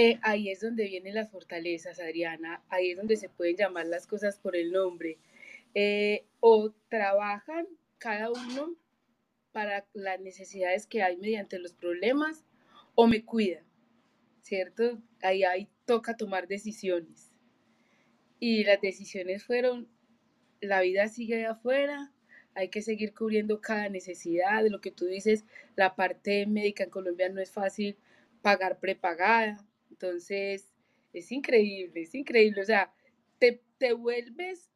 Eh, 0.00 0.20
ahí 0.22 0.48
es 0.48 0.60
donde 0.60 0.84
vienen 0.84 1.16
las 1.16 1.28
fortalezas, 1.28 1.98
Adriana. 1.98 2.62
Ahí 2.68 2.92
es 2.92 2.96
donde 2.96 3.16
se 3.16 3.28
pueden 3.28 3.56
llamar 3.56 3.84
las 3.86 4.06
cosas 4.06 4.38
por 4.38 4.54
el 4.54 4.70
nombre. 4.70 5.18
Eh, 5.74 6.24
o 6.38 6.72
trabajan 6.88 7.66
cada 7.98 8.30
uno 8.30 8.76
para 9.50 9.88
las 9.94 10.20
necesidades 10.20 10.86
que 10.86 11.02
hay 11.02 11.16
mediante 11.16 11.58
los 11.58 11.72
problemas, 11.72 12.44
o 12.94 13.08
me 13.08 13.24
cuida, 13.24 13.64
¿cierto? 14.40 15.02
Ahí 15.20 15.68
toca 15.84 16.16
tomar 16.16 16.46
decisiones. 16.46 17.32
Y 18.38 18.62
las 18.62 18.80
decisiones 18.80 19.42
fueron, 19.42 19.88
la 20.60 20.80
vida 20.80 21.08
sigue 21.08 21.44
afuera, 21.44 22.12
hay 22.54 22.68
que 22.68 22.82
seguir 22.82 23.14
cubriendo 23.14 23.60
cada 23.60 23.88
necesidad. 23.88 24.62
De 24.62 24.70
lo 24.70 24.80
que 24.80 24.92
tú 24.92 25.06
dices, 25.06 25.44
la 25.74 25.96
parte 25.96 26.46
médica 26.46 26.84
en 26.84 26.90
Colombia 26.90 27.28
no 27.30 27.40
es 27.40 27.50
fácil 27.50 27.96
pagar 28.42 28.78
prepagada. 28.78 29.67
Entonces, 30.00 30.72
es 31.12 31.32
increíble, 31.32 32.02
es 32.02 32.14
increíble. 32.14 32.60
O 32.60 32.64
sea, 32.64 32.94
te, 33.40 33.60
te 33.78 33.92
vuelves, 33.92 34.70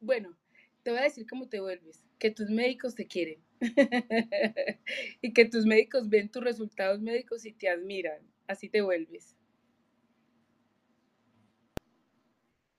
bueno, 0.00 0.34
te 0.82 0.90
voy 0.90 1.00
a 1.00 1.04
decir 1.04 1.26
cómo 1.28 1.48
te 1.48 1.60
vuelves, 1.60 2.06
que 2.18 2.30
tus 2.30 2.48
médicos 2.48 2.94
te 2.94 3.06
quieren 3.06 3.42
y 5.20 5.34
que 5.34 5.44
tus 5.44 5.66
médicos 5.66 6.08
ven 6.08 6.30
tus 6.30 6.42
resultados 6.42 7.02
médicos 7.02 7.44
y 7.44 7.52
te 7.52 7.68
admiran. 7.68 8.22
Así 8.46 8.70
te 8.70 8.80
vuelves. 8.80 9.36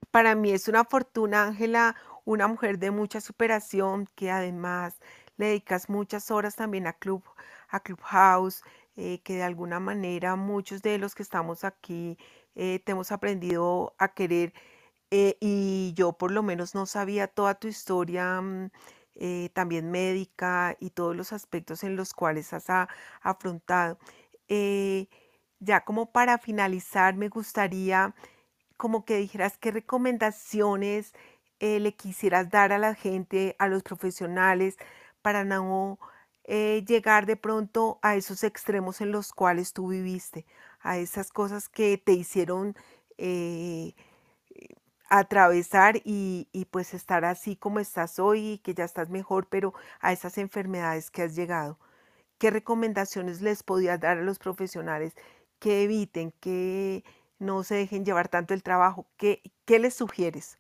Para 0.10 0.34
mí 0.34 0.52
es 0.52 0.68
una 0.68 0.86
fortuna, 0.86 1.44
Ángela, 1.44 1.96
una 2.24 2.48
mujer 2.48 2.80
de 2.80 2.90
mucha 2.90 3.22
superación 3.22 4.08
que 4.16 4.32
además 4.32 5.00
le 5.38 5.48
dedicas 5.48 5.90
muchas 5.90 6.32
horas 6.32 6.56
también 6.56 6.88
a 6.88 6.94
Club, 6.94 7.24
a 7.70 7.80
Clubhouse, 7.82 8.64
eh, 8.98 9.22
que 9.24 9.36
de 9.36 9.44
alguna 9.44 9.80
manera 9.82 10.38
muchos 10.38 10.82
de 10.82 10.98
los 10.98 11.16
que 11.16 11.24
estamos 11.24 11.66
aquí 11.66 12.18
eh, 12.56 12.80
te 12.86 12.94
hemos 12.94 13.12
aprendido 13.12 13.94
a 13.98 14.14
querer 14.14 14.54
eh, 15.12 15.38
y 15.42 15.94
yo 15.96 16.14
por 16.14 16.32
lo 16.32 16.44
menos 16.44 16.76
no 16.76 16.86
sabía 16.86 17.28
toda 17.28 17.56
tu 17.56 17.68
historia 17.68 18.42
mm, 18.42 18.72
también 19.54 19.92
médica 19.92 20.76
y 20.80 20.92
todos 20.92 21.16
los 21.16 21.34
aspectos 21.34 21.84
en 21.84 21.96
los 21.96 22.14
cuales 22.14 22.54
has 22.54 22.68
afrontado. 23.22 23.98
Ya 25.60 25.82
como 25.86 26.12
para 26.12 26.38
finalizar, 26.38 27.16
me 27.16 27.30
gustaría 27.30 28.14
como 28.78 29.06
que 29.06 29.18
dijeras 29.18 29.58
qué 29.58 29.72
recomendaciones 29.72 31.14
le 31.60 31.96
quisieras 31.96 32.50
dar 32.50 32.74
a 32.74 32.78
la 32.80 32.94
gente, 32.96 33.56
a 33.60 33.68
los 33.68 33.84
profesionales, 33.84 34.78
para 35.22 35.44
no 35.46 36.00
eh, 36.46 36.84
llegar 36.88 37.26
de 37.26 37.36
pronto 37.38 38.00
a 38.04 38.16
esos 38.16 38.44
extremos 38.44 39.02
en 39.02 39.12
los 39.12 39.34
cuales 39.34 39.74
tú 39.74 39.90
viviste, 39.90 40.46
a 40.82 40.98
esas 41.00 41.32
cosas 41.32 41.70
que 41.70 41.98
te 41.98 42.14
hicieron 42.14 42.76
eh, 43.18 43.96
atravesar 45.10 45.98
y, 46.04 46.48
y 46.52 46.66
pues 46.66 46.94
estar 46.94 47.26
así 47.26 47.56
como 47.56 47.80
estás 47.80 48.20
hoy, 48.20 48.54
y 48.54 48.58
que 48.60 48.74
ya 48.74 48.86
estás 48.86 49.10
mejor, 49.10 49.48
pero 49.50 49.74
a 50.00 50.14
esas 50.14 50.38
enfermedades 50.38 51.12
que 51.12 51.24
has 51.24 51.36
llegado. 51.36 51.80
¿Qué 52.40 52.52
recomendaciones 52.52 53.42
les 53.42 53.64
podías 53.64 54.00
dar 54.00 54.20
a 54.20 54.24
los 54.24 54.40
profesionales 54.40 55.14
que 55.60 55.84
eviten, 55.84 56.32
que 56.42 57.04
no 57.40 57.64
se 57.64 57.76
dejen 57.76 58.06
llevar 58.06 58.30
tanto 58.30 58.54
el 58.54 58.64
trabajo? 58.64 59.08
¿Qué, 59.18 59.42
qué 59.66 59.80
les 59.80 59.96
sugieres? 59.96 60.60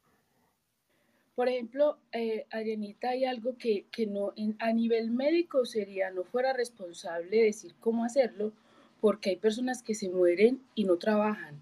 Por 1.35 1.49
ejemplo, 1.49 1.97
eh, 2.13 2.45
hay 2.51 3.25
algo 3.25 3.57
que, 3.57 3.85
que 3.91 4.07
no, 4.07 4.33
a 4.59 4.71
nivel 4.71 5.11
médico 5.11 5.65
sería, 5.65 6.09
no 6.09 6.23
fuera 6.23 6.53
responsable 6.53 7.43
decir 7.43 7.75
cómo 7.81 8.05
hacerlo, 8.05 8.53
porque 9.01 9.31
hay 9.31 9.35
personas 9.35 9.83
que 9.83 9.95
se 9.95 10.09
mueren 10.09 10.61
y 10.75 10.85
no 10.85 10.97
trabajan. 10.97 11.61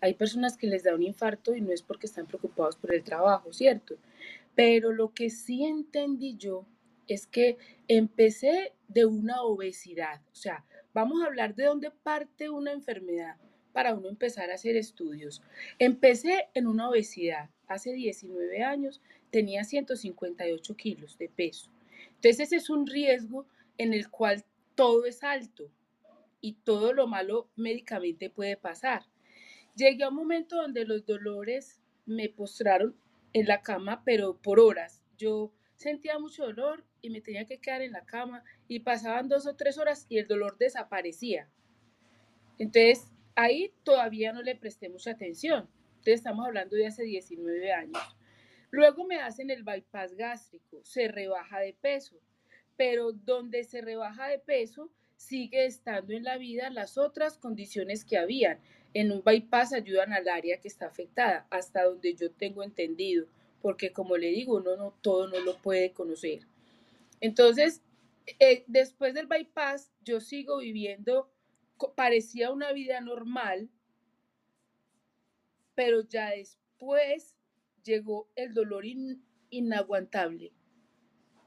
Hay 0.00 0.14
personas 0.14 0.56
que 0.56 0.66
les 0.66 0.82
da 0.82 0.94
un 0.94 1.02
infarto 1.02 1.54
y 1.54 1.60
no 1.60 1.72
es 1.72 1.82
porque 1.82 2.06
están 2.06 2.26
preocupados 2.26 2.76
por 2.76 2.94
el 2.94 3.04
trabajo, 3.04 3.52
¿cierto? 3.52 3.96
Pero 4.54 4.92
lo 4.92 5.12
que 5.12 5.28
sí 5.28 5.64
entendí 5.64 6.36
yo 6.36 6.64
es 7.06 7.26
que 7.26 7.58
empecé 7.88 8.72
de 8.88 9.04
una 9.04 9.42
obesidad. 9.42 10.22
O 10.32 10.34
sea, 10.34 10.64
vamos 10.94 11.22
a 11.22 11.26
hablar 11.26 11.54
de 11.54 11.66
dónde 11.66 11.90
parte 11.90 12.48
una 12.48 12.72
enfermedad 12.72 13.36
para 13.72 13.94
uno 13.94 14.08
empezar 14.08 14.50
a 14.50 14.54
hacer 14.54 14.76
estudios. 14.76 15.42
Empecé 15.78 16.48
en 16.54 16.66
una 16.66 16.88
obesidad. 16.88 17.50
Hace 17.66 17.92
19 17.92 18.62
años 18.62 19.00
tenía 19.30 19.64
158 19.64 20.76
kilos 20.76 21.18
de 21.18 21.28
peso. 21.28 21.70
Entonces 22.16 22.40
ese 22.40 22.56
es 22.56 22.70
un 22.70 22.86
riesgo 22.86 23.46
en 23.78 23.94
el 23.94 24.10
cual 24.10 24.44
todo 24.74 25.06
es 25.06 25.22
alto 25.22 25.70
y 26.40 26.54
todo 26.64 26.92
lo 26.92 27.06
malo 27.06 27.48
médicamente 27.56 28.30
puede 28.30 28.56
pasar. 28.56 29.04
Llegué 29.74 30.04
a 30.04 30.08
un 30.08 30.16
momento 30.16 30.56
donde 30.56 30.84
los 30.84 31.06
dolores 31.06 31.80
me 32.04 32.28
postraron 32.28 32.94
en 33.32 33.46
la 33.46 33.62
cama, 33.62 34.02
pero 34.04 34.36
por 34.36 34.60
horas. 34.60 35.02
Yo 35.16 35.52
sentía 35.76 36.18
mucho 36.18 36.44
dolor 36.44 36.84
y 37.00 37.10
me 37.10 37.20
tenía 37.20 37.46
que 37.46 37.58
quedar 37.58 37.82
en 37.82 37.92
la 37.92 38.04
cama 38.04 38.44
y 38.68 38.80
pasaban 38.80 39.28
dos 39.28 39.46
o 39.46 39.56
tres 39.56 39.78
horas 39.78 40.06
y 40.08 40.18
el 40.18 40.26
dolor 40.26 40.58
desaparecía. 40.58 41.48
Entonces, 42.58 43.11
ahí 43.34 43.72
todavía 43.82 44.32
no 44.32 44.42
le 44.42 44.56
presté 44.56 44.88
mucha 44.88 45.12
atención. 45.12 45.68
Entonces, 45.92 46.14
estamos 46.14 46.46
hablando 46.46 46.76
de 46.76 46.86
hace 46.86 47.04
19 47.04 47.72
años. 47.72 48.16
Luego 48.70 49.04
me 49.04 49.20
hacen 49.20 49.50
el 49.50 49.64
bypass 49.64 50.14
gástrico, 50.14 50.80
se 50.82 51.08
rebaja 51.08 51.60
de 51.60 51.74
peso, 51.74 52.16
pero 52.76 53.12
donde 53.12 53.64
se 53.64 53.82
rebaja 53.82 54.28
de 54.28 54.38
peso 54.38 54.90
sigue 55.16 55.66
estando 55.66 56.12
en 56.14 56.24
la 56.24 56.38
vida 56.38 56.70
las 56.70 56.98
otras 56.98 57.38
condiciones 57.38 58.04
que 58.04 58.18
habían. 58.18 58.58
En 58.94 59.12
un 59.12 59.22
bypass 59.22 59.72
ayudan 59.72 60.12
al 60.12 60.28
área 60.28 60.58
que 60.58 60.68
está 60.68 60.86
afectada, 60.86 61.46
hasta 61.50 61.84
donde 61.84 62.14
yo 62.14 62.30
tengo 62.30 62.62
entendido, 62.62 63.26
porque 63.60 63.92
como 63.92 64.16
le 64.16 64.28
digo, 64.28 64.56
uno 64.56 64.76
no 64.76 64.94
todo 65.00 65.28
no 65.28 65.38
lo 65.40 65.56
puede 65.58 65.92
conocer. 65.92 66.40
Entonces, 67.20 67.82
eh, 68.40 68.64
después 68.66 69.14
del 69.14 69.26
bypass, 69.26 69.92
yo 70.04 70.20
sigo 70.20 70.58
viviendo, 70.58 71.30
parecía 71.90 72.50
una 72.50 72.72
vida 72.72 73.00
normal, 73.00 73.68
pero 75.74 76.02
ya 76.02 76.30
después 76.30 77.36
llegó 77.82 78.30
el 78.36 78.54
dolor 78.54 78.84
inaguantable. 79.50 80.52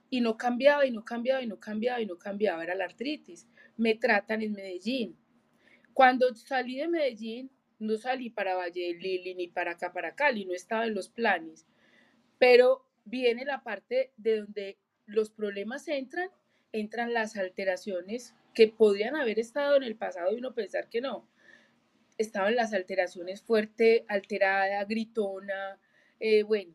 Y 0.09 0.21
no 0.21 0.37
cambiaba, 0.37 0.85
y 0.85 0.91
no 0.91 1.03
cambiaba, 1.03 1.41
y 1.41 1.47
no 1.47 1.59
cambiaba, 1.59 2.01
y 2.01 2.05
no 2.05 2.17
cambiaba. 2.17 2.63
Era 2.63 2.75
la 2.75 2.85
artritis. 2.85 3.47
Me 3.75 3.95
tratan 3.95 4.41
en 4.41 4.53
Medellín. 4.53 5.17
Cuando 5.93 6.33
salí 6.35 6.77
de 6.77 6.87
Medellín, 6.87 7.51
no 7.79 7.97
salí 7.97 8.29
para 8.29 8.55
Valle 8.55 8.87
de 8.87 8.93
Lili 8.93 9.35
ni 9.35 9.47
para 9.47 9.71
acá, 9.71 9.91
para 9.91 10.15
Cali, 10.15 10.45
no 10.45 10.53
estaba 10.53 10.85
en 10.85 10.93
los 10.93 11.09
planes. 11.09 11.65
Pero 12.37 12.85
viene 13.05 13.45
la 13.45 13.63
parte 13.63 14.11
de 14.17 14.39
donde 14.41 14.77
los 15.05 15.29
problemas 15.29 15.87
entran, 15.87 16.29
entran 16.71 17.13
las 17.13 17.35
alteraciones 17.37 18.35
que 18.55 18.69
podían 18.69 19.15
haber 19.15 19.37
estado 19.37 19.75
en 19.75 19.83
el 19.83 19.95
pasado 19.95 20.33
y 20.33 20.39
uno 20.39 20.55
pensar 20.55 20.89
que 20.89 21.01
no. 21.01 21.27
Estaban 22.17 22.55
las 22.55 22.73
alteraciones 22.73 23.41
fuerte, 23.41 24.05
alterada, 24.07 24.83
gritona, 24.85 25.77
eh, 26.19 26.43
bueno, 26.43 26.73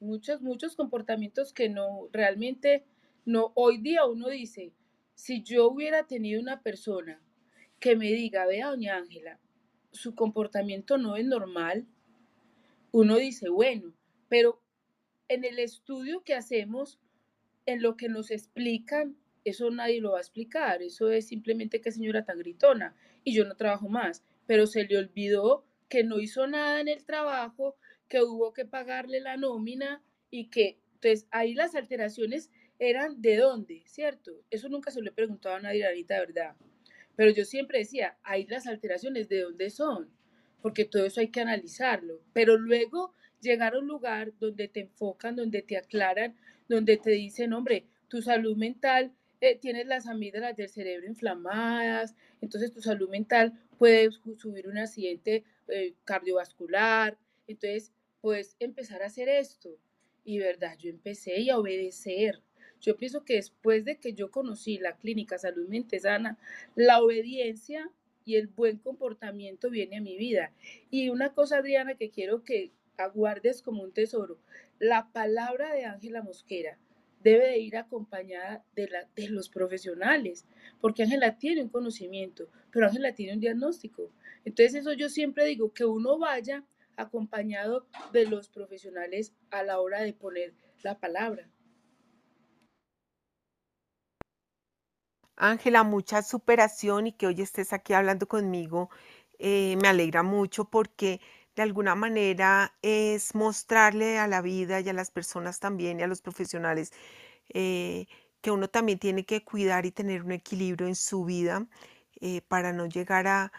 muchos, 0.00 0.42
muchos 0.42 0.74
comportamientos 0.74 1.52
que 1.52 1.68
no, 1.68 2.08
realmente, 2.12 2.84
no, 3.24 3.52
hoy 3.54 3.78
día 3.78 4.04
uno 4.04 4.28
dice, 4.28 4.72
si 5.14 5.42
yo 5.42 5.68
hubiera 5.68 6.06
tenido 6.06 6.40
una 6.40 6.60
persona 6.62 7.22
que 7.78 7.94
me 7.94 8.12
diga, 8.12 8.44
vea, 8.44 8.68
doña 8.68 8.96
Ángela, 8.96 9.38
su 9.92 10.16
comportamiento 10.16 10.98
no 10.98 11.16
es 11.16 11.24
normal, 11.24 11.86
uno 12.90 13.16
dice, 13.16 13.48
bueno, 13.48 13.94
pero 14.28 14.60
en 15.28 15.44
el 15.44 15.60
estudio 15.60 16.22
que 16.24 16.34
hacemos, 16.34 16.98
en 17.64 17.80
lo 17.80 17.96
que 17.96 18.08
nos 18.08 18.32
explican, 18.32 19.16
eso 19.44 19.70
nadie 19.70 20.00
lo 20.00 20.12
va 20.12 20.18
a 20.18 20.22
explicar, 20.22 20.82
eso 20.82 21.10
es 21.10 21.28
simplemente 21.28 21.80
que 21.80 21.92
señora 21.92 22.24
tan 22.24 22.38
gritona 22.38 22.94
y 23.24 23.34
yo 23.34 23.44
no 23.44 23.56
trabajo 23.56 23.88
más, 23.88 24.24
pero 24.46 24.66
se 24.66 24.84
le 24.84 24.98
olvidó 24.98 25.64
que 25.88 26.04
no 26.04 26.20
hizo 26.20 26.46
nada 26.46 26.80
en 26.80 26.88
el 26.88 27.04
trabajo, 27.04 27.76
que 28.08 28.22
hubo 28.22 28.52
que 28.52 28.64
pagarle 28.64 29.20
la 29.20 29.36
nómina 29.36 30.02
y 30.30 30.48
que, 30.48 30.78
entonces, 30.94 31.26
ahí 31.30 31.54
las 31.54 31.74
alteraciones 31.74 32.50
eran 32.78 33.20
de 33.20 33.36
dónde, 33.36 33.82
¿cierto? 33.86 34.32
Eso 34.50 34.68
nunca 34.68 34.90
se 34.90 35.00
lo 35.00 35.10
he 35.10 35.14
preguntado 35.14 35.56
a 35.56 35.60
nadie, 35.60 35.86
ahorita, 35.86 36.18
verdad. 36.18 36.56
Pero 37.16 37.30
yo 37.30 37.44
siempre 37.44 37.78
decía, 37.78 38.18
ahí 38.22 38.46
las 38.46 38.66
alteraciones 38.66 39.28
de 39.28 39.42
dónde 39.42 39.70
son, 39.70 40.10
porque 40.62 40.84
todo 40.84 41.04
eso 41.04 41.20
hay 41.20 41.28
que 41.28 41.40
analizarlo. 41.40 42.22
Pero 42.32 42.56
luego 42.56 43.14
llegar 43.40 43.74
a 43.74 43.78
un 43.78 43.86
lugar 43.86 44.32
donde 44.38 44.68
te 44.68 44.80
enfocan, 44.80 45.36
donde 45.36 45.62
te 45.62 45.76
aclaran, 45.76 46.36
donde 46.68 46.96
te 46.96 47.10
dicen, 47.10 47.52
hombre, 47.52 47.86
tu 48.08 48.22
salud 48.22 48.56
mental, 48.56 49.12
eh, 49.42 49.58
tienes 49.60 49.88
las 49.88 50.06
amígdalas 50.06 50.56
del 50.56 50.68
cerebro 50.68 51.04
inflamadas, 51.04 52.14
entonces 52.40 52.72
tu 52.72 52.80
salud 52.80 53.08
mental 53.08 53.52
puede 53.76 54.10
subir 54.38 54.68
un 54.68 54.78
accidente 54.78 55.42
eh, 55.66 55.94
cardiovascular. 56.04 57.18
Entonces, 57.48 57.90
pues 58.20 58.54
empezar 58.60 59.02
a 59.02 59.06
hacer 59.06 59.28
esto. 59.28 59.76
Y 60.24 60.38
verdad, 60.38 60.78
yo 60.78 60.90
empecé 60.90 61.40
y 61.40 61.50
a 61.50 61.58
obedecer. 61.58 62.40
Yo 62.80 62.96
pienso 62.96 63.24
que 63.24 63.34
después 63.34 63.84
de 63.84 63.98
que 63.98 64.12
yo 64.12 64.30
conocí 64.30 64.78
la 64.78 64.96
clínica 64.96 65.38
Salud 65.38 65.68
Mente 65.68 65.98
Sana, 65.98 66.38
la 66.76 67.02
obediencia 67.02 67.90
y 68.24 68.36
el 68.36 68.46
buen 68.46 68.78
comportamiento 68.78 69.70
viene 69.70 69.96
a 69.96 70.00
mi 70.00 70.16
vida. 70.16 70.52
Y 70.88 71.08
una 71.08 71.34
cosa, 71.34 71.56
Adriana, 71.56 71.96
que 71.96 72.10
quiero 72.10 72.44
que 72.44 72.70
aguardes 72.96 73.60
como 73.60 73.82
un 73.82 73.92
tesoro, 73.92 74.38
la 74.78 75.10
palabra 75.12 75.74
de 75.74 75.84
Ángela 75.84 76.22
Mosquera 76.22 76.78
debe 77.22 77.48
de 77.48 77.58
ir 77.58 77.76
acompañada 77.76 78.64
de 78.74 78.88
los 79.28 79.48
profesionales, 79.48 80.46
porque 80.80 81.04
Ángela 81.04 81.38
tiene 81.38 81.62
un 81.62 81.68
conocimiento, 81.68 82.48
pero 82.70 82.86
Ángela 82.86 83.14
tiene 83.14 83.34
un 83.34 83.40
diagnóstico. 83.40 84.10
Entonces 84.44 84.74
eso 84.74 84.92
yo 84.92 85.08
siempre 85.08 85.44
digo, 85.46 85.72
que 85.72 85.84
uno 85.84 86.18
vaya 86.18 86.64
acompañado 86.96 87.86
de 88.12 88.26
los 88.26 88.48
profesionales 88.48 89.32
a 89.50 89.62
la 89.62 89.80
hora 89.80 90.02
de 90.02 90.12
poner 90.12 90.54
la 90.82 90.98
palabra. 90.98 91.48
Ángela, 95.36 95.82
mucha 95.82 96.22
superación 96.22 97.08
y 97.08 97.12
que 97.12 97.26
hoy 97.26 97.40
estés 97.40 97.72
aquí 97.72 97.94
hablando 97.94 98.28
conmigo 98.28 98.90
eh, 99.44 99.76
me 99.82 99.88
alegra 99.88 100.22
mucho 100.22 100.66
porque 100.66 101.20
de 101.56 101.62
alguna 101.62 101.94
manera 101.94 102.74
es 102.82 103.34
mostrarle 103.34 104.18
a 104.18 104.26
la 104.26 104.40
vida 104.40 104.80
y 104.80 104.88
a 104.88 104.92
las 104.92 105.10
personas 105.10 105.60
también 105.60 106.00
y 106.00 106.02
a 106.02 106.06
los 106.06 106.22
profesionales 106.22 106.92
eh, 107.50 108.06
que 108.40 108.50
uno 108.50 108.68
también 108.68 108.98
tiene 108.98 109.24
que 109.26 109.44
cuidar 109.44 109.86
y 109.86 109.92
tener 109.92 110.22
un 110.22 110.32
equilibrio 110.32 110.88
en 110.88 110.96
su 110.96 111.24
vida 111.24 111.66
eh, 112.20 112.42
para 112.42 112.72
no 112.72 112.86
llegar 112.86 113.26
a, 113.26 113.52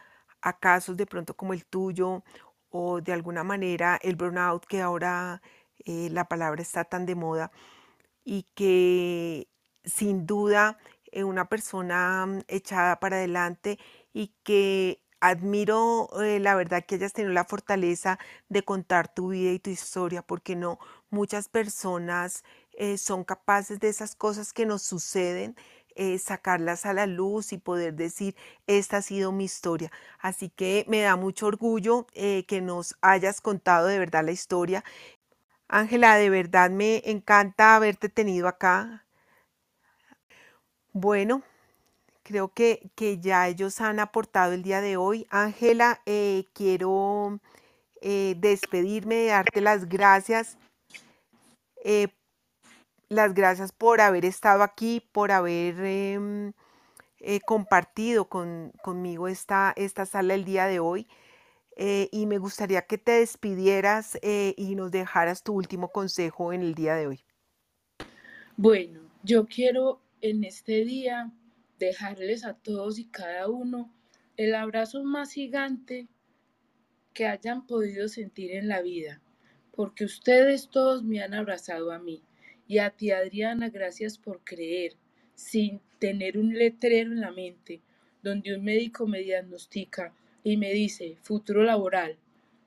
casos 0.59 0.97
de 0.97 1.05
pronto 1.05 1.35
como 1.37 1.53
el 1.53 1.65
tuyo 1.65 2.23
o 2.69 2.99
de 3.01 3.13
alguna 3.13 3.43
manera 3.45 3.97
el 4.01 4.17
burnout 4.17 4.65
que 4.65 4.81
ahora 4.81 5.41
eh, 5.85 6.09
la 6.11 6.27
palabra 6.27 6.61
está 6.61 6.83
tan 6.83 7.05
de 7.05 7.15
moda 7.15 7.51
y 8.25 8.43
que 8.55 9.47
sin 9.85 10.25
duda 10.25 10.77
una 11.13 11.47
persona 11.47 12.25
mm, 12.25 12.39
echada 12.47 12.99
para 12.99 13.17
adelante 13.17 13.79
y 14.13 14.33
que 14.43 15.02
admiro 15.29 16.09
eh, 16.21 16.39
la 16.39 16.55
verdad 16.55 16.83
que 16.85 16.95
hayas 16.95 17.13
tenido 17.13 17.33
la 17.33 17.45
fortaleza 17.45 18.19
de 18.49 18.63
contar 18.63 19.13
tu 19.13 19.29
vida 19.29 19.51
y 19.51 19.59
tu 19.59 19.69
historia 19.69 20.21
porque 20.21 20.55
no 20.55 20.79
muchas 21.09 21.47
personas 21.49 22.43
son 22.97 23.23
capaces 23.23 23.79
de 23.79 23.87
esas 23.89 24.15
cosas 24.15 24.51
que 24.51 24.65
nos 24.65 24.81
suceden 24.81 25.55
eh, 25.95 26.17
sacarlas 26.17 26.85
a 26.87 26.93
la 26.93 27.05
luz 27.05 27.53
y 27.53 27.57
poder 27.59 27.93
decir, 27.95 28.35
esta 28.67 28.97
ha 28.97 29.01
sido 29.03 29.31
mi 29.31 29.43
historia. 29.45 29.91
Así 30.19 30.49
que 30.49 30.85
me 30.87 31.01
da 31.01 31.15
mucho 31.15 31.45
orgullo 31.47 32.07
eh, 32.13 32.45
que 32.47 32.61
nos 32.61 32.95
hayas 33.01 33.41
contado 33.41 33.87
de 33.87 33.99
verdad 33.99 34.23
la 34.25 34.31
historia. 34.31 34.83
Ángela, 35.67 36.15
de 36.17 36.29
verdad 36.29 36.69
me 36.71 37.01
encanta 37.05 37.75
haberte 37.75 38.09
tenido 38.09 38.47
acá. 38.47 39.05
Bueno, 40.93 41.43
creo 42.23 42.49
que, 42.53 42.91
que 42.95 43.19
ya 43.19 43.47
ellos 43.47 43.81
han 43.81 43.99
aportado 43.99 44.53
el 44.53 44.63
día 44.63 44.81
de 44.81 44.97
hoy. 44.97 45.27
Ángela, 45.29 46.01
eh, 46.05 46.45
quiero 46.53 47.39
despedirme, 48.01 49.27
darte 49.27 49.61
las 49.61 49.87
gracias 49.87 50.57
las 53.13 53.33
gracias 53.33 53.71
por 53.71 54.01
haber 54.01 54.25
estado 54.25 54.63
aquí, 54.63 55.01
por 55.11 55.31
haber 55.31 55.79
em, 55.79 56.53
eh, 57.19 57.39
compartido 57.45 58.27
conmigo 58.27 59.27
esta, 59.27 59.73
esta 59.75 60.05
sala 60.05 60.33
el 60.33 60.45
día 60.45 60.65
de 60.65 60.79
hoy. 60.79 61.07
Eh, 61.75 62.07
y 62.11 62.27
me 62.27 62.37
gustaría 62.37 62.83
que 62.83 62.99
te 62.99 63.13
despidieras 63.13 64.19
eh, 64.21 64.53
y 64.57 64.75
nos 64.75 64.91
dejaras 64.91 65.41
tu 65.41 65.53
último 65.53 65.89
consejo 65.89 66.53
en 66.53 66.61
el 66.61 66.75
día 66.75 66.95
de 66.95 67.07
hoy. 67.07 67.23
Bueno, 68.57 68.99
yo 69.23 69.47
quiero 69.47 69.99
en 70.21 70.43
este 70.43 70.85
día 70.85 71.31
dejarles 71.85 72.45
a 72.45 72.53
todos 72.53 72.99
y 72.99 73.05
cada 73.05 73.49
uno 73.49 73.93
el 74.37 74.55
abrazo 74.55 75.03
más 75.03 75.33
gigante 75.33 76.07
que 77.13 77.27
hayan 77.27 77.67
podido 77.67 78.07
sentir 78.07 78.51
en 78.51 78.67
la 78.67 78.81
vida, 78.81 79.21
porque 79.71 80.05
ustedes 80.05 80.69
todos 80.69 81.03
me 81.03 81.21
han 81.21 81.33
abrazado 81.33 81.91
a 81.91 81.99
mí. 81.99 82.23
Y 82.67 82.79
a 82.79 82.89
ti, 82.89 83.11
Adriana, 83.11 83.69
gracias 83.69 84.17
por 84.17 84.43
creer. 84.43 84.95
Sin 85.35 85.81
tener 85.99 86.37
un 86.37 86.53
letrero 86.53 87.11
en 87.11 87.21
la 87.21 87.31
mente 87.31 87.81
donde 88.21 88.55
un 88.55 88.63
médico 88.63 89.05
me 89.05 89.19
diagnostica 89.19 90.13
y 90.43 90.57
me 90.57 90.71
dice 90.73 91.17
futuro 91.21 91.63
laboral, 91.63 92.17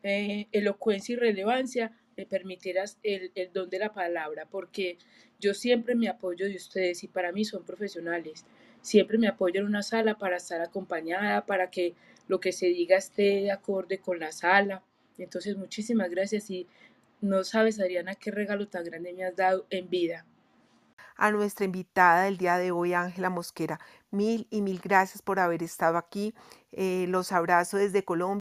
eh, 0.02 0.46
elocuencia 0.52 1.14
y 1.14 1.16
relevancia, 1.16 1.96
me 2.16 2.26
permitieras 2.26 2.98
el, 3.02 3.32
el 3.34 3.52
don 3.52 3.68
de 3.68 3.78
la 3.78 3.92
palabra, 3.92 4.46
porque 4.46 4.98
yo 5.40 5.54
siempre 5.54 5.94
me 5.94 6.08
apoyo 6.08 6.46
de 6.46 6.56
ustedes 6.56 7.02
y 7.04 7.08
para 7.08 7.32
mí 7.32 7.44
son 7.44 7.64
profesionales. 7.64 8.44
Siempre 8.86 9.18
me 9.18 9.26
apoyo 9.26 9.58
en 9.58 9.66
una 9.66 9.82
sala 9.82 10.16
para 10.16 10.36
estar 10.36 10.60
acompañada, 10.60 11.44
para 11.44 11.70
que 11.70 11.96
lo 12.28 12.38
que 12.38 12.52
se 12.52 12.66
diga 12.66 12.96
esté 12.96 13.42
de 13.42 13.50
acorde 13.50 13.98
con 13.98 14.20
la 14.20 14.30
sala. 14.30 14.84
Entonces, 15.18 15.56
muchísimas 15.56 16.08
gracias 16.08 16.48
y 16.50 16.68
no 17.20 17.42
sabes, 17.42 17.80
Adriana, 17.80 18.14
qué 18.14 18.30
regalo 18.30 18.68
tan 18.68 18.84
grande 18.84 19.12
me 19.12 19.24
has 19.24 19.34
dado 19.34 19.66
en 19.70 19.90
vida. 19.90 20.24
A 21.16 21.32
nuestra 21.32 21.64
invitada 21.64 22.26
del 22.26 22.36
día 22.36 22.58
de 22.58 22.70
hoy, 22.70 22.94
Ángela 22.94 23.28
Mosquera, 23.28 23.80
mil 24.12 24.46
y 24.50 24.62
mil 24.62 24.78
gracias 24.80 25.20
por 25.20 25.40
haber 25.40 25.64
estado 25.64 25.98
aquí. 25.98 26.32
Eh, 26.70 27.06
los 27.08 27.32
abrazo 27.32 27.78
desde 27.78 28.04
Colombia. 28.04 28.34